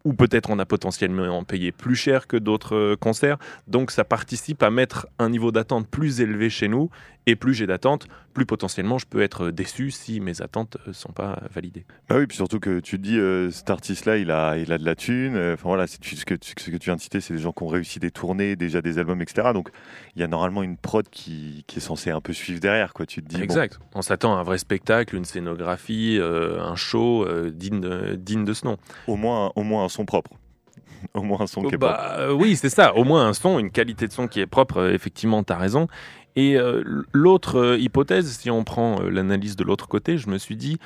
ou 0.06 0.12
peut-être 0.14 0.50
on 0.50 0.58
a 0.60 0.64
potentiellement 0.64 1.42
payé 1.42 1.72
plus 1.72 1.96
cher 1.96 2.28
que 2.28 2.36
d'autres 2.36 2.76
euh, 2.76 2.96
concerts. 2.96 3.38
Donc 3.66 3.90
ça 3.90 4.04
participe 4.04 4.62
à 4.62 4.70
mettre 4.70 5.08
un 5.18 5.28
niveau 5.28 5.50
d'attente 5.50 5.88
plus 5.88 6.20
élevé 6.20 6.48
chez 6.48 6.68
nous. 6.68 6.90
Et 7.28 7.34
plus 7.34 7.54
j'ai 7.54 7.66
d'attentes, 7.66 8.06
plus 8.34 8.46
potentiellement 8.46 8.98
je 8.98 9.06
peux 9.06 9.20
être 9.20 9.50
déçu 9.50 9.90
si 9.90 10.20
mes 10.20 10.42
attentes 10.42 10.76
ne 10.86 10.92
sont 10.92 11.10
pas 11.10 11.40
validées. 11.52 11.84
Bah 12.08 12.16
oui, 12.18 12.26
puis 12.28 12.36
surtout 12.36 12.60
que 12.60 12.78
tu 12.78 12.98
te 12.98 13.02
dis, 13.02 13.18
euh, 13.18 13.50
cet 13.50 13.68
artiste-là, 13.68 14.16
il 14.18 14.30
a, 14.30 14.56
il 14.58 14.70
a 14.70 14.78
de 14.78 14.84
la 14.84 14.94
thune. 14.94 15.34
euh, 15.34 15.54
Enfin 15.54 15.68
voilà, 15.68 15.88
ce, 15.88 15.96
que, 15.98 16.04
tu- 16.04 16.14
ce 16.16 16.24
que 16.70 16.76
tu 16.76 16.84
viens 16.84 16.94
de 16.94 17.00
citer, 17.00 17.20
c'est 17.20 17.34
des 17.34 17.40
gens 17.40 17.50
qui 17.50 17.64
ont 17.64 17.66
réussi 17.68 17.98
des 17.98 18.12
tournées, 18.12 18.54
déjà 18.54 18.80
des 18.80 18.98
albums, 18.98 19.20
etc. 19.20 19.48
Donc 19.52 19.70
il 20.14 20.20
y 20.20 20.22
a 20.22 20.28
normalement 20.28 20.62
une 20.62 20.76
prod 20.76 21.08
qui, 21.10 21.64
qui 21.66 21.78
est 21.78 21.80
censée 21.82 22.10
un 22.10 22.20
peu 22.20 22.32
suivre 22.32 22.60
derrière, 22.60 22.92
quoi. 22.92 23.06
Tu 23.06 23.22
te 23.22 23.28
dis, 23.28 23.38
bon, 23.38 23.42
Exact. 23.42 23.80
On 23.96 24.02
s'attend 24.02 24.36
à 24.36 24.40
un 24.40 24.42
vrai 24.44 24.58
spectacle, 24.58 25.16
une 25.16 25.24
scénographie, 25.24 26.18
euh, 26.20 26.60
un 26.62 26.76
show 26.76 27.24
euh, 27.26 27.50
digne, 27.50 27.80
de, 27.80 28.14
digne 28.14 28.44
de 28.44 28.52
ce 28.54 28.66
nom. 28.66 28.76
au 29.08 29.16
moins, 29.16 29.50
au 29.56 29.64
moins 29.64 29.84
un 29.84 29.88
son 29.88 30.04
propre. 30.04 30.30
au 31.14 31.22
moins 31.22 31.40
un 31.40 31.46
son 31.48 31.62
qui 31.62 31.74
est 31.74 31.78
propre. 31.78 31.92
Bah, 31.96 32.16
euh, 32.20 32.32
oui, 32.32 32.54
c'est 32.54 32.68
ça. 32.70 32.94
Au 32.94 33.02
moins 33.02 33.26
un 33.26 33.32
son, 33.32 33.58
une 33.58 33.72
qualité 33.72 34.06
de 34.06 34.12
son 34.12 34.28
qui 34.28 34.38
est 34.38 34.46
propre. 34.46 34.76
euh, 34.78 34.92
effectivement, 34.92 35.42
tu 35.42 35.52
as 35.52 35.56
raison. 35.58 35.88
Et 36.36 36.58
euh, 36.58 36.84
l'autre 37.12 37.56
euh, 37.56 37.78
hypothèse, 37.78 38.30
si 38.38 38.50
on 38.50 38.62
prend 38.62 39.00
euh, 39.00 39.08
l'analyse 39.08 39.56
de 39.56 39.64
l'autre 39.64 39.88
côté, 39.88 40.18
je 40.18 40.28
me 40.28 40.36
suis 40.36 40.56
dit, 40.56 40.78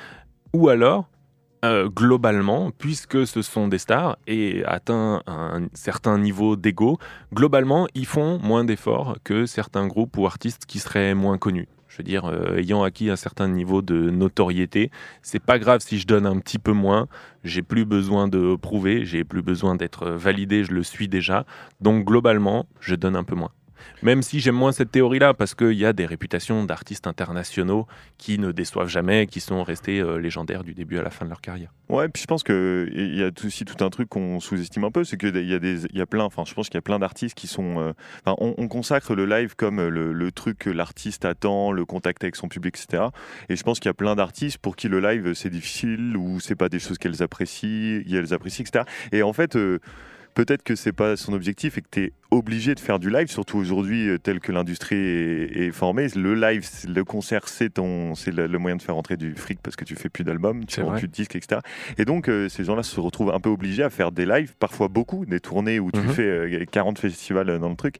ou 0.53 0.69
alors, 0.69 1.07
globalement, 1.95 2.71
puisque 2.71 3.27
ce 3.27 3.43
sont 3.43 3.67
des 3.67 3.77
stars 3.77 4.17
et 4.25 4.65
atteint 4.65 5.21
un 5.27 5.67
certain 5.75 6.17
niveau 6.17 6.55
d'ego, 6.55 6.97
globalement, 7.35 7.87
ils 7.93 8.07
font 8.07 8.39
moins 8.39 8.63
d'efforts 8.63 9.17
que 9.23 9.45
certains 9.45 9.85
groupes 9.85 10.17
ou 10.17 10.25
artistes 10.25 10.65
qui 10.65 10.79
seraient 10.79 11.13
moins 11.13 11.37
connus. 11.37 11.67
Je 11.87 11.97
veux 11.97 12.03
dire, 12.03 12.31
ayant 12.57 12.81
acquis 12.81 13.11
un 13.11 13.15
certain 13.15 13.47
niveau 13.47 13.83
de 13.83 14.09
notoriété, 14.09 14.89
c'est 15.21 15.43
pas 15.43 15.59
grave 15.59 15.81
si 15.81 15.99
je 15.99 16.07
donne 16.07 16.25
un 16.25 16.39
petit 16.39 16.57
peu 16.57 16.71
moins. 16.71 17.07
J'ai 17.43 17.61
plus 17.61 17.85
besoin 17.85 18.27
de 18.27 18.55
prouver, 18.55 19.05
j'ai 19.05 19.23
plus 19.23 19.43
besoin 19.43 19.75
d'être 19.75 20.09
validé, 20.09 20.63
je 20.63 20.71
le 20.71 20.81
suis 20.81 21.07
déjà. 21.07 21.45
Donc 21.79 22.05
globalement, 22.05 22.65
je 22.79 22.95
donne 22.95 23.15
un 23.15 23.23
peu 23.23 23.35
moins. 23.35 23.51
Même 24.03 24.21
si 24.21 24.39
j'aime 24.39 24.55
moins 24.55 24.71
cette 24.71 24.91
théorie-là, 24.91 25.33
parce 25.33 25.55
qu'il 25.55 25.73
y 25.73 25.85
a 25.85 25.93
des 25.93 26.05
réputations 26.05 26.63
d'artistes 26.63 27.07
internationaux 27.07 27.87
qui 28.17 28.39
ne 28.39 28.51
déçoivent 28.51 28.87
jamais, 28.89 29.27
qui 29.27 29.39
sont 29.39 29.63
restés 29.63 29.99
euh, 29.99 30.17
légendaires 30.17 30.63
du 30.63 30.73
début 30.73 30.97
à 30.97 31.03
la 31.03 31.09
fin 31.09 31.25
de 31.25 31.29
leur 31.29 31.41
carrière. 31.41 31.71
Ouais, 31.89 32.07
puis 32.07 32.21
je 32.21 32.27
pense 32.27 32.43
que 32.43 32.89
il 32.93 33.17
y 33.17 33.23
a 33.23 33.29
aussi 33.45 33.65
tout 33.65 33.83
un 33.83 33.89
truc 33.89 34.07
qu'on 34.09 34.39
sous-estime 34.39 34.85
un 34.85 34.91
peu, 34.91 35.03
c'est 35.03 35.17
qu'il 35.17 35.35
y 35.35 35.53
a 35.53 35.59
y 35.93 36.01
a 36.01 36.05
plein, 36.05 36.23
enfin, 36.23 36.43
je 36.47 36.53
pense 36.53 36.67
qu'il 36.69 36.75
y 36.75 36.79
a 36.79 36.81
plein 36.81 36.99
d'artistes 36.99 37.35
qui 37.35 37.47
sont, 37.47 37.79
euh, 37.79 37.93
on, 38.25 38.55
on 38.57 38.67
consacre 38.67 39.13
le 39.13 39.25
live 39.25 39.55
comme 39.55 39.85
le, 39.87 40.13
le 40.13 40.31
truc 40.31 40.57
que 40.59 40.69
l'artiste 40.69 41.25
attend, 41.25 41.71
le 41.71 41.83
contact 41.85 42.23
avec 42.23 42.35
son 42.35 42.47
public, 42.47 42.77
etc. 42.77 43.03
Et 43.49 43.55
je 43.55 43.63
pense 43.63 43.79
qu'il 43.79 43.89
y 43.89 43.91
a 43.91 43.93
plein 43.93 44.15
d'artistes 44.15 44.57
pour 44.57 44.75
qui 44.75 44.87
le 44.87 44.99
live 44.99 45.33
c'est 45.33 45.49
difficile 45.49 46.15
ou 46.17 46.39
c'est 46.39 46.55
pas 46.55 46.69
des 46.69 46.79
choses 46.79 46.97
qu'elles 46.97 47.21
apprécient, 47.21 48.01
elles 48.09 48.33
apprécient, 48.33 48.63
etc. 48.65 48.85
Et 49.11 49.23
en 49.23 49.33
fait. 49.33 49.55
euh, 49.55 49.79
Peut-être 50.33 50.63
que 50.63 50.75
c'est 50.75 50.93
pas 50.93 51.17
son 51.17 51.33
objectif 51.33 51.77
et 51.77 51.81
que 51.81 51.87
tu 51.91 52.03
es 52.05 52.13
obligé 52.31 52.73
de 52.73 52.79
faire 52.79 52.99
du 52.99 53.09
live, 53.09 53.27
surtout 53.27 53.57
aujourd'hui, 53.57 54.07
euh, 54.07 54.17
tel 54.17 54.39
que 54.39 54.51
l'industrie 54.53 54.95
est, 54.95 55.57
est 55.67 55.71
formée. 55.71 56.07
Le 56.15 56.33
live, 56.35 56.65
le 56.87 57.03
concert, 57.03 57.47
c'est 57.49 57.69
ton, 57.71 58.15
c'est 58.15 58.31
le, 58.33 58.47
le 58.47 58.57
moyen 58.57 58.77
de 58.77 58.81
faire 58.81 58.95
rentrer 58.95 59.17
du 59.17 59.35
fric 59.35 59.59
parce 59.61 59.75
que 59.75 59.83
tu 59.83 59.95
fais 59.95 60.07
plus 60.09 60.23
d'albums, 60.23 60.65
tu 60.65 60.79
vends 60.81 60.91
plus 60.97 61.07
de 61.07 61.13
disques, 61.13 61.35
etc. 61.35 61.59
Et 61.97 62.05
donc, 62.05 62.29
euh, 62.29 62.47
ces 62.47 62.63
gens-là 62.63 62.83
se 62.83 62.99
retrouvent 62.99 63.33
un 63.33 63.39
peu 63.41 63.49
obligés 63.49 63.83
à 63.83 63.89
faire 63.89 64.11
des 64.13 64.25
lives, 64.25 64.53
parfois 64.57 64.87
beaucoup, 64.87 65.25
des 65.25 65.39
tournées 65.41 65.79
où 65.79 65.91
tu 65.91 65.99
Mhm. 65.99 66.09
fais 66.09 66.21
euh, 66.23 66.65
40 66.71 66.97
festivals 66.99 67.49
euh, 67.49 67.59
dans 67.59 67.69
le 67.69 67.75
truc. 67.75 67.95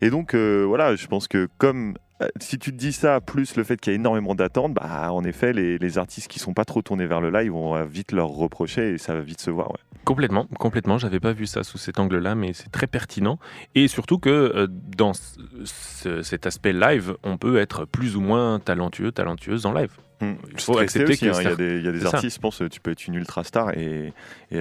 Et 0.00 0.10
donc, 0.10 0.34
euh, 0.34 0.64
voilà, 0.66 0.96
je 0.96 1.06
pense 1.06 1.28
que 1.28 1.48
comme. 1.58 1.94
euh, 2.22 2.28
Si 2.40 2.58
tu 2.58 2.72
te 2.72 2.76
dis 2.76 2.92
ça, 2.92 3.20
plus 3.20 3.56
le 3.56 3.64
fait 3.64 3.78
qu'il 3.80 3.92
y 3.92 3.94
a 3.94 3.98
énormément 3.98 4.34
d'attentes, 4.34 4.74
bah, 4.74 5.12
en 5.12 5.22
effet, 5.24 5.52
les, 5.52 5.78
les 5.78 5.98
artistes 5.98 6.28
qui 6.28 6.38
sont 6.38 6.54
pas 6.54 6.64
trop 6.64 6.82
tournés 6.82 7.06
vers 7.06 7.20
le 7.20 7.30
live, 7.30 7.54
on 7.54 7.72
va 7.74 7.84
vite 7.84 8.12
leur 8.12 8.28
reprocher 8.28 8.92
et 8.94 8.98
ça 8.98 9.14
va 9.14 9.20
vite 9.20 9.40
se 9.40 9.50
voir. 9.50 9.70
ouais. 9.70 9.78
Complètement, 10.04 10.46
complètement. 10.60 10.98
J'avais 10.98 11.18
pas 11.20 11.32
vu 11.32 11.46
ça 11.46 11.64
sous 11.64 11.78
cet 11.78 11.98
angle-là, 11.98 12.34
mais 12.36 12.52
c'est 12.52 12.70
très 12.70 12.86
pertinent. 12.86 13.38
Et 13.74 13.88
surtout 13.88 14.18
que 14.18 14.30
euh, 14.30 14.66
dans 14.70 15.12
ce- 15.14 15.40
ce- 15.64 16.22
cet 16.22 16.46
aspect 16.46 16.72
live, 16.72 17.16
on 17.24 17.36
peut 17.38 17.58
être 17.58 17.84
plus 17.86 18.14
ou 18.16 18.20
moins 18.20 18.60
talentueux, 18.60 19.10
talentueuse 19.10 19.66
en 19.66 19.72
live. 19.72 19.90
Mm. 20.20 20.32
Il 20.52 20.60
faut 20.60 20.78
accepter 20.78 21.12
aussi, 21.12 21.26
que 21.26 21.30
hein, 21.30 21.38
il 21.40 21.44
y 21.44 21.52
a 21.52 21.56
des, 21.56 21.78
il 21.78 21.84
y 21.84 21.88
a 21.88 21.92
des 21.92 21.98
c'est 22.00 22.06
ça. 22.06 22.14
artistes, 22.16 22.36
je 22.36 22.40
pense, 22.40 22.62
tu 22.70 22.80
peux 22.80 22.90
être 22.90 23.06
une 23.06 23.14
ultra 23.14 23.44
star 23.44 23.70
et 23.76 24.12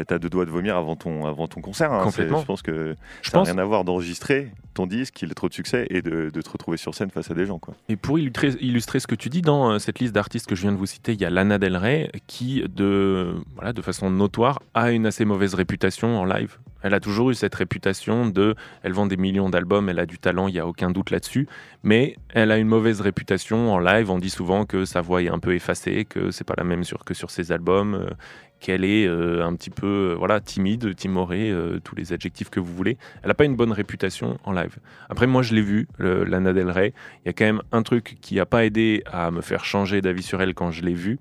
t'as 0.08 0.20
deux 0.20 0.30
doigts 0.30 0.46
de 0.46 0.52
vomir 0.52 0.76
avant 0.76 0.96
ton, 0.96 1.26
avant 1.26 1.48
ton 1.48 1.62
concert. 1.62 1.94
hein. 1.94 2.04
Complètement. 2.04 2.42
Je 2.42 2.46
pense 2.46 2.62
que 2.62 2.96
Je 3.22 3.30
ça 3.30 3.38
n'a 3.38 3.42
pense. 3.44 3.50
rien 3.52 3.58
à 3.58 3.64
voir 3.64 3.86
d'enregistrer 3.86 4.52
ton 4.74 4.86
disque, 4.88 5.14
qu'il 5.14 5.32
ait 5.32 5.34
trop 5.34 5.48
de 5.48 5.54
succès 5.54 5.88
et 5.90 6.02
de, 6.02 6.30
de 6.30 6.42
te 6.42 6.50
retrouver 6.50 6.76
sur 6.76 6.94
scène 6.94 7.10
face 7.10 7.32
à 7.32 7.34
des 7.34 7.46
gens. 7.46 7.60
Quoi. 7.60 7.74
Et 7.88 7.96
pour 7.96 8.20
illustrer, 8.20 8.50
illustrer 8.60 9.00
ce 9.00 9.08
que 9.08 9.16
tu 9.16 9.30
dis, 9.30 9.42
dans 9.42 9.72
euh, 9.72 9.80
cette 9.80 10.00
liste 10.00 10.14
d'artistes 10.14 10.48
que 10.48 10.56
je 10.56 10.64
viens 10.64 10.74
de 10.74 10.78
vous 10.78 10.86
citer, 10.86 11.14
il 11.14 11.22
y 11.22 11.26
a 11.26 11.30
Lana 11.30 11.58
Del 11.58 11.78
Rey 11.78 12.12
qui, 12.28 12.62
de, 12.68 13.36
voilà, 13.56 13.72
de 13.72 13.82
façon 13.82 14.10
notoire, 14.10 14.62
a 14.74 14.92
une 14.92 15.06
assez 15.06 15.24
mauvaise 15.24 15.54
réputation 15.54 16.20
en 16.20 16.26
live. 16.26 16.58
Elle 16.86 16.94
a 16.94 17.00
toujours 17.00 17.32
eu 17.32 17.34
cette 17.34 17.56
réputation 17.56 18.28
de, 18.28 18.54
elle 18.84 18.94
vend 18.94 19.08
des 19.08 19.18
millions 19.18 19.50
d'albums, 19.50 19.90
elle 19.90 19.98
a 19.98 20.06
du 20.06 20.20
talent, 20.20 20.48
il 20.48 20.54
n'y 20.54 20.60
a 20.60 20.68
aucun 20.68 20.92
doute 20.92 21.10
là-dessus, 21.10 21.48
mais 21.82 22.16
elle 22.30 22.52
a 22.52 22.60
une 22.60 22.68
mauvaise 22.68 23.02
réputation 23.02 23.74
en 23.74 23.80
live. 23.80 24.12
On 24.12 24.20
dit 24.20 24.30
souvent 24.30 24.66
que 24.66 24.86
sa 24.86 25.02
voix 25.02 25.24
est 25.24 25.30
un 25.30 25.40
peu 25.40 25.56
effacée, 25.56 26.06
que 26.06 26.30
c'est 26.30 26.44
pas 26.44 26.54
la 26.56 26.64
même 26.64 26.84
que 27.04 27.16
sur 27.16 27.32
ses 27.32 27.52
albums, 27.52 27.96
euh, 27.96 28.14
qu'elle 28.60 28.86
est 28.86 29.08
euh, 29.08 29.44
un 29.44 29.56
petit 29.56 29.72
peu, 29.72 30.12
euh, 30.12 30.16
voilà, 30.16 30.40
timide, 30.40 30.96
timorée, 30.96 31.52
tous 31.84 31.96
les 31.96 32.14
adjectifs 32.14 32.52
que 32.52 32.60
vous 32.60 32.76
voulez. 32.76 33.00
Elle 33.24 33.30
n'a 33.30 33.34
pas 33.34 33.46
une 33.46 33.56
bonne 33.56 33.72
réputation 33.72 34.38
en 34.44 34.52
live. 34.52 34.78
Après, 35.10 35.26
moi, 35.26 35.42
je 35.42 35.56
l'ai 35.56 35.64
vu, 35.64 35.88
Lana 35.98 36.54
Del 36.54 36.70
Rey. 36.70 36.94
Il 37.24 37.30
y 37.30 37.30
a 37.30 37.34
quand 37.34 37.46
même 37.46 37.64
un 37.72 37.82
truc 37.82 38.18
qui 38.22 38.36
n'a 38.36 38.46
pas 38.46 38.64
aidé 38.64 39.02
à 39.12 39.32
me 39.32 39.42
faire 39.42 39.66
changer 39.66 40.02
d'avis 40.02 40.22
sur 40.22 40.40
elle 40.40 40.54
quand 40.54 40.70
je 40.70 40.84
l'ai 40.84 40.94
vue. 40.94 41.18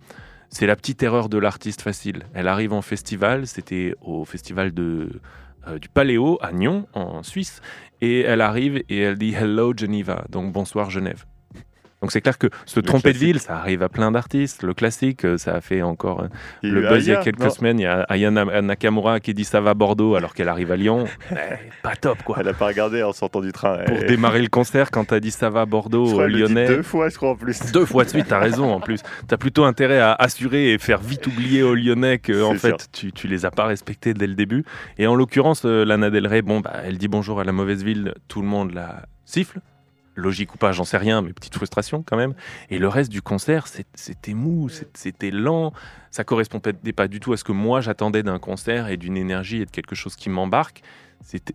C'est 0.51 0.67
la 0.67 0.77
petite 0.77 1.03
erreur 1.03 1.31
de 1.31 1.39
l'artiste 1.39 1.81
facile. 1.81 2.25
Elle 2.35 2.49
arrive 2.49 2.75
en 2.75 2.83
festival, 2.83 3.47
c'était 3.47 3.95
au 4.03 4.25
festival 4.25 4.73
de, 4.73 5.09
euh, 5.69 5.79
du 5.79 5.89
Paléo 5.89 6.39
à 6.41 6.53
Nyon, 6.53 6.87
en 6.93 7.23
Suisse, 7.23 7.61
et 8.01 8.21
elle 8.21 8.41
arrive 8.41 8.83
et 8.89 8.99
elle 9.01 9.17
dit 9.17 9.35
Hello 9.35 9.73
Geneva, 9.77 10.25
donc 10.31 10.53
bonsoir 10.53 10.91
Genève. 10.91 11.25
Donc 12.05 12.13
c'est 12.13 12.21
clair 12.21 12.37
que 12.37 12.49
se 12.67 12.81
tromper 12.81 13.15
de 13.15 13.19
ville, 13.19 13.41
ça 13.41 13.57
arrive 13.57 13.83
à 13.83 13.89
plein 13.89 14.13
d'artistes. 14.13 14.63
Le 14.63 14.75
classique, 14.75 15.25
euh, 15.25 15.39
ça 15.39 15.55
a 15.55 15.63
fait 15.63 15.81
encore 15.81 16.21
euh, 16.21 16.29
Il 16.63 16.75
le 16.75 16.83
buzz 16.83 17.07
il 17.07 17.13
y 17.13 17.15
a 17.15 17.23
quelques 17.23 17.41
non 17.41 17.49
semaines. 17.49 17.81
Il 17.81 17.85
y 17.85 17.87
a 17.87 18.03
Ayana 18.11 18.61
Nakamura 18.61 19.21
qui 19.21 19.33
dit 19.33 19.45
ça 19.45 19.63
va 19.63 19.73
Bordeaux 19.73 20.15
alors 20.15 20.35
qu'elle 20.35 20.51
arrive 20.51 20.71
à 20.71 20.77
Lyon. 20.77 21.07
Pas 21.83 21.97
top 21.97 22.23
quoi. 22.23 22.37
Elle 22.41 22.49
a 22.49 22.53
pas 22.53 22.67
regardé 22.67 23.03
en 23.03 23.15
sortant 23.15 23.41
du 23.41 23.53
train. 23.53 23.79
Pour 23.87 24.01
démarrer 24.01 24.43
le 24.43 24.49
concert, 24.49 24.91
quand 24.91 25.07
t'as 25.07 25.19
dit 25.19 25.31
ça 25.31 25.49
va 25.49 25.65
je 25.65 25.71
Bordeaux 25.71 26.05
crois 26.05 26.15
aux 26.15 26.19
qu'elle 26.19 26.33
le 26.33 26.47
dit 26.47 26.53
Lyonnais. 26.53 26.67
deux 26.67 26.83
fois, 26.83 27.09
je 27.09 27.17
crois 27.17 27.31
en 27.31 27.37
plus. 27.37 27.73
Deux 27.73 27.87
fois 27.87 28.05
de 28.05 28.11
suite, 28.11 28.27
t'as 28.29 28.39
raison 28.39 28.71
en 28.71 28.81
plus. 28.81 29.01
T'as 29.27 29.39
plutôt 29.39 29.65
intérêt 29.65 30.01
à 30.01 30.13
assurer 30.13 30.75
et 30.75 30.79
faire 30.79 31.01
vite 31.01 31.27
oublier 31.27 31.63
aux 31.63 31.75
Lyonnais 31.75 32.19
que 32.19 32.43
en 32.43 32.53
fait 32.53 32.91
tu, 32.93 33.13
tu 33.13 33.29
les 33.29 33.47
as 33.47 33.51
pas 33.51 33.65
respectés 33.65 34.13
dès 34.13 34.27
le 34.27 34.35
début. 34.35 34.63
Et 34.99 35.07
en 35.07 35.15
l'occurrence, 35.15 35.63
euh, 35.65 35.87
Lana 35.87 36.11
Del 36.11 36.27
Rey, 36.27 36.43
bon 36.43 36.61
bah 36.61 36.75
elle 36.85 36.99
dit 36.99 37.09
bonjour 37.09 37.41
à 37.41 37.45
la 37.45 37.53
mauvaise 37.53 37.83
ville, 37.83 38.13
tout 38.29 38.43
le 38.43 38.47
monde 38.47 38.75
la 38.75 39.07
siffle. 39.25 39.61
Logique 40.17 40.55
ou 40.55 40.59
pas, 40.59 40.71
j'en 40.73 40.85
sais 40.85 40.97
rien, 40.97 41.23
mais 41.23 41.33
petite 41.33 41.55
frustration 41.55 42.05
quand 42.07 42.17
même. 42.17 42.35
Et 42.71 42.79
le 42.79 42.87
reste 42.89 43.11
du 43.11 43.21
concert, 43.23 43.67
c'était 43.95 44.35
mou, 44.35 44.69
c'était 44.95 45.31
lent. 45.33 45.73
Ça 46.11 46.23
correspondait 46.23 46.93
pas 46.93 47.09
du 47.09 47.19
tout 47.19 47.33
à 47.33 47.37
ce 47.37 47.43
que 47.45 47.51
moi 47.53 47.81
j'attendais 47.81 48.23
d'un 48.23 48.39
concert 48.39 48.89
et 48.89 48.97
d'une 48.97 49.17
énergie 49.17 49.61
et 49.63 49.65
de 49.67 49.71
quelque 49.71 49.95
chose 49.97 50.15
qui 50.15 50.31
m'embarque. 50.31 50.83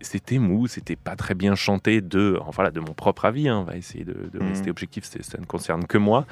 C'était 0.00 0.38
mou, 0.38 0.66
c'était 0.66 0.96
pas 0.96 1.14
très 1.14 1.34
bien 1.34 1.54
chanté 1.54 2.00
de, 2.00 2.36
enfin, 2.40 2.50
voilà, 2.56 2.70
de 2.72 2.80
mon 2.80 2.92
propre 2.92 3.24
avis. 3.26 3.48
hein. 3.48 3.58
On 3.60 3.62
va 3.64 3.76
essayer 3.76 4.04
de, 4.04 4.28
de 4.32 4.38
Mhm. 4.40 4.48
rester 4.48 4.68
objectif, 4.70 5.04
ça 5.04 5.38
ne 5.38 5.44
concerne 5.46 5.86
que 5.86 5.96
moi. 5.96 6.26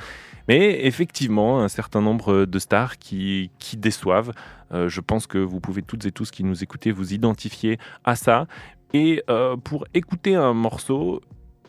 Mais 0.49 0.85
effectivement, 0.87 1.61
un 1.63 1.69
certain 1.69 2.01
nombre 2.03 2.47
de 2.47 2.59
stars 2.59 2.99
qui, 2.99 3.51
qui 3.61 3.77
déçoivent. 3.77 4.33
Euh, 4.73 4.89
je 4.89 5.01
pense 5.01 5.27
que 5.29 5.39
vous 5.39 5.61
pouvez 5.61 5.83
toutes 5.83 6.05
et 6.05 6.11
tous 6.13 6.31
qui 6.33 6.43
nous 6.43 6.63
écoutez 6.65 6.91
vous 6.91 7.15
identifier 7.15 7.79
à 8.05 8.17
ça. 8.17 8.47
Et 8.93 9.23
euh, 9.31 9.57
pour 9.57 9.87
écouter 9.95 10.35
un 10.35 10.53
morceau, 10.53 11.21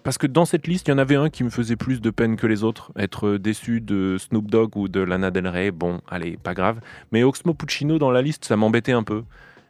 parce 0.09 0.17
que 0.17 0.25
dans 0.25 0.45
cette 0.45 0.65
liste, 0.65 0.87
il 0.87 0.91
y 0.91 0.93
en 0.95 0.97
avait 0.97 1.17
un 1.17 1.29
qui 1.29 1.43
me 1.43 1.51
faisait 1.51 1.75
plus 1.75 2.01
de 2.01 2.09
peine 2.09 2.35
que 2.35 2.47
les 2.47 2.63
autres. 2.63 2.91
Être 2.97 3.37
déçu 3.37 3.79
de 3.79 4.17
Snoop 4.17 4.49
Dogg 4.49 4.75
ou 4.75 4.87
de 4.87 5.01
Lana 5.01 5.29
Del 5.29 5.47
Rey, 5.47 5.69
bon, 5.69 6.01
allez, 6.09 6.35
pas 6.35 6.55
grave. 6.55 6.79
Mais 7.11 7.21
Oxmo 7.23 7.53
Puccino 7.53 7.99
dans 7.99 8.09
la 8.09 8.23
liste, 8.23 8.43
ça 8.45 8.55
m'embêtait 8.55 8.91
un 8.91 9.03
peu. 9.03 9.21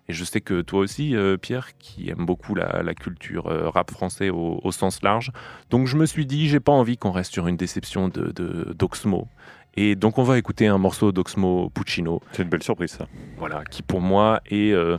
Et 0.07 0.13
je 0.13 0.23
sais 0.23 0.39
que 0.39 0.61
toi 0.61 0.79
aussi, 0.79 1.13
euh, 1.13 1.35
Pierre, 1.35 1.77
qui 1.77 2.09
aime 2.09 2.25
beaucoup 2.25 2.55
la, 2.55 2.83
la 2.83 2.93
culture 2.93 3.47
euh, 3.47 3.67
rap 3.69 3.91
français 3.91 4.29
au, 4.29 4.61
au 4.63 4.71
sens 4.71 5.01
large. 5.03 5.33
Donc 5.71 5.87
je 5.87 5.97
me 5.97 6.05
suis 6.05 6.25
dit, 6.25 6.47
j'ai 6.47 6.61
pas 6.61 6.71
envie 6.71 6.95
qu'on 6.95 7.11
reste 7.11 7.33
sur 7.33 7.47
une 7.49 7.57
déception 7.57 8.07
de, 8.07 8.31
de- 8.31 8.73
d'Oxmo. 8.79 9.27
Et 9.75 9.95
donc 9.97 10.19
on 10.19 10.23
va 10.23 10.37
écouter 10.37 10.67
un 10.67 10.77
morceau 10.77 11.11
d'Oxmo 11.11 11.69
Puccino, 11.71 12.21
C'est 12.31 12.43
une 12.43 12.49
belle 12.49 12.63
surprise 12.63 12.91
ça. 12.91 13.07
voilà, 13.37 13.65
qui 13.65 13.81
pour 13.81 13.99
moi 13.99 14.39
est 14.49 14.71
euh, 14.71 14.97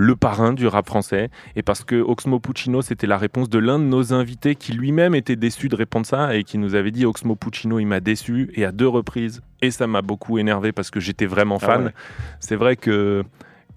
le 0.00 0.14
parrain 0.16 0.52
du 0.54 0.66
rap 0.66 0.86
français. 0.86 1.28
Et 1.56 1.62
parce 1.62 1.84
que 1.84 1.96
Oxmo 1.96 2.38
Puccino, 2.38 2.80
c'était 2.82 3.06
la 3.08 3.18
réponse 3.18 3.50
de 3.50 3.58
l'un 3.58 3.78
de 3.78 3.84
nos 3.84 4.14
invités 4.14 4.54
qui 4.54 4.72
lui-même 4.72 5.14
était 5.14 5.36
déçu 5.36 5.68
de 5.68 5.74
répondre 5.76 6.06
ça 6.06 6.34
et 6.36 6.44
qui 6.44 6.56
nous 6.56 6.74
avait 6.76 6.92
dit 6.92 7.04
Oxmo 7.04 7.34
Puccino, 7.34 7.78
il 7.80 7.86
m'a 7.86 8.00
déçu 8.00 8.48
et 8.54 8.64
à 8.64 8.70
deux 8.72 8.88
reprises. 8.88 9.42
Et 9.60 9.72
ça 9.72 9.88
m'a 9.88 10.00
beaucoup 10.00 10.38
énervé 10.38 10.70
parce 10.70 10.90
que 10.90 11.00
j'étais 11.00 11.26
vraiment 11.26 11.58
Ah 11.60 11.66
fan. 11.66 11.84
ouais. 11.86 11.92
C'est 12.38 12.54
vrai 12.56 12.76
que 12.76 13.24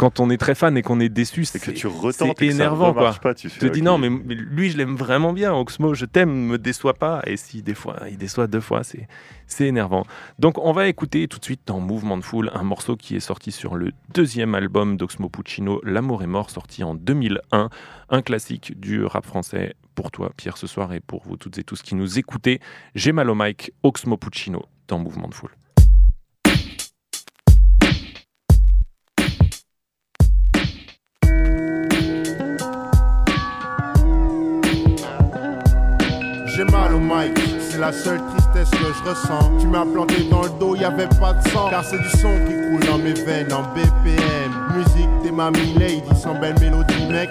quand 0.02 0.20
on 0.20 0.32
est 0.32 0.38
très 0.38 0.56
fan 0.56 0.76
et 0.78 0.82
qu'on 0.82 0.99
est 0.99 1.10
déçu, 1.10 1.45
C'est 1.45 1.60
que 1.60 1.70
tu 1.70 1.86
retentes 1.86 2.36
c'est 2.39 2.47
énervant, 2.47 2.91
quoi. 2.91 3.14
pas. 3.22 3.36
Tu 3.36 3.49
fais, 3.49 3.70
te 3.70 3.72
dis 3.72 3.84
non, 3.84 3.99
mais, 3.99 4.10
mais 4.10 4.34
lui, 4.34 4.72
je 4.72 4.78
l'aime 4.78 4.95
vraiment 4.95 5.32
bien. 5.32 5.54
Oxmo, 5.54 5.93
je 5.93 6.06
t'aime, 6.06 6.47
me 6.47 6.58
déçois 6.58 6.95
pas. 6.95 7.22
Et 7.28 7.38
si 7.38 7.62
des 7.62 7.76
fois, 7.76 7.97
il 8.10 8.18
déçoit 8.18 8.47
deux 8.47 8.62
fois, 8.62 8.84
c'est 8.84 9.08
c'est 9.45 9.68
énervant. 9.68 10.04
Donc, 10.39 10.58
on 10.58 10.72
va 10.72 10.88
écouter 10.88 11.28
tout 11.28 11.38
de 11.38 11.43
suite 11.43 11.62
dans 11.68 11.80
Mouvement 11.80 12.18
de 12.18 12.24
Foule 12.24 12.49
un 12.56 12.64
morceau 12.64 12.95
qui 12.95 13.16
est 13.16 13.20
sorti 13.20 13.52
sur 13.52 13.76
le 13.76 13.91
deuxième 14.12 14.56
album 14.56 14.97
d'Oxmo 14.97 15.30
Puccino, 15.30 15.80
L'amour 15.84 16.24
est 16.24 16.28
mort, 16.28 16.49
sorti 16.49 16.84
en 16.84 16.95
2001. 16.95 17.70
Un 18.10 18.22
classique 18.24 18.80
du 18.80 19.06
rap 19.06 19.28
français 19.28 19.76
pour 19.93 20.10
toi, 20.10 20.32
Pierre, 20.36 20.58
ce 20.58 20.66
soir, 20.66 20.93
et 20.93 20.99
pour 20.99 21.22
vous 21.28 21.38
toutes 21.38 21.60
et 21.60 21.64
tous 21.64 21.84
qui 21.84 21.93
nous 21.93 22.18
écoutez. 22.18 22.60
J'ai 22.95 23.12
mal 23.12 23.30
au 23.30 23.36
mic, 23.36 23.72
Oxmo 23.84 24.18
Puccino 24.18 24.66
dans 24.88 24.97
Mouvement 24.97 25.28
de 25.28 25.36
Foule. 25.36 25.52
Mic, 37.02 37.38
c'est 37.60 37.80
la 37.80 37.91
seule 37.91 38.22
tristesse 38.30 38.70
que 38.70 38.78
je 38.78 39.10
ressens. 39.10 39.58
Tu 39.60 39.68
m'as 39.68 39.86
planté 39.86 40.24
dans 40.30 40.43
le 40.43 40.49
dos, 40.60 40.76
y 40.76 40.82
pas 40.82 41.34
de 41.34 41.47
sang. 41.49 41.70
Car 41.70 41.84
c'est 41.84 41.99
du 41.99 42.10
son 42.10 42.34
qui 42.45 42.54
coule 42.54 42.88
dans 42.88 42.97
mes 42.97 43.14
veines 43.14 43.52
en 43.52 43.64
BPM. 43.74 44.52
Musique, 44.76 45.10
t'es 45.24 45.32
ma 45.32 45.52
lady, 45.52 46.04
sans 46.22 46.36
belle 46.36 46.56
mélodie, 46.60 47.06
mec. 47.10 47.30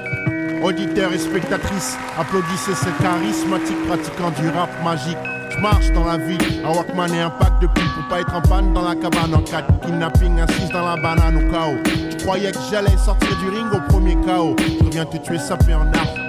Auditeurs 0.63 1.13
et 1.13 1.19
spectatrices, 1.19 1.97
applaudissez 2.19 2.75
ce 2.75 3.03
charismatique 3.03 3.87
pratiquant 3.87 4.31
du 4.39 4.49
rap 4.51 4.69
magique. 4.85 5.17
Je 5.51 5.59
marche 5.59 5.91
dans 5.93 6.05
la 6.05 6.19
ville, 6.19 6.39
un 6.65 6.71
Walkman 6.71 7.15
et 7.15 7.21
un 7.21 7.31
pack 7.31 7.61
de 7.61 7.67
pipes 7.67 7.95
pour 7.95 8.09
pas 8.09 8.21
être 8.21 8.35
en 8.35 8.43
panne 8.43 8.73
dans 8.75 8.83
la 8.83 8.95
cabane 8.95 9.35
en 9.35 9.43
4 9.43 9.81
Kidnapping, 9.81 10.41
assise 10.41 10.69
dans 10.71 10.85
la 10.85 10.97
banane 10.97 11.37
au 11.37 11.51
chaos. 11.51 11.79
Je 11.85 12.23
croyais 12.23 12.53
que 12.53 12.59
j'allais 12.71 12.97
sortir 12.99 13.37
du 13.39 13.49
ring 13.49 13.67
au 13.73 13.81
premier 13.91 14.17
chaos. 14.25 14.55
Je 14.59 14.85
reviens 14.85 15.07
te 15.07 15.17
tuer 15.17 15.39
sapé 15.39 15.75
en 15.75 15.87
arbitre. 15.93 16.20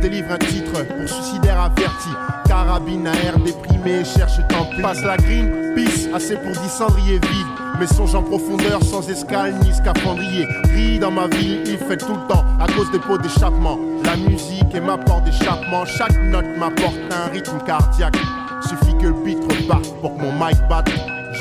Délivre 0.00 0.32
un 0.32 0.38
titre 0.38 0.84
pour 0.84 1.08
suicidaire 1.08 1.60
averti. 1.60 2.08
Carabine 2.46 3.06
à 3.06 3.12
air 3.22 3.38
déprimé, 3.38 4.02
cherche 4.04 4.38
tant 4.48 4.64
pis. 4.64 4.80
Passe 4.80 5.02
la 5.02 5.16
green, 5.18 5.74
peace, 5.74 6.08
assez 6.14 6.36
pour 6.36 6.52
10 6.52 6.68
cendriers 6.68 7.18
vides. 7.18 7.46
Mes 7.78 7.86
songes 7.86 8.14
en 8.14 8.22
profondeur, 8.22 8.82
sans 8.82 9.08
escale 9.10 9.54
ni 9.62 9.74
scaphandrier. 9.74 10.46
Gris 10.64 10.98
dans 10.98 11.10
ma 11.10 11.26
ville, 11.26 11.62
il 11.66 11.76
fait 11.76 11.98
tout 11.98 12.14
le 12.14 12.26
temps 12.28 12.44
à 12.58 12.66
cause 12.66 12.90
des 12.92 12.98
pots 12.98 13.18
d'échappement. 13.18 13.78
La 14.04 14.16
musique 14.16 14.74
est 14.74 14.80
ma 14.80 14.96
porte 14.96 15.24
d'échappement. 15.24 15.84
Chaque 15.84 16.16
note 16.22 16.46
m'apporte 16.58 16.98
un 17.10 17.30
rythme 17.30 17.58
cardiaque. 17.66 18.16
Suffit 18.62 18.96
que 18.98 19.06
le 19.06 19.14
beat 19.24 19.38
reparte 19.38 19.94
pour 20.00 20.16
que 20.16 20.22
mon 20.22 20.32
mic 20.32 20.56
batte. 20.68 20.90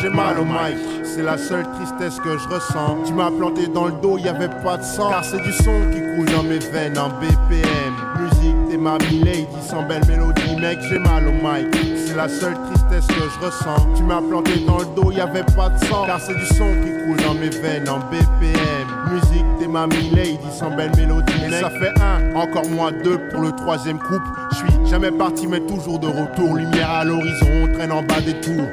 J'ai 0.02 0.10
mal 0.10 0.38
au 0.40 0.46
mic, 0.46 0.78
c'est 1.04 1.24
la 1.24 1.38
seule 1.38 1.66
tristesse 1.74 2.20
que 2.20 2.38
je 2.38 2.48
ressens. 2.48 3.04
Tu 3.06 3.14
m'as 3.14 3.32
planté 3.32 3.68
dans 3.68 3.86
le 3.86 3.94
dos, 4.02 4.18
y 4.18 4.28
avait 4.28 4.50
pas 4.64 4.78
de 4.78 4.84
sang. 4.84 5.10
Car 5.10 5.26
c'est 5.26 5.42
du 5.42 5.52
son 5.52 5.82
qui 5.92 6.00
coule 6.16 6.30
dans 6.36 6.44
mes 6.44 6.60
veines 6.60 6.98
en 6.98 7.10
BPM. 7.10 7.89
Musique, 8.20 8.56
t'es 8.70 8.78
ma 8.78 8.98
lady, 8.98 9.48
sans 9.62 9.84
belle 9.84 10.06
mélodie, 10.08 10.56
mec, 10.60 10.80
j'ai 10.90 11.00
mal 11.00 11.28
au 11.28 11.32
mic. 11.32 11.68
C'est 12.06 12.16
la 12.16 12.28
seule 12.28 12.56
tristesse 12.66 13.08
que 13.08 13.14
je 13.14 13.46
ressens. 13.46 13.88
Tu 13.96 14.04
m'as 14.04 14.22
planté 14.22 14.60
dans 14.66 14.80
le 14.80 14.86
dos, 14.96 15.12
y 15.12 15.22
avait 15.22 15.44
pas 15.56 15.70
de 15.70 15.86
sang. 15.86 16.06
Car 16.06 16.20
c'est 16.20 16.36
du 16.36 16.46
son 16.46 16.74
qui 16.84 16.92
coule 17.06 17.18
dans 17.26 17.34
mes 17.34 17.50
veines 17.50 17.88
en 17.90 18.00
BPM. 18.00 18.88
Musique, 19.12 19.46
t'es 19.60 19.68
ma 19.68 19.88
lady, 19.88 20.40
sans 20.52 20.76
belle 20.76 20.92
mélodie, 20.98 21.34
Et 21.48 21.52
ça 21.52 21.70
fait 21.70 21.94
un, 22.02 22.36
encore 22.36 22.68
moins 22.70 22.92
deux 22.92 23.20
pour 23.30 23.42
le 23.42 23.52
troisième 23.52 24.00
couple. 24.00 24.28
Je 24.52 24.56
suis 24.58 24.90
jamais 24.90 25.12
parti, 25.12 25.48
mais 25.48 25.62
toujours 25.62 26.00
de 26.00 26.08
retour. 26.08 26.56
Lumière 26.56 26.90
à 26.90 27.06
l'horizon, 27.06 27.48
on 27.64 27.74
traîne 27.74 27.92
en 27.92 28.04
bas 28.04 28.22
des 28.22 28.40
tours 28.42 28.68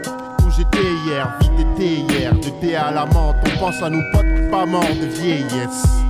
où 0.46 0.50
j'étais 0.50 0.86
hier, 1.04 1.28
vite 1.40 1.66
été 1.74 2.00
hier, 2.12 2.32
de 2.34 2.48
thé 2.60 2.76
à 2.76 2.90
la 2.90 3.06
menthe, 3.06 3.36
on 3.44 3.58
pense 3.58 3.82
à 3.82 3.90
nos 3.90 4.02
potes 4.12 4.50
pas 4.50 4.66
morts 4.66 4.82
de 5.00 5.06
vieillesse. 5.06 6.05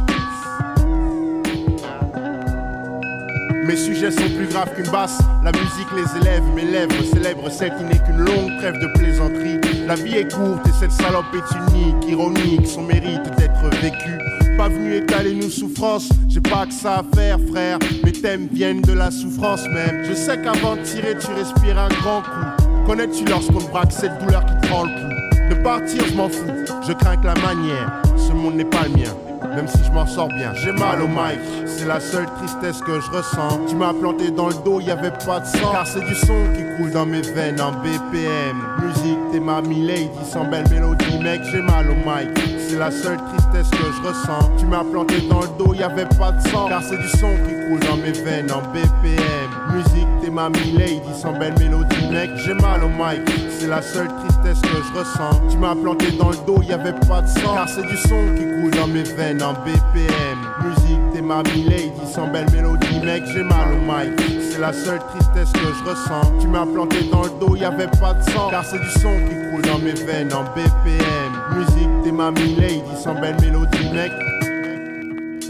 Mes 3.66 3.76
sujets 3.76 4.12
sont 4.12 4.30
plus 4.36 4.46
graves 4.46 4.72
qu'une 4.76 4.90
basse, 4.92 5.18
la 5.42 5.50
musique 5.50 5.88
les 5.96 6.20
élève, 6.20 6.44
mes 6.54 6.64
lèvres 6.64 7.02
célèbrent 7.12 7.50
celle 7.50 7.74
qui 7.74 7.82
n'est 7.82 7.98
qu'une 7.98 8.18
longue 8.18 8.56
trêve 8.58 8.78
de 8.78 8.86
plaisanterie. 8.96 9.60
La 9.88 9.96
vie 9.96 10.14
est 10.18 10.32
courte 10.32 10.64
et 10.68 10.72
cette 10.78 10.92
salope 10.92 11.24
est 11.34 11.74
unique, 11.74 12.08
ironique, 12.08 12.64
son 12.64 12.82
mérite 12.82 13.24
d'être 13.36 13.68
vécu. 13.82 14.18
Pas 14.56 14.68
venu 14.68 14.94
étaler 14.94 15.34
nos 15.34 15.50
souffrances, 15.50 16.08
j'ai 16.28 16.40
pas 16.40 16.66
que 16.66 16.74
ça 16.74 16.98
à 16.98 17.16
faire, 17.16 17.38
frère. 17.50 17.78
Mes 18.04 18.12
thèmes 18.12 18.46
viennent 18.52 18.82
de 18.82 18.92
la 18.92 19.10
souffrance 19.10 19.66
même. 19.68 20.04
Je 20.04 20.14
sais 20.14 20.40
qu'avant 20.40 20.76
de 20.76 20.82
tirer, 20.82 21.16
tu 21.18 21.32
respires 21.32 21.78
un 21.78 21.88
grand 21.88 22.22
coup. 22.22 22.64
Connais-tu 22.86 23.24
lorsqu'on 23.24 23.64
braque 23.72 23.90
cette 23.90 24.16
douleur 24.20 24.46
qui 24.46 24.68
prend 24.68 24.84
le 24.84 24.90
pouls 24.90 25.56
De 25.56 25.62
partir, 25.62 26.04
je 26.08 26.14
m'en 26.14 26.28
fous, 26.28 26.64
je 26.86 26.92
crains 26.92 27.16
que 27.16 27.26
la 27.26 27.34
manière. 27.34 28.00
Ce 28.16 28.32
monde 28.32 28.54
n'est 28.54 28.64
pas 28.64 28.84
le 28.84 28.90
mien, 28.90 29.12
même 29.54 29.68
si 29.68 29.84
je 29.84 29.90
m'en 29.90 30.06
sors 30.06 30.28
bien. 30.28 30.52
J'ai 30.54 30.72
mal 30.72 31.02
au 31.02 31.08
mic, 31.08 31.40
c'est 31.66 31.86
la 31.86 32.00
seule 32.00 32.26
tristesse 32.38 32.80
que 32.80 33.00
je 33.00 33.10
ressens. 33.10 33.60
Tu 33.68 33.74
m'as 33.74 33.92
planté 33.92 34.30
dans 34.30 34.48
le 34.48 34.54
dos, 34.64 34.80
y 34.80 34.90
avait 34.90 35.10
pas 35.10 35.40
de 35.40 35.46
sang. 35.46 35.72
Car 35.72 35.86
c'est 35.86 36.04
du 36.04 36.14
son 36.14 36.46
qui 36.54 36.62
coule 36.76 36.92
dans 36.92 37.06
mes 37.06 37.22
veines 37.22 37.60
en 37.60 37.72
BPM. 37.72 38.56
Musique, 38.82 39.18
t'es 39.32 39.40
ma 39.40 39.60
lady, 39.60 40.10
sans 40.30 40.44
belle 40.44 40.68
mélodie, 40.70 41.18
mec, 41.22 41.42
j'ai 41.50 41.62
mal 41.62 41.90
au 41.90 41.94
mic. 41.94 42.30
C'est 42.68 42.78
la 42.78 42.90
seule 42.90 43.18
tristesse 43.18 43.70
que 43.70 43.92
je 43.92 44.08
ressens. 44.08 44.50
Tu 44.58 44.66
m'as 44.66 44.84
planté 44.84 45.20
dans 45.28 45.40
le 45.40 45.48
dos, 45.58 45.74
y 45.74 45.82
avait 45.82 46.06
pas 46.06 46.32
de 46.32 46.48
sang. 46.48 46.68
Car 46.68 46.82
c'est 46.82 46.98
du 46.98 47.08
son 47.08 47.34
qui 47.46 47.54
coule 47.68 47.80
dans 47.88 47.96
mes 47.96 48.12
veines 48.12 48.50
en 48.52 48.62
BPM. 48.72 49.50
Musique, 49.72 50.08
t'es 50.22 50.30
ma 50.30 50.48
lady, 50.48 51.00
sans 51.20 51.32
belle 51.32 51.54
mélodie, 51.58 52.08
mec, 52.10 52.30
j'ai 52.36 52.54
mal 52.54 52.82
au 52.84 52.88
mic. 52.88 53.22
C'est 53.58 53.68
la 53.68 53.82
seule 53.82 54.08
tristesse 54.08 54.25
je 54.54 54.98
ressens. 54.98 55.40
Tu 55.50 55.56
m'as 55.58 55.74
planté 55.74 56.12
dans 56.12 56.30
le 56.30 56.36
dos, 56.46 56.62
y 56.62 56.72
avait 56.72 56.92
pas 56.92 57.22
de 57.22 57.28
sang. 57.28 57.54
Car 57.54 57.68
c'est 57.68 57.86
du 57.86 57.96
son 57.96 58.20
qui 58.36 58.44
coule 58.44 58.70
dans 58.72 58.86
mes 58.86 59.02
veines 59.02 59.42
en 59.42 59.52
BPM. 59.52 60.38
Musique, 60.64 61.00
t'es 61.12 61.22
ma 61.22 61.42
lady, 61.42 61.90
sans 62.12 62.28
belle 62.28 62.50
mélodie, 62.52 63.00
mec, 63.04 63.24
j'ai 63.32 63.42
mal 63.42 63.68
au 63.72 63.80
mic. 63.80 64.18
C'est 64.50 64.60
la 64.60 64.72
seule 64.72 65.00
tristesse 65.10 65.52
que 65.52 65.58
je 65.58 65.90
ressens. 65.90 66.32
Tu 66.40 66.48
m'as 66.48 66.66
planté 66.66 66.98
dans 67.10 67.22
le 67.22 67.30
dos, 67.40 67.56
y 67.56 67.64
avait 67.64 67.90
pas 68.00 68.14
de 68.14 68.22
sang. 68.30 68.48
Car 68.50 68.64
c'est 68.64 68.78
du 68.78 68.90
son 68.90 69.14
qui 69.28 69.34
coule 69.50 69.62
dans 69.62 69.78
mes 69.78 69.94
veines 69.94 70.32
en 70.32 70.44
BPM. 70.54 71.32
Musique, 71.56 71.90
t'es 72.04 72.12
ma 72.12 72.30
lady, 72.30 72.82
sans 73.02 73.14
belle 73.20 73.36
mélodie, 73.40 73.90
mec. 73.92 74.12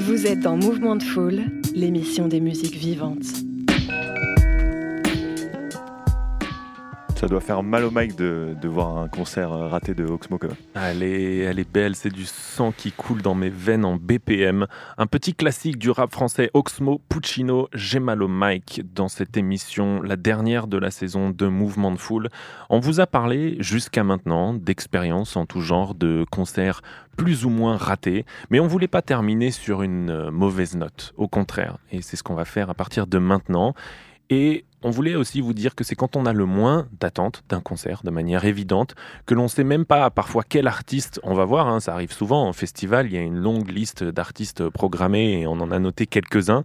Vous 0.01 0.27
êtes 0.27 0.41
dans 0.41 0.57
Mouvement 0.57 0.97
de 0.97 1.03
Foule, 1.03 1.43
l'émission 1.75 2.29
des 2.29 2.41
musiques 2.41 2.77
vivantes. 2.77 3.46
Ça 7.17 7.29
doit 7.29 7.41
faire 7.41 7.63
mal 7.63 7.85
au 7.85 7.91
mic 7.91 8.15
de, 8.15 8.55
voir 8.69 8.99
un 8.99 9.09
concert 9.09 9.51
euh, 9.51 9.69
raté 9.69 9.95
de 9.95 10.05
Oxmo 10.05 10.37
quand. 10.37 10.49
Elle 10.75 11.03
est, 11.03 11.39
elle 11.39 11.59
est 11.59 11.69
belle, 11.69 11.97
c'est 11.97 12.13
du 12.13 12.27
sang 12.27 12.73
qui 12.73 12.93
coule 12.93 13.23
dans 13.23 13.35
mes 13.35 13.49
veines 13.49 13.87
en 13.87 13.97
BPM. 13.97 14.67
Un 14.99 15.07
petit 15.07 15.33
classique 15.33 15.79
du 15.79 15.89
rap 15.91 16.13
français, 16.13 16.51
Oxmo 16.53 17.01
Puccino, 17.09 17.71
J'ai 17.73 18.01
mal 18.01 18.23
au 18.23 18.29
mic, 18.29 18.83
dans 18.95 19.09
cette 19.09 19.39
émission, 19.39 20.03
la 20.03 20.17
dernière 20.17 20.67
de 20.67 20.77
la 20.77 20.91
saison 20.91 21.31
de 21.31 21.47
Mouvement 21.47 21.91
de 21.91 21.97
Foule. 21.97 22.29
On 22.69 22.81
vous 22.81 23.01
a 23.01 23.07
parlé 23.07 23.57
jusqu'à 23.61 24.05
maintenant 24.05 24.53
d'expériences 24.53 25.37
en 25.37 25.47
tout 25.47 25.63
genre, 25.63 25.95
de 25.95 26.27
concerts 26.31 26.83
plus 27.17 27.47
ou 27.47 27.49
moins 27.49 27.79
ratés, 27.79 28.27
mais 28.51 28.61
on 28.61 28.67
voulait 28.67 28.89
pas 28.89 29.01
terminer 29.01 29.51
sur 29.51 29.83
une 29.83 30.11
euh, 30.11 30.31
mauvaise 30.31 30.77
note, 30.77 31.15
au 31.17 31.29
contraire. 31.29 31.79
Et 31.91 32.03
c'est 32.03 32.17
ce 32.17 32.23
qu'on 32.23 32.35
va 32.35 32.45
faire 32.45 32.69
à 32.69 32.75
partir 32.75 33.07
de 33.07 33.17
maintenant. 33.17 33.75
Et 34.31 34.65
on 34.83 34.91
voulait 34.91 35.15
aussi 35.15 35.41
vous 35.41 35.53
dire 35.53 35.75
que 35.75 35.85
c'est 35.85 35.95
quand 35.95 36.17
on 36.17 36.27
a 36.27 36.33
le 36.33 36.47
moins 36.47 36.89
d'attente 37.01 37.43
d'un 37.49 37.61
concert, 37.61 38.03
de 38.05 38.11
manière 38.11 38.45
évidente, 38.45 38.95
que 39.25 39.35
l'on 39.35 39.45
ne 39.45 39.49
sait 39.49 39.65
même 39.65 39.85
pas 39.85 40.11
parfois 40.11 40.43
quel 40.49 40.67
artiste 40.67 41.21
on 41.23 41.35
va 41.35 41.45
voir. 41.45 41.69
hein. 41.69 41.81
Ça 41.81 41.93
arrive 41.93 42.13
souvent 42.13 42.47
en 42.49 42.53
festival, 42.53 43.07
il 43.07 43.13
y 43.13 43.17
a 43.17 43.23
une 43.23 43.39
longue 43.39 43.71
liste 43.71 44.05
d'artistes 44.05 44.69
programmés 44.69 45.41
et 45.41 45.47
on 45.47 45.53
en 45.53 45.71
a 45.71 45.79
noté 45.79 46.07
quelques-uns. 46.07 46.65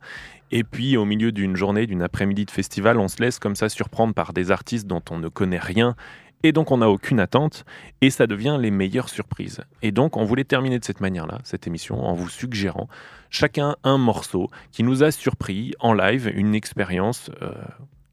Et 0.51 0.63
puis 0.63 0.97
au 0.97 1.05
milieu 1.05 1.31
d'une 1.31 1.55
journée, 1.55 1.87
d'une 1.87 2.01
après-midi 2.01 2.45
de 2.45 2.51
festival, 2.51 2.99
on 2.99 3.07
se 3.07 3.21
laisse 3.21 3.39
comme 3.39 3.55
ça 3.55 3.69
surprendre 3.69 4.13
par 4.13 4.33
des 4.33 4.51
artistes 4.51 4.87
dont 4.87 5.01
on 5.09 5.17
ne 5.17 5.29
connaît 5.29 5.59
rien. 5.59 5.95
Et 6.43 6.51
donc 6.51 6.71
on 6.71 6.77
n'a 6.77 6.89
aucune 6.89 7.19
attente 7.19 7.65
et 8.01 8.09
ça 8.09 8.27
devient 8.27 8.57
les 8.59 8.71
meilleures 8.71 9.09
surprises. 9.09 9.61
Et 9.81 9.91
donc 9.91 10.17
on 10.17 10.25
voulait 10.25 10.43
terminer 10.43 10.79
de 10.79 10.85
cette 10.85 11.01
manière-là, 11.01 11.39
cette 11.43 11.67
émission, 11.67 12.03
en 12.03 12.13
vous 12.13 12.29
suggérant 12.29 12.87
chacun 13.31 13.77
un 13.83 13.97
morceau 13.97 14.49
qui 14.71 14.83
nous 14.83 15.03
a 15.03 15.09
surpris 15.09 15.73
en 15.79 15.93
live, 15.93 16.31
une 16.35 16.53
expérience 16.53 17.31
euh, 17.41 17.53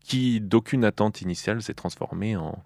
qui, 0.01 0.41
d'aucune 0.41 0.85
attente 0.85 1.21
initiale, 1.21 1.61
s'est 1.61 1.75
transformée 1.75 2.37
en, 2.37 2.63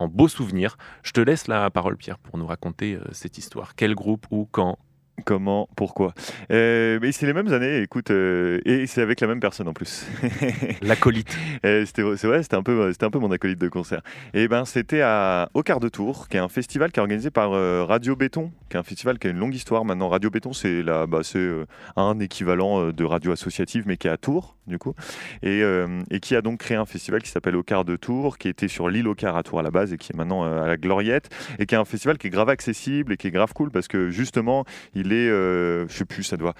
beau 0.00 0.26
souvenir. 0.26 0.78
Je 1.04 1.12
te 1.12 1.20
laisse 1.20 1.46
la 1.46 1.70
parole, 1.70 1.96
Pierre, 1.96 2.18
pour 2.18 2.36
nous 2.36 2.46
raconter 2.46 2.96
euh, 2.96 3.04
cette 3.12 3.38
histoire. 3.38 3.76
Quel 3.76 3.94
groupe, 3.94 4.26
où, 4.32 4.48
quand? 4.50 4.76
Comment 5.24 5.68
Pourquoi 5.76 6.14
Euh, 6.50 6.98
Mais 7.00 7.12
c'est 7.12 7.26
les 7.26 7.32
mêmes 7.32 7.52
années, 7.52 7.82
écoute, 7.82 8.10
euh, 8.10 8.60
et 8.64 8.86
c'est 8.86 9.02
avec 9.02 9.20
la 9.20 9.26
même 9.26 9.40
personne 9.40 9.68
en 9.68 9.72
plus. 9.72 10.06
L'acolyte. 10.82 11.36
Euh, 11.64 11.84
c'était 11.86 12.02
c'est 12.16 12.26
vrai, 12.26 12.42
c'était 12.42 12.56
un 12.56 12.62
peu, 12.62 12.90
c'était 12.92 13.04
un 13.04 13.10
peu 13.10 13.18
mon 13.18 13.30
acolyte 13.30 13.60
de 13.60 13.68
concert. 13.68 14.00
Et 14.34 14.48
ben, 14.48 14.64
c'était 14.64 15.02
à 15.02 15.48
au 15.54 15.62
quart 15.62 15.80
de 15.80 15.88
tour, 15.88 16.28
qui 16.28 16.38
est 16.38 16.40
un 16.40 16.48
festival 16.48 16.90
qui 16.90 16.98
est 16.98 17.02
organisé 17.02 17.30
par 17.30 17.52
euh, 17.52 17.84
Radio 17.84 18.16
Béton, 18.16 18.50
qui 18.68 18.76
est 18.76 18.80
un 18.80 18.82
festival 18.82 19.18
qui 19.18 19.28
a 19.28 19.30
une 19.30 19.38
longue 19.38 19.54
histoire. 19.54 19.84
Maintenant, 19.84 20.08
Radio 20.08 20.30
Béton, 20.30 20.52
c'est 20.52 20.82
bah, 20.82 21.20
c'est 21.22 21.48
un 21.96 22.18
équivalent 22.18 22.90
de 22.90 23.04
radio 23.04 23.32
associative, 23.32 23.84
mais 23.86 23.96
qui 23.98 24.08
est 24.08 24.10
à 24.10 24.16
Tours, 24.16 24.56
du 24.66 24.78
coup, 24.78 24.94
et, 25.42 25.62
et 26.10 26.20
qui 26.20 26.34
a 26.34 26.42
donc 26.42 26.60
créé 26.60 26.76
un 26.76 26.86
festival 26.86 27.22
qui 27.22 27.30
s'appelle 27.30 27.56
Au 27.56 27.62
quart 27.62 27.84
de 27.84 27.96
tour, 27.96 28.38
qui 28.38 28.48
était 28.48 28.68
sur 28.68 28.88
l'île 28.88 29.08
au 29.08 29.14
quart 29.14 29.36
à 29.36 29.42
Tours 29.42 29.60
à 29.60 29.62
la 29.62 29.70
base 29.70 29.92
et 29.92 29.98
qui 29.98 30.12
est 30.12 30.16
maintenant 30.16 30.42
à 30.44 30.66
la 30.66 30.76
Gloriette, 30.76 31.28
et 31.58 31.66
qui 31.66 31.74
est 31.74 31.78
un 31.78 31.84
festival 31.84 32.18
qui 32.18 32.28
est 32.28 32.30
grave 32.30 32.48
accessible 32.48 33.12
et 33.12 33.16
qui 33.16 33.28
est 33.28 33.30
grave 33.30 33.52
cool 33.52 33.70
parce 33.70 33.88
que 33.88 34.10
justement, 34.10 34.64
il 34.94 35.01
est, 35.10 35.28
euh, 35.28 35.88
je 35.88 35.94
sais 35.94 36.04
plus, 36.04 36.22
ça 36.22 36.36
doit. 36.36 36.54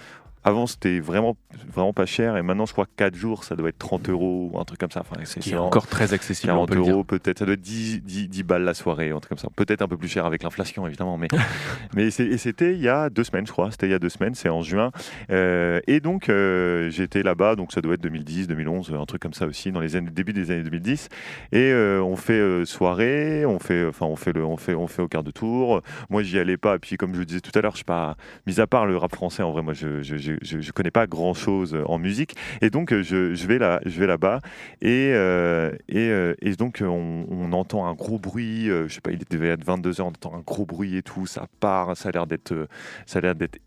Avant, 0.45 0.67
c'était 0.67 0.99
vraiment, 0.99 1.37
vraiment 1.73 1.93
pas 1.93 2.07
cher, 2.07 2.37
et 2.37 2.43
maintenant, 2.43 2.67
je 2.67 2.73
crois 2.73 2.87
que 2.87 2.91
4 2.97 3.15
jours, 3.15 3.45
ça 3.45 3.55
doit 3.55 3.69
être 3.69 3.79
30 3.79 4.09
euros 4.09 4.51
ou 4.53 4.59
un 4.59 4.65
truc 4.65 4.81
comme 4.81 4.91
ça. 4.91 5.01
Enfin, 5.01 5.21
c'est 5.25 5.41
Qui 5.41 5.53
est 5.53 5.57
encore 5.57 5.87
très 5.87 6.15
accessible, 6.15 6.53
on 6.53 6.67
40 6.67 6.69
peut 6.69 6.75
le 6.75 6.83
dire. 6.83 6.93
euros 6.93 7.05
peut-être, 7.05 7.39
ça 7.39 7.45
doit 7.45 7.55
être 7.55 7.61
10, 7.61 8.03
10, 8.03 8.29
10 8.29 8.43
balles 8.43 8.65
la 8.65 8.75
soirée, 8.75 9.11
un 9.11 9.21
truc 9.21 9.29
comme 9.29 9.39
ça. 9.39 9.49
Peut-être 9.55 9.83
un 9.83 9.89
peu 9.89 9.97
plus 9.97 10.09
cher 10.09 10.27
avec 10.27 10.43
l'inflation 10.43 10.87
évidemment, 10.87 11.17
mais, 11.17 11.29
mais 11.95 12.11
c'était 12.11 12.75
il 12.75 12.81
y 12.81 12.89
a 12.89 13.11
deux 13.11 13.25
semaines 13.25 13.47
je 13.47 13.53
crois, 13.53 13.71
c'était 13.71 13.87
il 13.87 13.91
y 13.91 13.95
a 13.95 13.99
deux 13.99 14.09
semaines, 14.09 14.35
c'est 14.35 14.49
en 14.49 14.63
juin. 14.63 14.91
Euh, 15.31 15.81
et 15.87 16.01
donc 16.01 16.29
euh, 16.29 16.91
j'étais 16.91 17.23
là-bas, 17.23 17.57
donc 17.57 17.73
ça 17.73 17.81
doit 17.81 17.95
être 17.95 18.03
2010, 18.03 18.49
2011, 18.49 18.95
un 18.95 19.07
truc 19.07 19.23
comme 19.23 19.35
ça 19.35 19.47
aussi, 19.47 19.73
dans 19.73 19.81
les 19.81 19.97
années, 19.97 20.11
début 20.11 20.33
des 20.33 20.51
années 20.51 20.63
2010. 20.63 21.09
Et 21.53 21.71
euh, 21.71 22.03
on 22.03 22.17
fait 22.17 22.65
soirée, 22.65 23.47
on 23.47 23.59
fait, 23.59 23.87
enfin 23.87 24.07
on 24.07 24.17
fait 24.17 24.33
le, 24.33 24.45
on 24.45 24.57
fait, 24.57 24.75
on 24.75 24.87
fait 24.87 25.03
au 25.03 25.09
quart 25.09 25.25
de 25.25 25.31
tour. 25.31 25.83
Moi 26.11 26.23
j'y 26.23 26.39
allais 26.39 26.57
pas, 26.57 26.77
et 26.77 26.79
puis 26.79 26.97
comme 26.97 27.15
je 27.15 27.21
le 27.21 27.27
disais 27.27 27.41
tout 27.41 27.57
à 27.57 27.63
l'heure, 27.63 27.73
je 27.73 27.79
suis 27.79 27.85
pas, 27.85 28.17
mis 28.47 28.61
à 28.61 28.67
part 28.67 28.87
le 28.87 28.97
rap 28.97 29.15
français 29.15 29.43
en 29.43 29.53
vrai, 29.53 29.63
moi 29.63 29.75
je, 29.75 30.03
je, 30.43 30.61
je 30.61 30.73
connais 30.73 30.91
pas 30.91 31.07
grand 31.07 31.35
chose 31.35 31.77
en 31.87 31.99
musique, 31.99 32.35
et 32.61 32.71
donc 32.71 32.93
euh, 32.93 33.03
je, 33.03 33.35
je 33.35 33.47
vais 33.47 33.59
là, 33.59 33.81
là-bas. 33.85 34.41
Et, 34.81 35.13
euh, 35.15 35.73
et, 35.89 36.09
euh, 36.11 36.35
et 36.41 36.53
donc, 36.57 36.81
euh, 36.81 36.87
on, 36.87 37.27
on 37.31 37.53
entend 37.53 37.87
un 37.87 37.95
gros 37.95 38.19
bruit. 38.19 38.71
euh, 38.71 38.89
je 38.89 38.95
sais 38.95 39.01
pas, 39.01 39.11
il 39.13 39.19
devait 39.31 39.49
être 39.49 39.65
22h, 39.65 40.03
on 40.03 40.07
entend 40.09 40.35
un 40.35 40.41
gros 40.41 40.67
bruit 40.67 40.97
et 40.97 41.03
tout. 41.03 41.27
Ça 41.27 41.47
part, 41.61 41.97
ça 41.97 42.09
a 42.09 42.13
l'air 42.13 42.27
d'être, 42.27 42.53
euh, 42.53 42.67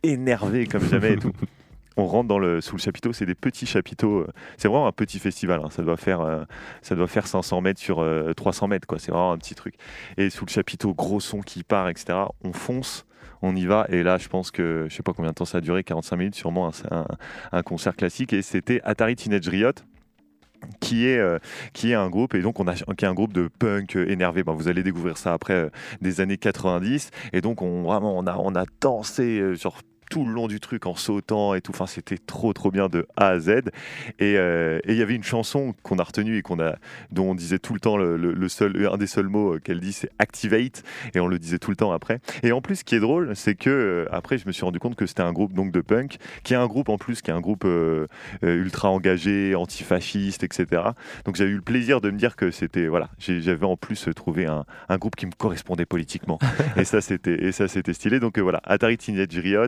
énervé 0.03 0.66
comme 0.68 0.84
jamais 0.88 1.13
et 1.13 1.18
tout. 1.18 1.32
On 1.97 2.07
rentre 2.07 2.28
dans 2.28 2.39
le, 2.39 2.59
sous 2.59 2.76
le 2.76 2.82
chapiteau, 2.82 3.13
c'est 3.13 3.26
des 3.26 3.36
petits 3.36 3.66
chapiteaux. 3.66 4.20
euh, 4.20 4.28
C'est 4.57 4.68
vraiment 4.68 4.86
un 4.88 4.91
petit 4.91 5.18
festival. 5.18 5.61
hein, 5.63 5.70
Ça 5.70 5.82
doit 5.82 5.95
faire, 5.95 6.20
euh, 6.20 6.43
ça 6.82 6.93
doit 6.93 7.07
faire 7.07 7.26
500 7.26 7.61
mètres 7.61 7.80
sur 7.80 8.01
euh, 8.01 8.34
300 8.34 8.68
mètres, 8.68 8.86
quoi. 8.86 8.99
C'est 8.99 9.11
vraiment 9.13 9.32
un 9.32 9.38
petit 9.38 9.55
truc. 9.55 9.76
Et 10.18 10.30
sous 10.30 10.45
le 10.45 10.49
chapiteau, 10.51 10.93
gros 10.93 11.22
son 11.22 11.39
qui 11.39 11.63
part, 11.63 11.88
etc. 11.88 12.18
On 12.43 12.51
fonce. 12.51 13.05
On 13.48 13.56
y 13.56 13.66
va. 13.68 13.86
Et 13.89 14.02
là 14.02 14.18
je 14.18 14.28
pense 14.28 14.50
que 14.50 14.88
je 14.89 14.96
sais 14.96 15.04
pas 15.04 15.14
combien 15.14 15.30
de 15.30 15.36
temps 15.36 15.46
ça 15.46 15.60
a 15.60 15.62
duré 15.62 15.84
45 15.84 16.16
minutes 16.16 16.36
sûrement 16.36 16.72
un, 16.89 17.06
un- 17.52 17.62
concert 17.62 17.96
classique. 17.96 18.34
Et 18.34 18.41
c'était 18.41 18.82
Atari 18.84 19.16
Teenage 19.16 19.48
Riot 19.48 19.72
qui 20.80 21.06
est, 21.06 21.20
euh, 21.20 21.38
qui 21.74 21.91
est 21.91 21.93
un 21.93 22.10
groupe 22.10 22.34
et 22.34 22.41
donc 22.41 22.60
on 22.60 22.68
a 22.68 22.74
qui 22.74 23.06
est 23.06 23.08
un 23.08 23.14
groupe 23.14 23.34
de 23.34 23.48
punk 23.60 23.96
euh, 23.98 24.10
énervé. 24.10 24.43
Ben, 24.43 24.54
vous 24.54 24.68
allez 24.68 24.82
découvrir 24.82 25.18
ça 25.18 25.34
après 25.34 25.54
euh, 25.54 25.70
des 26.02 26.22
années 26.22 26.38
90 26.38 27.12
et 27.34 27.41
donc 27.41 27.62
on 27.62 27.86
on 27.88 28.26
a 28.28 28.36
on 28.38 28.56
a 28.56 28.66
dansé 28.82 29.56
genre 29.56 29.80
tout 30.16 30.24
le 30.26 30.32
long 30.32 30.47
du 30.47 30.61
truc 30.61 30.86
en 30.86 30.95
sautant 30.95 31.55
et 31.55 31.59
tout. 31.61 31.74
Enfin, 31.74 31.88
c'était 31.88 32.18
trop 32.18 32.53
trop 32.53 32.72
bien 32.72 32.88
de 32.88 33.05
A 33.18 33.28
à 33.32 33.39
Z. 33.39 33.49
Et 34.20 34.38
euh, 34.38 34.80
et 34.86 34.93
il 34.93 34.97
y 34.97 35.01
avait 35.01 35.13
une 35.16 35.24
chanson 35.26 35.76
qu'on 35.84 35.99
a 35.99 36.03
retenue 36.03 36.38
et 36.38 36.41
qu'on 36.41 36.57
a, 36.61 36.76
dont 37.11 37.32
on 37.32 37.36
disait 37.36 37.59
tout 37.59 37.74
le 37.74 37.82
temps 37.82 37.97
le, 37.97 38.16
le- 38.16 38.32
le 38.32 38.47
seul, 38.49 38.88
un 38.89 38.95
des 38.97 39.07
seuls 39.07 39.28
mots 39.28 39.57
qu'elle 39.61 39.82
dit, 39.82 39.91
c'est 39.91 40.09
activate. 40.18 40.84
Et 41.16 41.20
on 41.20 41.28
le 41.28 41.38
disait 41.38 41.59
tout 41.59 41.70
le 41.70 41.76
temps 41.76 41.91
après. 41.91 42.20
Et 42.43 42.53
en 42.53 42.61
plus, 42.61 42.78
ce 42.78 42.84
qui 42.86 42.95
est 42.95 43.01
drôle, 43.01 43.36
c'est 43.36 43.55
que 43.55 43.70
euh, 43.70 44.05
après, 44.09 44.38
je 44.38 44.47
me 44.47 44.53
suis 44.53 44.63
rendu 44.63 44.80
compte 44.80 44.95
que 44.95 45.05
c'était 45.05 45.22
un 45.24 45.34
groupe 45.34 45.51
donc 45.51 45.74
de 45.74 45.82
punk, 45.82 46.16
qui 46.43 46.53
est 46.53 46.57
un 46.57 46.68
groupe 46.68 46.88
en 46.88 46.97
plus, 46.97 47.22
qui 47.22 47.30
est 47.30 47.34
un 47.34 47.41
groupe 47.41 47.66
euh, 47.66 48.07
ultra 48.41 48.89
engagé, 48.91 49.53
antifasciste, 49.53 50.43
etc. 50.45 50.82
Donc 51.26 51.36
j'ai 51.36 51.43
eu 51.45 51.55
le 51.55 51.61
plaisir 51.61 51.99
de 51.99 52.09
me 52.09 52.18
dire 52.18 52.38
que 52.38 52.51
c'était 52.51 52.88
voilà, 52.88 53.09
j'avais 53.20 53.66
en 53.66 53.76
plus 53.76 54.07
trouvé 54.16 54.45
un, 54.45 54.63
un 54.88 54.97
groupe 54.97 55.18
qui 55.18 55.26
me 55.26 55.32
correspondait 55.38 55.86
politiquement. 55.86 56.39
et 56.78 56.86
ça 56.86 57.01
c'était 57.01 57.43
et 57.43 57.51
ça 57.51 57.68
c'était 57.68 57.91
stylé. 57.93 58.22
Donc 58.22 58.38
euh, 58.38 58.41
voilà, 58.41 58.61
Atari 58.63 58.97
Teenage 58.97 59.36
Riot 59.38 59.66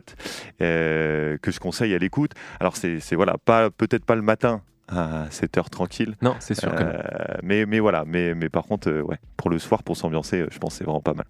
que 0.58 1.38
je 1.50 1.58
conseille 1.60 1.94
à 1.94 1.98
l'écoute. 1.98 2.32
Alors 2.60 2.76
c'est 2.76 3.14
voilà, 3.14 3.36
pas 3.38 3.70
peut-être 3.70 4.04
pas 4.04 4.14
le 4.14 4.22
matin 4.22 4.62
à 4.88 5.26
7 5.30 5.58
heures 5.58 5.70
tranquille. 5.70 6.14
Non, 6.22 6.34
c'est 6.40 6.54
sûr 6.54 6.74
que 6.74 6.82
non. 6.82 6.90
Euh, 6.90 7.36
mais 7.42 7.66
mais 7.66 7.78
voilà, 7.78 8.04
mais 8.06 8.34
mais 8.34 8.48
par 8.48 8.64
contre 8.64 8.88
euh, 8.90 9.02
ouais, 9.02 9.18
pour 9.36 9.50
le 9.50 9.58
soir 9.58 9.82
pour 9.82 9.96
s'ambiancer, 9.96 10.40
euh, 10.40 10.48
je 10.50 10.58
pense 10.58 10.72
que 10.74 10.78
c'est 10.78 10.84
vraiment 10.84 11.02
pas 11.02 11.14
mal. 11.14 11.26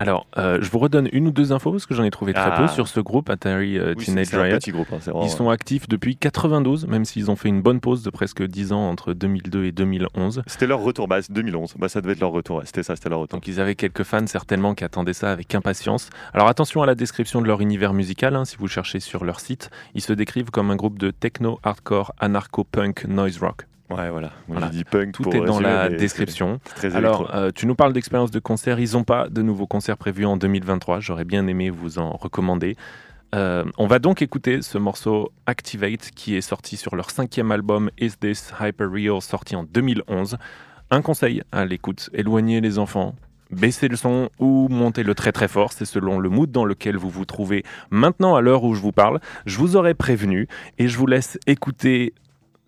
Alors, 0.00 0.26
euh, 0.38 0.58
je 0.60 0.68
vous 0.70 0.80
redonne 0.80 1.08
une 1.12 1.28
ou 1.28 1.30
deux 1.30 1.52
infos 1.52 1.70
parce 1.70 1.86
que 1.86 1.94
j'en 1.94 2.02
ai 2.02 2.10
trouvé 2.10 2.32
très 2.34 2.42
Ah. 2.52 2.60
peu 2.62 2.68
sur 2.68 2.88
ce 2.88 2.98
groupe 2.98 3.30
Atari 3.30 3.78
euh, 3.78 3.94
Oui, 3.96 4.04
Teenage 4.04 4.26
c'est- 4.26 4.30
c'est 4.32 4.36
un 4.38 4.42
Riot. 4.42 4.58
petit 4.58 4.72
groupe, 4.72 4.88
hein, 4.92 4.96
c'est 5.00 5.12
vraiment- 5.12 5.24
Ils 5.26 5.30
sont 5.30 5.48
actifs 5.50 5.88
depuis 5.88 6.16
92, 6.16 6.86
même 6.88 7.04
s'ils 7.04 7.30
ont 7.30 7.36
fait 7.36 7.48
une 7.48 7.62
bonne 7.62 7.78
pause 7.80 8.02
de 8.02 8.10
presque 8.10 8.42
10 8.42 8.72
ans 8.72 8.88
entre 8.90 9.12
2002 9.12 9.64
et 9.66 9.72
2011. 9.72 10.42
C'était 10.48 10.66
leur 10.66 10.80
retour, 10.80 11.06
bah, 11.06 11.22
c'est 11.22 11.30
2011. 11.32 11.74
Bah, 11.78 11.88
ça 11.88 12.00
devait 12.00 12.14
être 12.14 12.20
leur 12.20 12.32
retour. 12.32 12.60
C'était 12.64 12.82
ça, 12.82 12.96
c'était 12.96 13.08
leur 13.08 13.20
retour. 13.20 13.38
Donc 13.38 13.46
ils 13.46 13.60
avaient 13.60 13.76
quelques 13.76 14.02
fans 14.02 14.26
certainement 14.26 14.74
qui 14.74 14.82
attendaient 14.84 15.12
ça 15.12 15.30
avec 15.30 15.54
impatience. 15.54 16.10
Alors 16.32 16.48
attention 16.48 16.82
à 16.82 16.86
la 16.86 16.96
description 16.96 17.40
de 17.40 17.46
leur 17.46 17.60
univers 17.60 17.92
musical, 17.94 18.34
hein, 18.34 18.44
si 18.44 18.56
vous 18.56 18.66
cherchez 18.68 18.98
sur 19.00 19.24
leur 19.24 19.38
site. 19.38 19.70
Ils 19.94 20.02
se 20.02 20.12
décrivent 20.12 20.50
comme 20.50 20.70
un 20.72 20.76
groupe 20.76 20.98
de 20.98 21.12
techno, 21.12 21.60
hardcore, 21.62 22.12
anarcho-punk, 22.18 23.04
noise 23.06 23.38
rock. 23.38 23.66
Ouais, 23.96 24.10
voilà. 24.10 24.28
Moi, 24.48 24.58
Voilà. 24.58 24.66
j'ai 24.70 24.78
dit 24.78 24.84
punk 24.84 25.12
Tout 25.12 25.22
pour 25.22 25.34
est 25.34 25.40
dans 25.40 25.60
la 25.60 25.88
description. 25.88 26.58
Très 26.76 26.94
Alors, 26.96 27.34
euh, 27.34 27.50
tu 27.54 27.66
nous 27.66 27.74
parles 27.74 27.92
d'expérience 27.92 28.30
de 28.30 28.38
concert. 28.40 28.78
Ils 28.80 28.92
n'ont 28.94 29.04
pas 29.04 29.28
de 29.28 29.42
nouveaux 29.42 29.66
concerts 29.66 29.96
prévus 29.96 30.26
en 30.26 30.36
2023. 30.36 31.00
J'aurais 31.00 31.24
bien 31.24 31.46
aimé 31.46 31.70
vous 31.70 31.98
en 31.98 32.10
recommander. 32.10 32.76
Euh, 33.34 33.64
on 33.78 33.86
va 33.86 33.98
donc 33.98 34.22
écouter 34.22 34.62
ce 34.62 34.78
morceau 34.78 35.32
Activate 35.46 36.10
qui 36.14 36.36
est 36.36 36.40
sorti 36.40 36.76
sur 36.76 36.94
leur 36.94 37.10
cinquième 37.10 37.50
album 37.50 37.90
Is 37.98 38.12
This 38.20 38.52
Hyper 38.60 38.90
Real 38.90 39.20
sorti 39.20 39.56
en 39.56 39.64
2011. 39.64 40.36
Un 40.90 41.02
conseil 41.02 41.42
à 41.50 41.64
l'écoute 41.64 42.10
éloignez 42.12 42.60
les 42.60 42.78
enfants. 42.78 43.14
Baissez 43.50 43.88
le 43.88 43.96
son 43.96 44.30
ou 44.38 44.68
montez-le 44.68 45.14
très 45.14 45.32
très 45.32 45.48
fort, 45.48 45.72
c'est 45.72 45.84
selon 45.84 46.18
le 46.18 46.28
mood 46.28 46.50
dans 46.50 46.64
lequel 46.64 46.96
vous 46.96 47.10
vous 47.10 47.24
trouvez 47.24 47.62
maintenant 47.90 48.36
à 48.36 48.40
l'heure 48.40 48.64
où 48.64 48.74
je 48.74 48.80
vous 48.80 48.92
parle. 48.92 49.20
Je 49.46 49.58
vous 49.58 49.76
aurais 49.76 49.94
prévenu 49.94 50.48
et 50.78 50.88
je 50.88 50.96
vous 50.96 51.06
laisse 51.06 51.38
écouter 51.46 52.14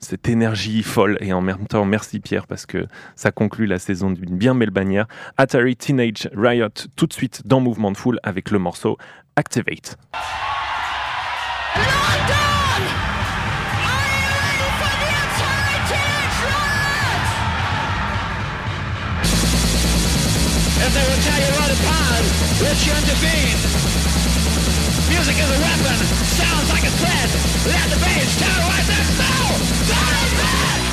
cette 0.07 0.28
énergie 0.28 0.84
folle 0.84 1.18
et 1.20 1.32
en 1.32 1.40
même 1.40 1.66
temps 1.66 1.84
merci 1.84 2.20
Pierre 2.20 2.46
parce 2.46 2.64
que 2.64 2.86
ça 3.16 3.32
conclut 3.32 3.66
la 3.66 3.80
saison 3.80 4.11
d'une 4.11 4.36
bien 4.36 4.54
belle 4.54 4.70
bannière. 4.70 5.09
Atari 5.36 5.74
Teenage 5.76 6.30
Riot 6.32 6.68
tout 6.94 7.09
de 7.09 7.12
suite 7.12 7.42
dans 7.44 7.61
Mouvement 7.61 7.90
de 7.90 7.96
Foule 7.96 8.20
avec 8.22 8.52
le 8.52 8.61
morceau 8.61 8.98
Activate. 9.34 9.98
Music 25.16 25.38
is 25.38 25.48
a 25.48 25.58
weapon, 25.62 25.96
sounds 26.26 26.68
like 26.68 26.84
a 26.84 26.90
threat. 26.90 27.30
Let 27.64 27.88
the 27.88 27.96
bass 28.04 28.36
terrorize 28.36 28.86
them. 28.86 29.06
No! 29.16 29.56
Don't 29.88 30.36
let! 30.36 30.86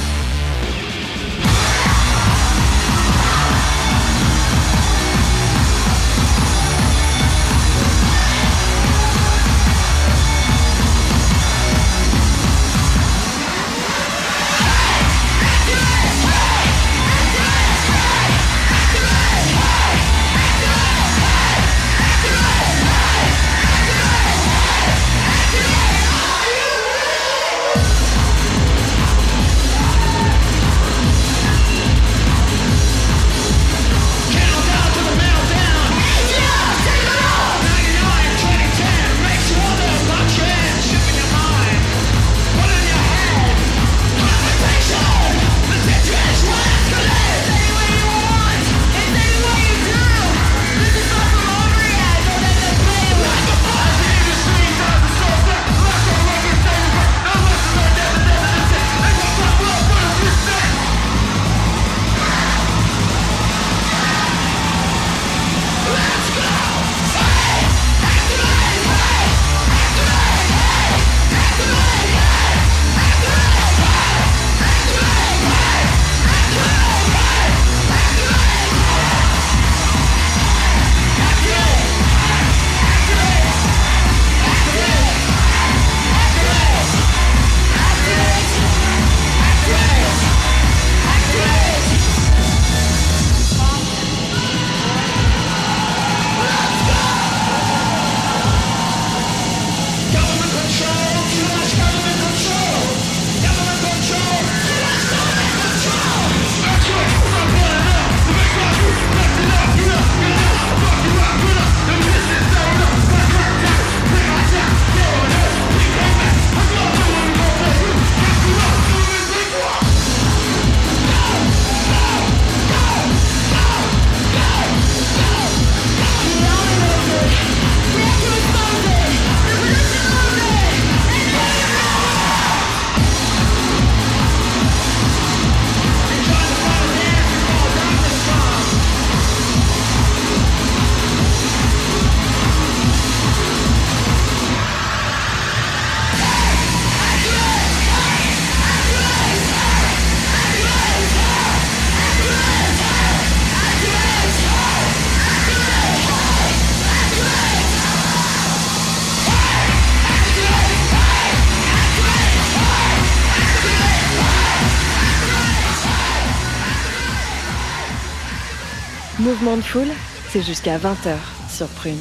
Jusqu'à 170.42 170.78
20h 170.78 171.16
sur 171.50 171.68
Prune. 171.68 172.00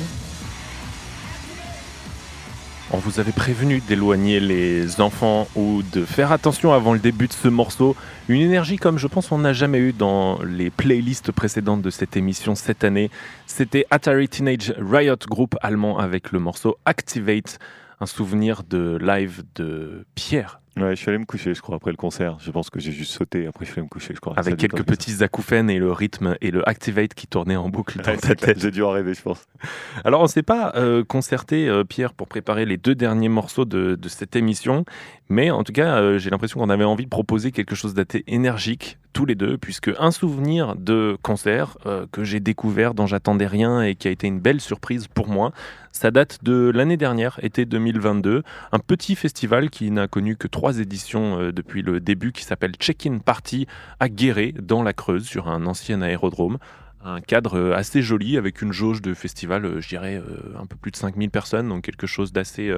On 2.95 2.99
vous 2.99 3.21
avait 3.21 3.33
prévenu 3.33 3.81
d'éloigner 3.81 4.41
les 4.41 5.01
enfants 5.01 5.49
ou 5.55 5.83
de 5.93 6.05
faire 6.05 6.33
attention 6.33 6.73
avant 6.73 6.93
le 6.93 6.99
début 6.99 7.27
de 7.27 7.33
ce 7.33 7.49
morceau. 7.49 7.97
Une 8.29 8.41
énergie 8.41 8.77
comme 8.77 8.99
je 8.99 9.07
pense 9.07 9.33
on 9.33 9.39
n'a 9.39 9.53
jamais 9.53 9.79
eu 9.79 9.93
dans 9.93 10.39
les 10.43 10.71
playlists 10.71 11.33
précédentes 11.33 11.83
de 11.83 11.91
cette 11.91 12.17
émission 12.17 12.55
cette 12.55 12.85
année. 12.85 13.11
C'était 13.47 13.87
Atari 13.91 14.29
Teenage 14.29 14.75
Riot 14.79 15.17
Group 15.29 15.57
allemand 15.63 15.99
avec 15.99 16.33
le 16.33 16.39
morceau 16.39 16.77
Activate, 16.85 17.59
un 18.01 18.07
souvenir 18.07 18.63
de 18.63 18.99
live 19.01 19.43
de 19.55 20.07
Pierre 20.15 20.62
Ouais, 20.79 20.91
je 20.97 21.01
suis 21.01 21.11
allé 21.11 21.19
me 21.19 21.27
coucher, 21.27 21.53
je 21.53 21.61
crois, 21.61 21.77
après 21.77 21.91
le 21.91 21.99
concert. 21.99 22.39
Je 22.41 22.51
pense 22.51 22.71
que 22.71 22.81
j'ai 22.81 22.93
juste 22.93 23.13
sauté, 23.13 23.47
après 23.47 23.67
je 23.67 23.71
suis 23.71 23.79
allé 23.79 23.85
me 23.85 23.91
coucher, 23.91 24.15
je 24.15 24.21
crois. 24.21 24.33
avec 24.39 24.57
quelques 24.57 24.85
petits 24.85 25.23
acouphènes 25.23 25.69
et 25.69 25.79
le 25.79 25.93
rythme 25.93 26.37
et 26.41 26.51
le 26.51 26.67
Activate 26.67 27.13
qui 27.13 27.27
tournait 27.27 27.57
en 27.57 27.69
boucle 27.69 28.01
dans 28.01 28.11
Ouais, 28.13 28.17
ta 28.17 28.35
tête. 28.35 28.59
J'ai 28.59 28.71
dû 28.71 28.83
en 28.83 28.91
rêver, 28.91 29.13
je 29.13 29.21
pense. 29.21 29.45
Alors, 30.05 30.21
on 30.21 30.25
ne 30.25 30.29
s'est 30.29 30.43
pas 30.43 30.73
euh, 30.77 31.05
concerté, 31.05 31.69
euh, 31.69 31.85
Pierre, 31.85 32.15
pour 32.15 32.27
préparer 32.27 32.65
les 32.65 32.79
deux 32.79 32.95
derniers 32.95 33.29
morceaux 33.29 33.67
de, 33.67 33.97
de 33.97 34.09
cette 34.09 34.35
émission, 34.35 34.87
mais 35.29 35.51
en 35.51 35.63
tout 35.63 35.73
cas, 35.75 35.97
euh, 35.99 36.19
j'ai 36.19 36.31
l'impression 36.31 36.59
qu'on 36.59 36.71
avait 36.71 36.85
envie 36.85 37.05
de 37.05 37.11
proposer 37.11 37.53
quelque 37.53 37.75
chose 37.75 37.93
d'assez 37.93 38.25
énergique, 38.27 38.97
tous 39.13 39.27
les 39.27 39.35
deux, 39.35 39.59
puisque 39.59 39.91
un 39.99 40.11
souvenir 40.11 40.75
de 40.75 41.19
concert 41.21 41.77
que 42.13 42.25
j'ai 42.25 42.41
découvert, 42.41 42.95
dont 42.95 43.07
j'attendais 43.07 43.47
rien 43.47 43.83
et 43.83 43.95
qui 43.95 44.09
a 44.09 44.11
été 44.11 44.27
une 44.27 44.41
belle 44.41 44.59
surprise 44.63 45.07
pour 45.07 45.29
moi, 45.29 45.53
ça 45.93 46.11
date 46.11 46.39
de 46.43 46.71
l'année 46.75 46.97
dernière, 46.97 47.39
été 47.43 47.67
2022, 47.67 48.43
un 48.73 48.79
petit 48.79 49.15
festival 49.15 49.69
qui 49.69 49.91
n'a 49.91 50.09
connu 50.09 50.37
que 50.37 50.49
trois 50.49 50.62
éditions 50.71 51.41
euh, 51.41 51.53
depuis 51.53 51.83
le 51.83 52.01
début, 52.01 52.33
qui 52.33 52.45
s'appelle 52.45 52.73
Check-in 52.79 53.19
Party 53.19 53.67
à 54.01 54.09
Guéret, 54.09 54.55
dans 54.61 54.83
la 54.83 54.93
Creuse, 54.93 55.27
sur 55.27 55.49
un 55.49 55.67
ancien 55.67 56.03
aérodrome 56.03 56.59
un 57.05 57.21
cadre 57.21 57.59
euh, 57.59 57.75
assez 57.75 58.01
joli 58.01 58.37
avec 58.37 58.63
une 58.63 58.73
jauge 58.73 59.03
de 59.03 59.13
festival, 59.13 59.65
euh, 59.65 59.81
je 59.81 59.89
dirais 59.89 60.23
un 60.57 60.67
peu 60.67 60.77
plus 60.77 60.93
de 60.93 60.97
5000 60.97 61.31
personnes, 61.31 61.69
donc 61.69 61.83
quelque 61.83 62.07
chose 62.07 62.33
d'assez 62.33 62.73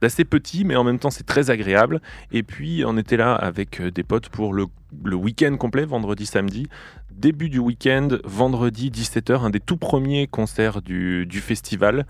d'assez 0.00 0.24
petit, 0.24 0.64
mais 0.64 0.74
en 0.74 0.84
même 0.84 0.98
temps 0.98 1.10
c'est 1.10 1.26
très 1.26 1.50
agréable. 1.50 2.00
Et 2.32 2.42
puis 2.42 2.82
on 2.86 2.96
était 2.96 3.18
là 3.18 3.34
avec 3.34 3.82
des 3.82 4.02
potes 4.02 4.30
pour 4.30 4.54
le, 4.54 4.66
week-end 5.14 5.54
complet, 5.58 5.84
vendredi, 5.84 6.24
samedi. 6.24 6.66
Début 7.10 7.50
du 7.50 7.58
week-end, 7.58 8.08
vendredi 8.24 8.90
17h, 8.90 9.44
un 9.44 9.50
des 9.50 9.60
tout 9.60 9.76
premiers 9.76 10.26
concerts 10.26 10.80
du 10.80 11.40
festival. 11.42 12.06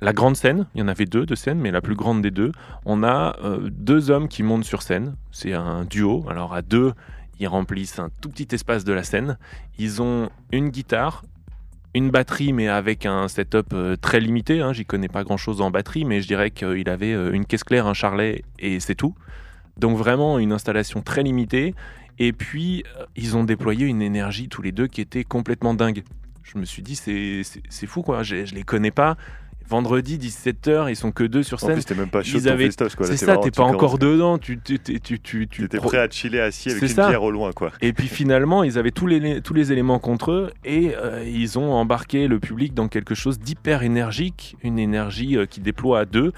La 0.00 0.12
grande 0.12 0.36
scène, 0.36 0.66
il 0.74 0.80
y 0.80 0.82
en 0.82 0.88
avait 0.88 1.06
deux 1.06 1.24
de 1.24 1.34
scènes, 1.34 1.58
mais 1.58 1.70
la 1.70 1.80
plus 1.80 1.94
grande 1.94 2.20
des 2.20 2.30
deux, 2.30 2.52
on 2.84 3.02
a 3.02 3.36
euh, 3.42 3.70
deux 3.70 4.10
hommes 4.10 4.28
qui 4.28 4.42
montent 4.42 4.64
sur 4.64 4.82
scène. 4.82 5.16
C'est 5.32 5.54
un 5.54 5.84
duo. 5.84 6.26
Alors 6.28 6.52
à 6.52 6.60
deux, 6.60 6.92
ils 7.40 7.48
remplissent 7.48 7.98
un 7.98 8.10
tout 8.20 8.28
petit 8.28 8.48
espace 8.54 8.84
de 8.84 8.92
la 8.92 9.02
scène. 9.02 9.38
Ils 9.78 10.02
ont 10.02 10.28
une 10.52 10.68
guitare, 10.68 11.24
une 11.94 12.10
batterie, 12.10 12.52
mais 12.52 12.68
avec 12.68 13.06
un 13.06 13.26
setup 13.28 13.72
euh, 13.72 13.96
très 13.96 14.20
limité. 14.20 14.60
Hein. 14.60 14.74
J'y 14.74 14.84
connais 14.84 15.08
pas 15.08 15.24
grand 15.24 15.38
chose 15.38 15.62
en 15.62 15.70
batterie, 15.70 16.04
mais 16.04 16.20
je 16.20 16.26
dirais 16.26 16.50
qu'il 16.50 16.90
avait 16.90 17.14
euh, 17.14 17.32
une 17.32 17.46
caisse 17.46 17.64
claire, 17.64 17.86
un 17.86 17.94
charlet 17.94 18.44
et 18.58 18.80
c'est 18.80 18.94
tout. 18.94 19.14
Donc 19.78 19.96
vraiment 19.96 20.38
une 20.38 20.52
installation 20.52 21.00
très 21.00 21.22
limitée. 21.22 21.74
Et 22.18 22.34
puis 22.34 22.84
ils 23.14 23.36
ont 23.36 23.44
déployé 23.44 23.86
une 23.86 24.02
énergie 24.02 24.48
tous 24.48 24.60
les 24.60 24.72
deux 24.72 24.88
qui 24.88 25.00
était 25.00 25.24
complètement 25.24 25.72
dingue. 25.72 26.02
Je 26.42 26.58
me 26.58 26.64
suis 26.64 26.82
dit, 26.82 26.96
c'est 26.96 27.86
fou 27.86 28.02
quoi, 28.02 28.22
je, 28.22 28.44
je 28.44 28.54
les 28.54 28.62
connais 28.62 28.90
pas. 28.90 29.16
Vendredi 29.68 30.16
17h, 30.18 30.88
ils 30.90 30.96
sont 30.96 31.10
que 31.12 31.24
deux 31.24 31.42
sur 31.42 31.56
En 31.62 31.66
scène. 31.66 31.74
plus, 31.74 31.84
t'es 31.84 31.94
même 31.94 32.08
pas 32.08 32.22
chaud 32.22 32.38
avaient- 32.46 32.70
C'est 32.70 33.16
ça, 33.16 33.36
t'es 33.38 33.50
pas 33.50 33.64
encore 33.64 33.98
dedans, 33.98 34.38
tu 34.38 34.58
tu 34.64 34.78
tu 34.78 35.00
tu 35.00 35.48
tu, 35.48 35.62
T'étais 35.62 35.78
pro- 35.78 35.88
prêt 35.88 35.98
à 35.98 36.08
chiller 36.08 36.40
assis 36.40 36.70
avec 36.70 36.82
une 36.82 36.88
ça. 36.88 37.08
bière 37.08 37.22
au 37.22 37.30
loin, 37.30 37.52
quoi. 37.52 37.72
et 37.82 37.92
puis 37.92 38.06
finalement, 38.08 38.62
ils 38.62 38.78
avaient 38.78 38.92
tous 38.92 39.06
les, 39.06 39.40
tous 39.40 39.54
les 39.54 39.72
éléments 39.72 39.98
contre 39.98 40.30
eux 40.30 40.50
et 40.64 40.92
euh, 40.96 41.24
ils 41.26 41.58
ont 41.58 41.72
embarqué 41.72 42.28
le 42.28 42.38
public 42.38 42.74
dans 42.74 42.88
quelque 42.88 43.14
chose 43.14 43.38
d'hyper 43.38 43.82
énergique, 43.82 44.56
une 44.62 44.78
énergie 44.78 45.36
euh, 45.36 45.46
qui 45.46 45.60
déploie 45.60 46.00
à 46.00 46.04
deux. 46.04 46.32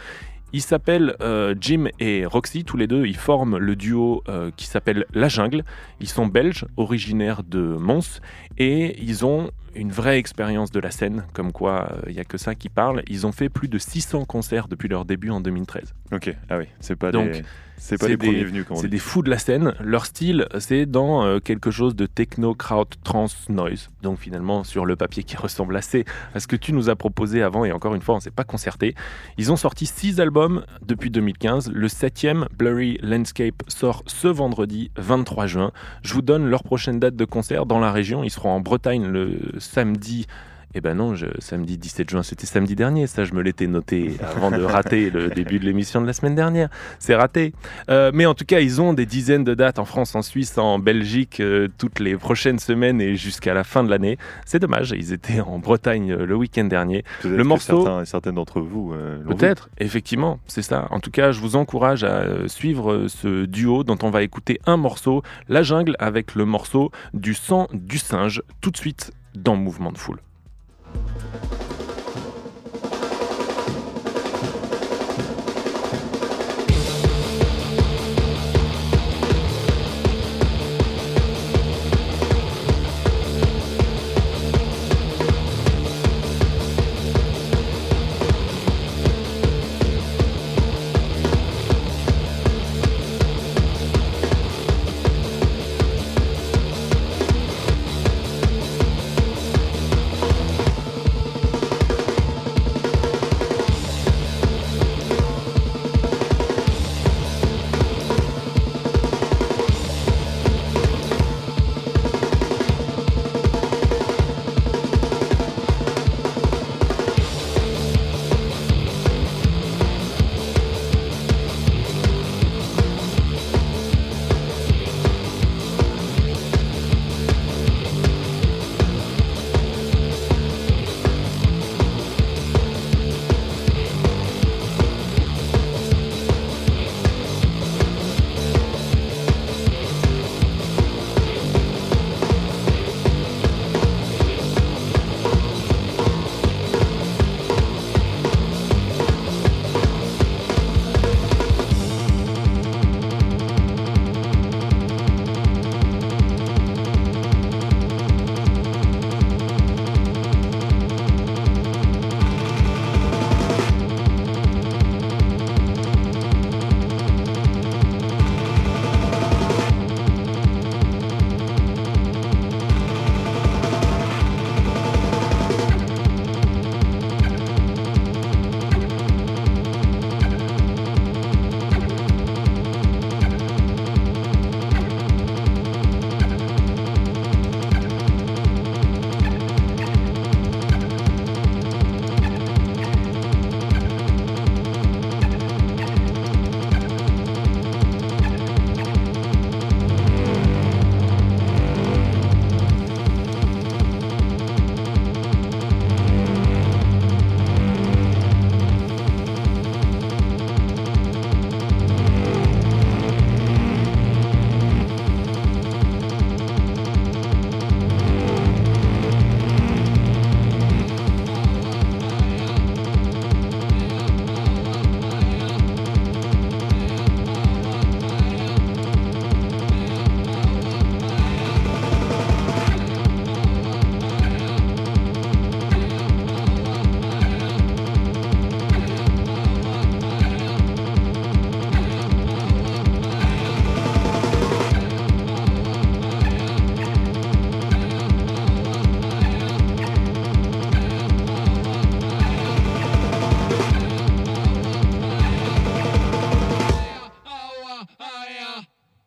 Ils 0.54 0.62
s'appellent 0.62 1.14
euh, 1.20 1.54
Jim 1.60 1.88
et 2.00 2.24
Roxy, 2.24 2.64
tous 2.64 2.78
les 2.78 2.86
deux, 2.86 3.04
ils 3.04 3.16
forment 3.18 3.58
le 3.58 3.76
duo 3.76 4.22
euh, 4.30 4.50
qui 4.56 4.64
s'appelle 4.66 5.04
La 5.12 5.28
Jungle. 5.28 5.62
Ils 6.00 6.08
sont 6.08 6.26
belges, 6.26 6.64
originaires 6.78 7.42
de 7.42 7.58
Mons, 7.60 8.20
et 8.56 8.96
ils 9.02 9.26
ont 9.26 9.50
une 9.78 9.92
vraie 9.92 10.18
expérience 10.18 10.70
de 10.70 10.80
la 10.80 10.90
scène, 10.90 11.24
comme 11.32 11.52
quoi 11.52 11.88
euh, 11.92 12.00
il 12.08 12.14
n'y 12.14 12.20
a 12.20 12.24
que 12.24 12.38
ça 12.38 12.54
qui 12.54 12.68
parle. 12.68 13.02
Ils 13.08 13.26
ont 13.26 13.32
fait 13.32 13.48
plus 13.48 13.68
de 13.68 13.78
600 13.78 14.24
concerts 14.24 14.68
depuis 14.68 14.88
leur 14.88 15.04
début 15.04 15.30
en 15.30 15.40
2013. 15.40 15.94
Ok, 16.12 16.34
ah 16.50 16.58
oui, 16.58 16.64
c'est 16.80 16.96
pas 16.96 17.12
Donc, 17.12 17.30
des, 17.30 17.42
c'est 17.76 17.98
pas 17.98 18.08
les 18.08 18.16
des- 18.16 18.26
premiers 18.26 18.44
venus, 18.44 18.64
on 18.70 18.76
C'est 18.76 18.88
des 18.88 18.98
fous 18.98 19.22
de 19.22 19.30
la 19.30 19.38
scène. 19.38 19.74
Leur 19.80 20.06
style, 20.06 20.46
c'est 20.58 20.86
dans 20.86 21.24
euh, 21.24 21.38
quelque 21.38 21.70
chose 21.70 21.94
de 21.94 22.06
techno, 22.06 22.54
crowd, 22.54 22.88
trance, 23.04 23.48
noise. 23.48 23.88
Donc 24.02 24.18
finalement, 24.18 24.64
sur 24.64 24.84
le 24.86 24.96
papier 24.96 25.22
qui 25.22 25.36
ressemble 25.38 25.76
assez 25.76 26.04
à 26.34 26.40
ce 26.40 26.46
que 26.46 26.56
tu 26.56 26.72
nous 26.72 26.88
as 26.90 26.96
proposé 26.96 27.42
avant, 27.42 27.64
et 27.64 27.72
encore 27.72 27.94
une 27.94 28.00
fois, 28.02 28.14
on 28.14 28.18
ne 28.18 28.22
s'est 28.22 28.30
pas 28.30 28.44
concerté. 28.44 28.94
Ils 29.36 29.52
ont 29.52 29.56
sorti 29.56 29.86
six 29.86 30.18
albums 30.20 30.64
depuis 30.86 31.10
2015. 31.10 31.70
Le 31.72 31.88
septième, 31.88 32.46
Blurry 32.58 32.98
Landscape, 33.02 33.62
sort 33.68 34.02
ce 34.06 34.28
vendredi 34.28 34.90
23 34.96 35.46
juin. 35.46 35.72
Je 36.02 36.14
vous 36.14 36.22
donne 36.22 36.48
leur 36.48 36.62
prochaine 36.64 36.98
date 36.98 37.16
de 37.16 37.24
concert 37.24 37.66
dans 37.66 37.78
la 37.78 37.92
région. 37.92 38.24
Ils 38.24 38.30
seront 38.30 38.50
en 38.50 38.60
Bretagne 38.60 39.06
le 39.06 39.38
samedi. 39.72 40.26
Eh 40.74 40.82
ben 40.82 40.94
non, 40.94 41.14
je- 41.14 41.24
samedi 41.38 41.78
17 41.78 42.10
juin, 42.10 42.22
c'était 42.22 42.44
samedi 42.44 42.76
dernier, 42.76 43.06
ça 43.06 43.24
je 43.24 43.32
me 43.32 43.40
l'étais 43.40 43.66
noté 43.66 44.12
avant 44.36 44.50
de 44.50 44.62
rater 44.62 45.08
le 45.08 45.28
début 45.30 45.58
de 45.58 45.64
l'émission 45.64 46.02
de 46.02 46.06
la 46.06 46.12
semaine 46.12 46.34
dernière. 46.34 46.68
C'est 46.98 47.14
raté. 47.14 47.54
Euh, 47.88 48.10
mais 48.12 48.26
en 48.26 48.34
tout 48.34 48.44
cas, 48.44 48.60
ils 48.60 48.78
ont 48.82 48.92
des 48.92 49.06
dizaines 49.06 49.44
de 49.44 49.54
dates 49.54 49.78
en 49.78 49.86
France, 49.86 50.14
en 50.14 50.20
Suisse, 50.20 50.58
en 50.58 50.78
Belgique, 50.78 51.40
euh, 51.40 51.68
toutes 51.78 52.00
les 52.00 52.16
prochaines 52.18 52.58
semaines 52.58 53.00
et 53.00 53.16
jusqu'à 53.16 53.54
la 53.54 53.64
fin 53.64 53.82
de 53.82 53.88
l'année. 53.88 54.18
C'est 54.44 54.58
dommage, 54.58 54.90
ils 54.94 55.14
étaient 55.14 55.40
en 55.40 55.58
Bretagne 55.58 56.12
euh, 56.12 56.26
le 56.26 56.36
week-end 56.36 56.64
dernier. 56.64 57.02
Le 57.24 57.42
morceau- 57.44 57.82
certains- 57.82 58.04
certaines 58.04 58.34
d'entre 58.34 58.60
vous. 58.60 58.92
euh. 58.92 59.20
Peut-être, 59.24 59.70
effectivement, 59.78 60.38
c'est 60.48 60.62
ça. 60.62 60.86
En 60.90 61.00
tout 61.00 61.10
cas, 61.10 61.32
je 61.32 61.40
vous 61.40 61.56
encourage 61.56 62.04
à 62.04 62.46
suivre 62.46 63.06
ce 63.08 63.46
duo 63.46 63.84
dont 63.84 63.98
on 64.02 64.10
va 64.10 64.22
écouter 64.22 64.60
un 64.66 64.76
morceau, 64.76 65.22
La 65.48 65.62
Jungle, 65.62 65.96
avec 65.98 66.34
le 66.34 66.44
morceau 66.44 66.90
du 67.14 67.32
sang 67.32 67.68
du 67.72 67.96
singe, 67.96 68.42
tout 68.60 68.70
de 68.70 68.76
suite 68.76 69.12
dans 69.34 69.56
Mouvement 69.56 69.92
de 69.92 69.98
Foule. 69.98 70.20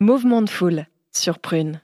Mouvement 0.01 0.41
de 0.41 0.49
foule 0.49 0.87
sur 1.11 1.37
Prune. 1.37 1.79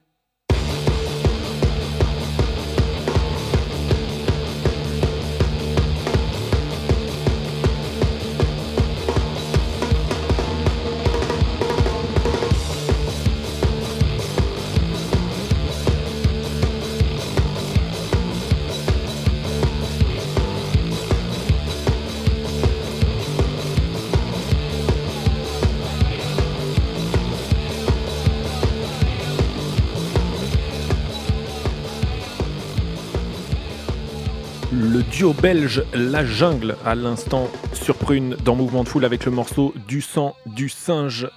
Duo 35.27 35.33
belge 35.33 35.83
La 35.93 36.23
Jungle 36.23 36.77
à 36.85 36.95
l'instant 36.95 37.49
sur 37.73 37.97
Prune 37.97 38.37
dans 38.45 38.55
Mouvement 38.55 38.85
de 38.85 38.87
Foule 38.87 39.03
avec 39.03 39.25
le 39.25 39.31
morceau 39.31 39.73
Du 39.85 39.99
sang 39.99 40.37
du 40.45 40.69
singe. 40.69 41.29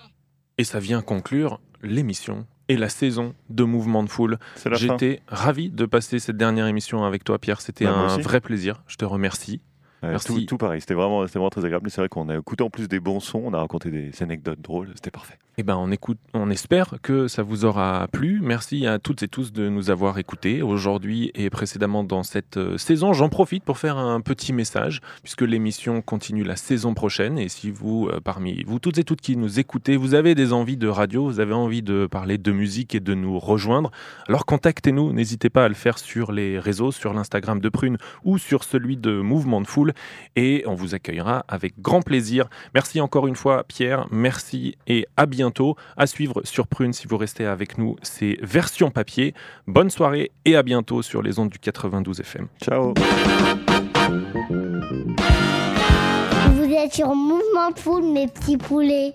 Et 0.58 0.64
ça 0.64 0.78
vient 0.78 1.02
conclure 1.02 1.60
l'émission 1.82 2.46
et 2.68 2.76
la 2.76 2.88
saison 2.88 3.34
de 3.48 3.64
Mouvement 3.64 4.04
de 4.04 4.08
Foule. 4.08 4.38
J'étais 4.74 5.22
ravi 5.26 5.70
de 5.70 5.86
passer 5.86 6.20
cette 6.20 6.36
dernière 6.36 6.68
émission 6.68 7.04
avec 7.04 7.24
toi 7.24 7.40
Pierre, 7.40 7.60
c'était 7.60 7.84
Bah, 7.86 7.96
un 8.10 8.18
vrai 8.18 8.40
plaisir. 8.40 8.80
Je 8.86 8.94
te 8.94 9.04
remercie. 9.04 9.60
Ouais, 10.04 10.10
Merci. 10.10 10.28
Tout, 10.28 10.40
tout 10.44 10.58
pareil, 10.58 10.80
c'était 10.80 10.94
vraiment, 10.94 11.24
vraiment 11.24 11.50
très 11.50 11.64
agréable. 11.64 11.90
C'est 11.90 12.00
vrai 12.00 12.08
qu'on 12.08 12.28
a 12.28 12.36
écouté 12.36 12.62
en 12.62 12.70
plus 12.70 12.86
des 12.86 13.00
bons 13.00 13.18
sons, 13.18 13.42
on 13.44 13.54
a 13.54 13.58
raconté 13.58 13.90
des 13.90 14.12
anecdotes 14.22 14.60
drôles, 14.60 14.92
c'était 14.94 15.10
parfait. 15.10 15.36
Eh 15.60 15.62
ben, 15.62 15.76
on 16.32 16.48
espère 16.48 16.94
que 17.02 17.28
ça 17.28 17.42
vous 17.42 17.66
aura 17.66 18.08
plu. 18.10 18.40
Merci 18.42 18.86
à 18.86 18.98
toutes 18.98 19.22
et 19.22 19.28
tous 19.28 19.52
de 19.52 19.68
nous 19.68 19.90
avoir 19.90 20.16
écoutés 20.16 20.62
aujourd'hui 20.62 21.32
et 21.34 21.50
précédemment 21.50 22.02
dans 22.02 22.22
cette 22.22 22.56
euh, 22.56 22.78
saison. 22.78 23.12
J'en 23.12 23.28
profite 23.28 23.62
pour 23.62 23.76
faire 23.76 23.98
un 23.98 24.22
petit 24.22 24.54
message 24.54 25.02
puisque 25.22 25.42
l'émission 25.42 26.00
continue 26.00 26.44
la 26.44 26.56
saison 26.56 26.94
prochaine. 26.94 27.38
Et 27.38 27.50
si 27.50 27.70
vous, 27.70 28.08
euh, 28.10 28.20
parmi 28.24 28.64
vous 28.64 28.78
toutes 28.78 28.96
et 28.96 29.04
toutes 29.04 29.20
qui 29.20 29.36
nous 29.36 29.60
écoutez, 29.60 29.98
vous 29.98 30.14
avez 30.14 30.34
des 30.34 30.54
envies 30.54 30.78
de 30.78 30.88
radio, 30.88 31.26
vous 31.26 31.40
avez 31.40 31.52
envie 31.52 31.82
de 31.82 32.06
parler 32.10 32.38
de 32.38 32.52
musique 32.52 32.94
et 32.94 33.00
de 33.00 33.12
nous 33.12 33.38
rejoindre, 33.38 33.90
alors 34.28 34.46
contactez-nous. 34.46 35.12
N'hésitez 35.12 35.50
pas 35.50 35.66
à 35.66 35.68
le 35.68 35.74
faire 35.74 35.98
sur 35.98 36.32
les 36.32 36.58
réseaux, 36.58 36.90
sur 36.90 37.12
l'Instagram 37.12 37.60
de 37.60 37.68
Prune 37.68 37.98
ou 38.24 38.38
sur 38.38 38.64
celui 38.64 38.96
de 38.96 39.20
Mouvement 39.20 39.60
de 39.60 39.66
Foule 39.66 39.92
et 40.36 40.64
on 40.66 40.74
vous 40.74 40.94
accueillera 40.94 41.44
avec 41.48 41.78
grand 41.82 42.00
plaisir. 42.00 42.48
Merci 42.72 42.98
encore 43.02 43.26
une 43.26 43.36
fois 43.36 43.64
Pierre, 43.64 44.06
merci 44.10 44.78
et 44.86 45.06
à 45.18 45.26
bientôt. 45.26 45.49
À 45.96 46.06
suivre 46.06 46.42
sur 46.44 46.66
Prune 46.66 46.92
si 46.92 47.06
vous 47.06 47.16
restez 47.16 47.46
avec 47.46 47.78
nous, 47.78 47.96
c'est 48.02 48.38
version 48.42 48.90
papier. 48.90 49.34
Bonne 49.66 49.90
soirée 49.90 50.30
et 50.44 50.56
à 50.56 50.62
bientôt 50.62 51.02
sur 51.02 51.22
les 51.22 51.38
ondes 51.38 51.50
du 51.50 51.58
92 51.58 52.20
FM. 52.20 52.48
Ciao 52.62 52.94
Vous 56.54 56.72
êtes 56.72 56.94
sur 56.94 57.14
Mouvement 57.14 57.70
de 57.74 57.78
Foule, 57.78 58.04
mes 58.04 58.28
petits 58.28 58.56
poulets. 58.56 59.14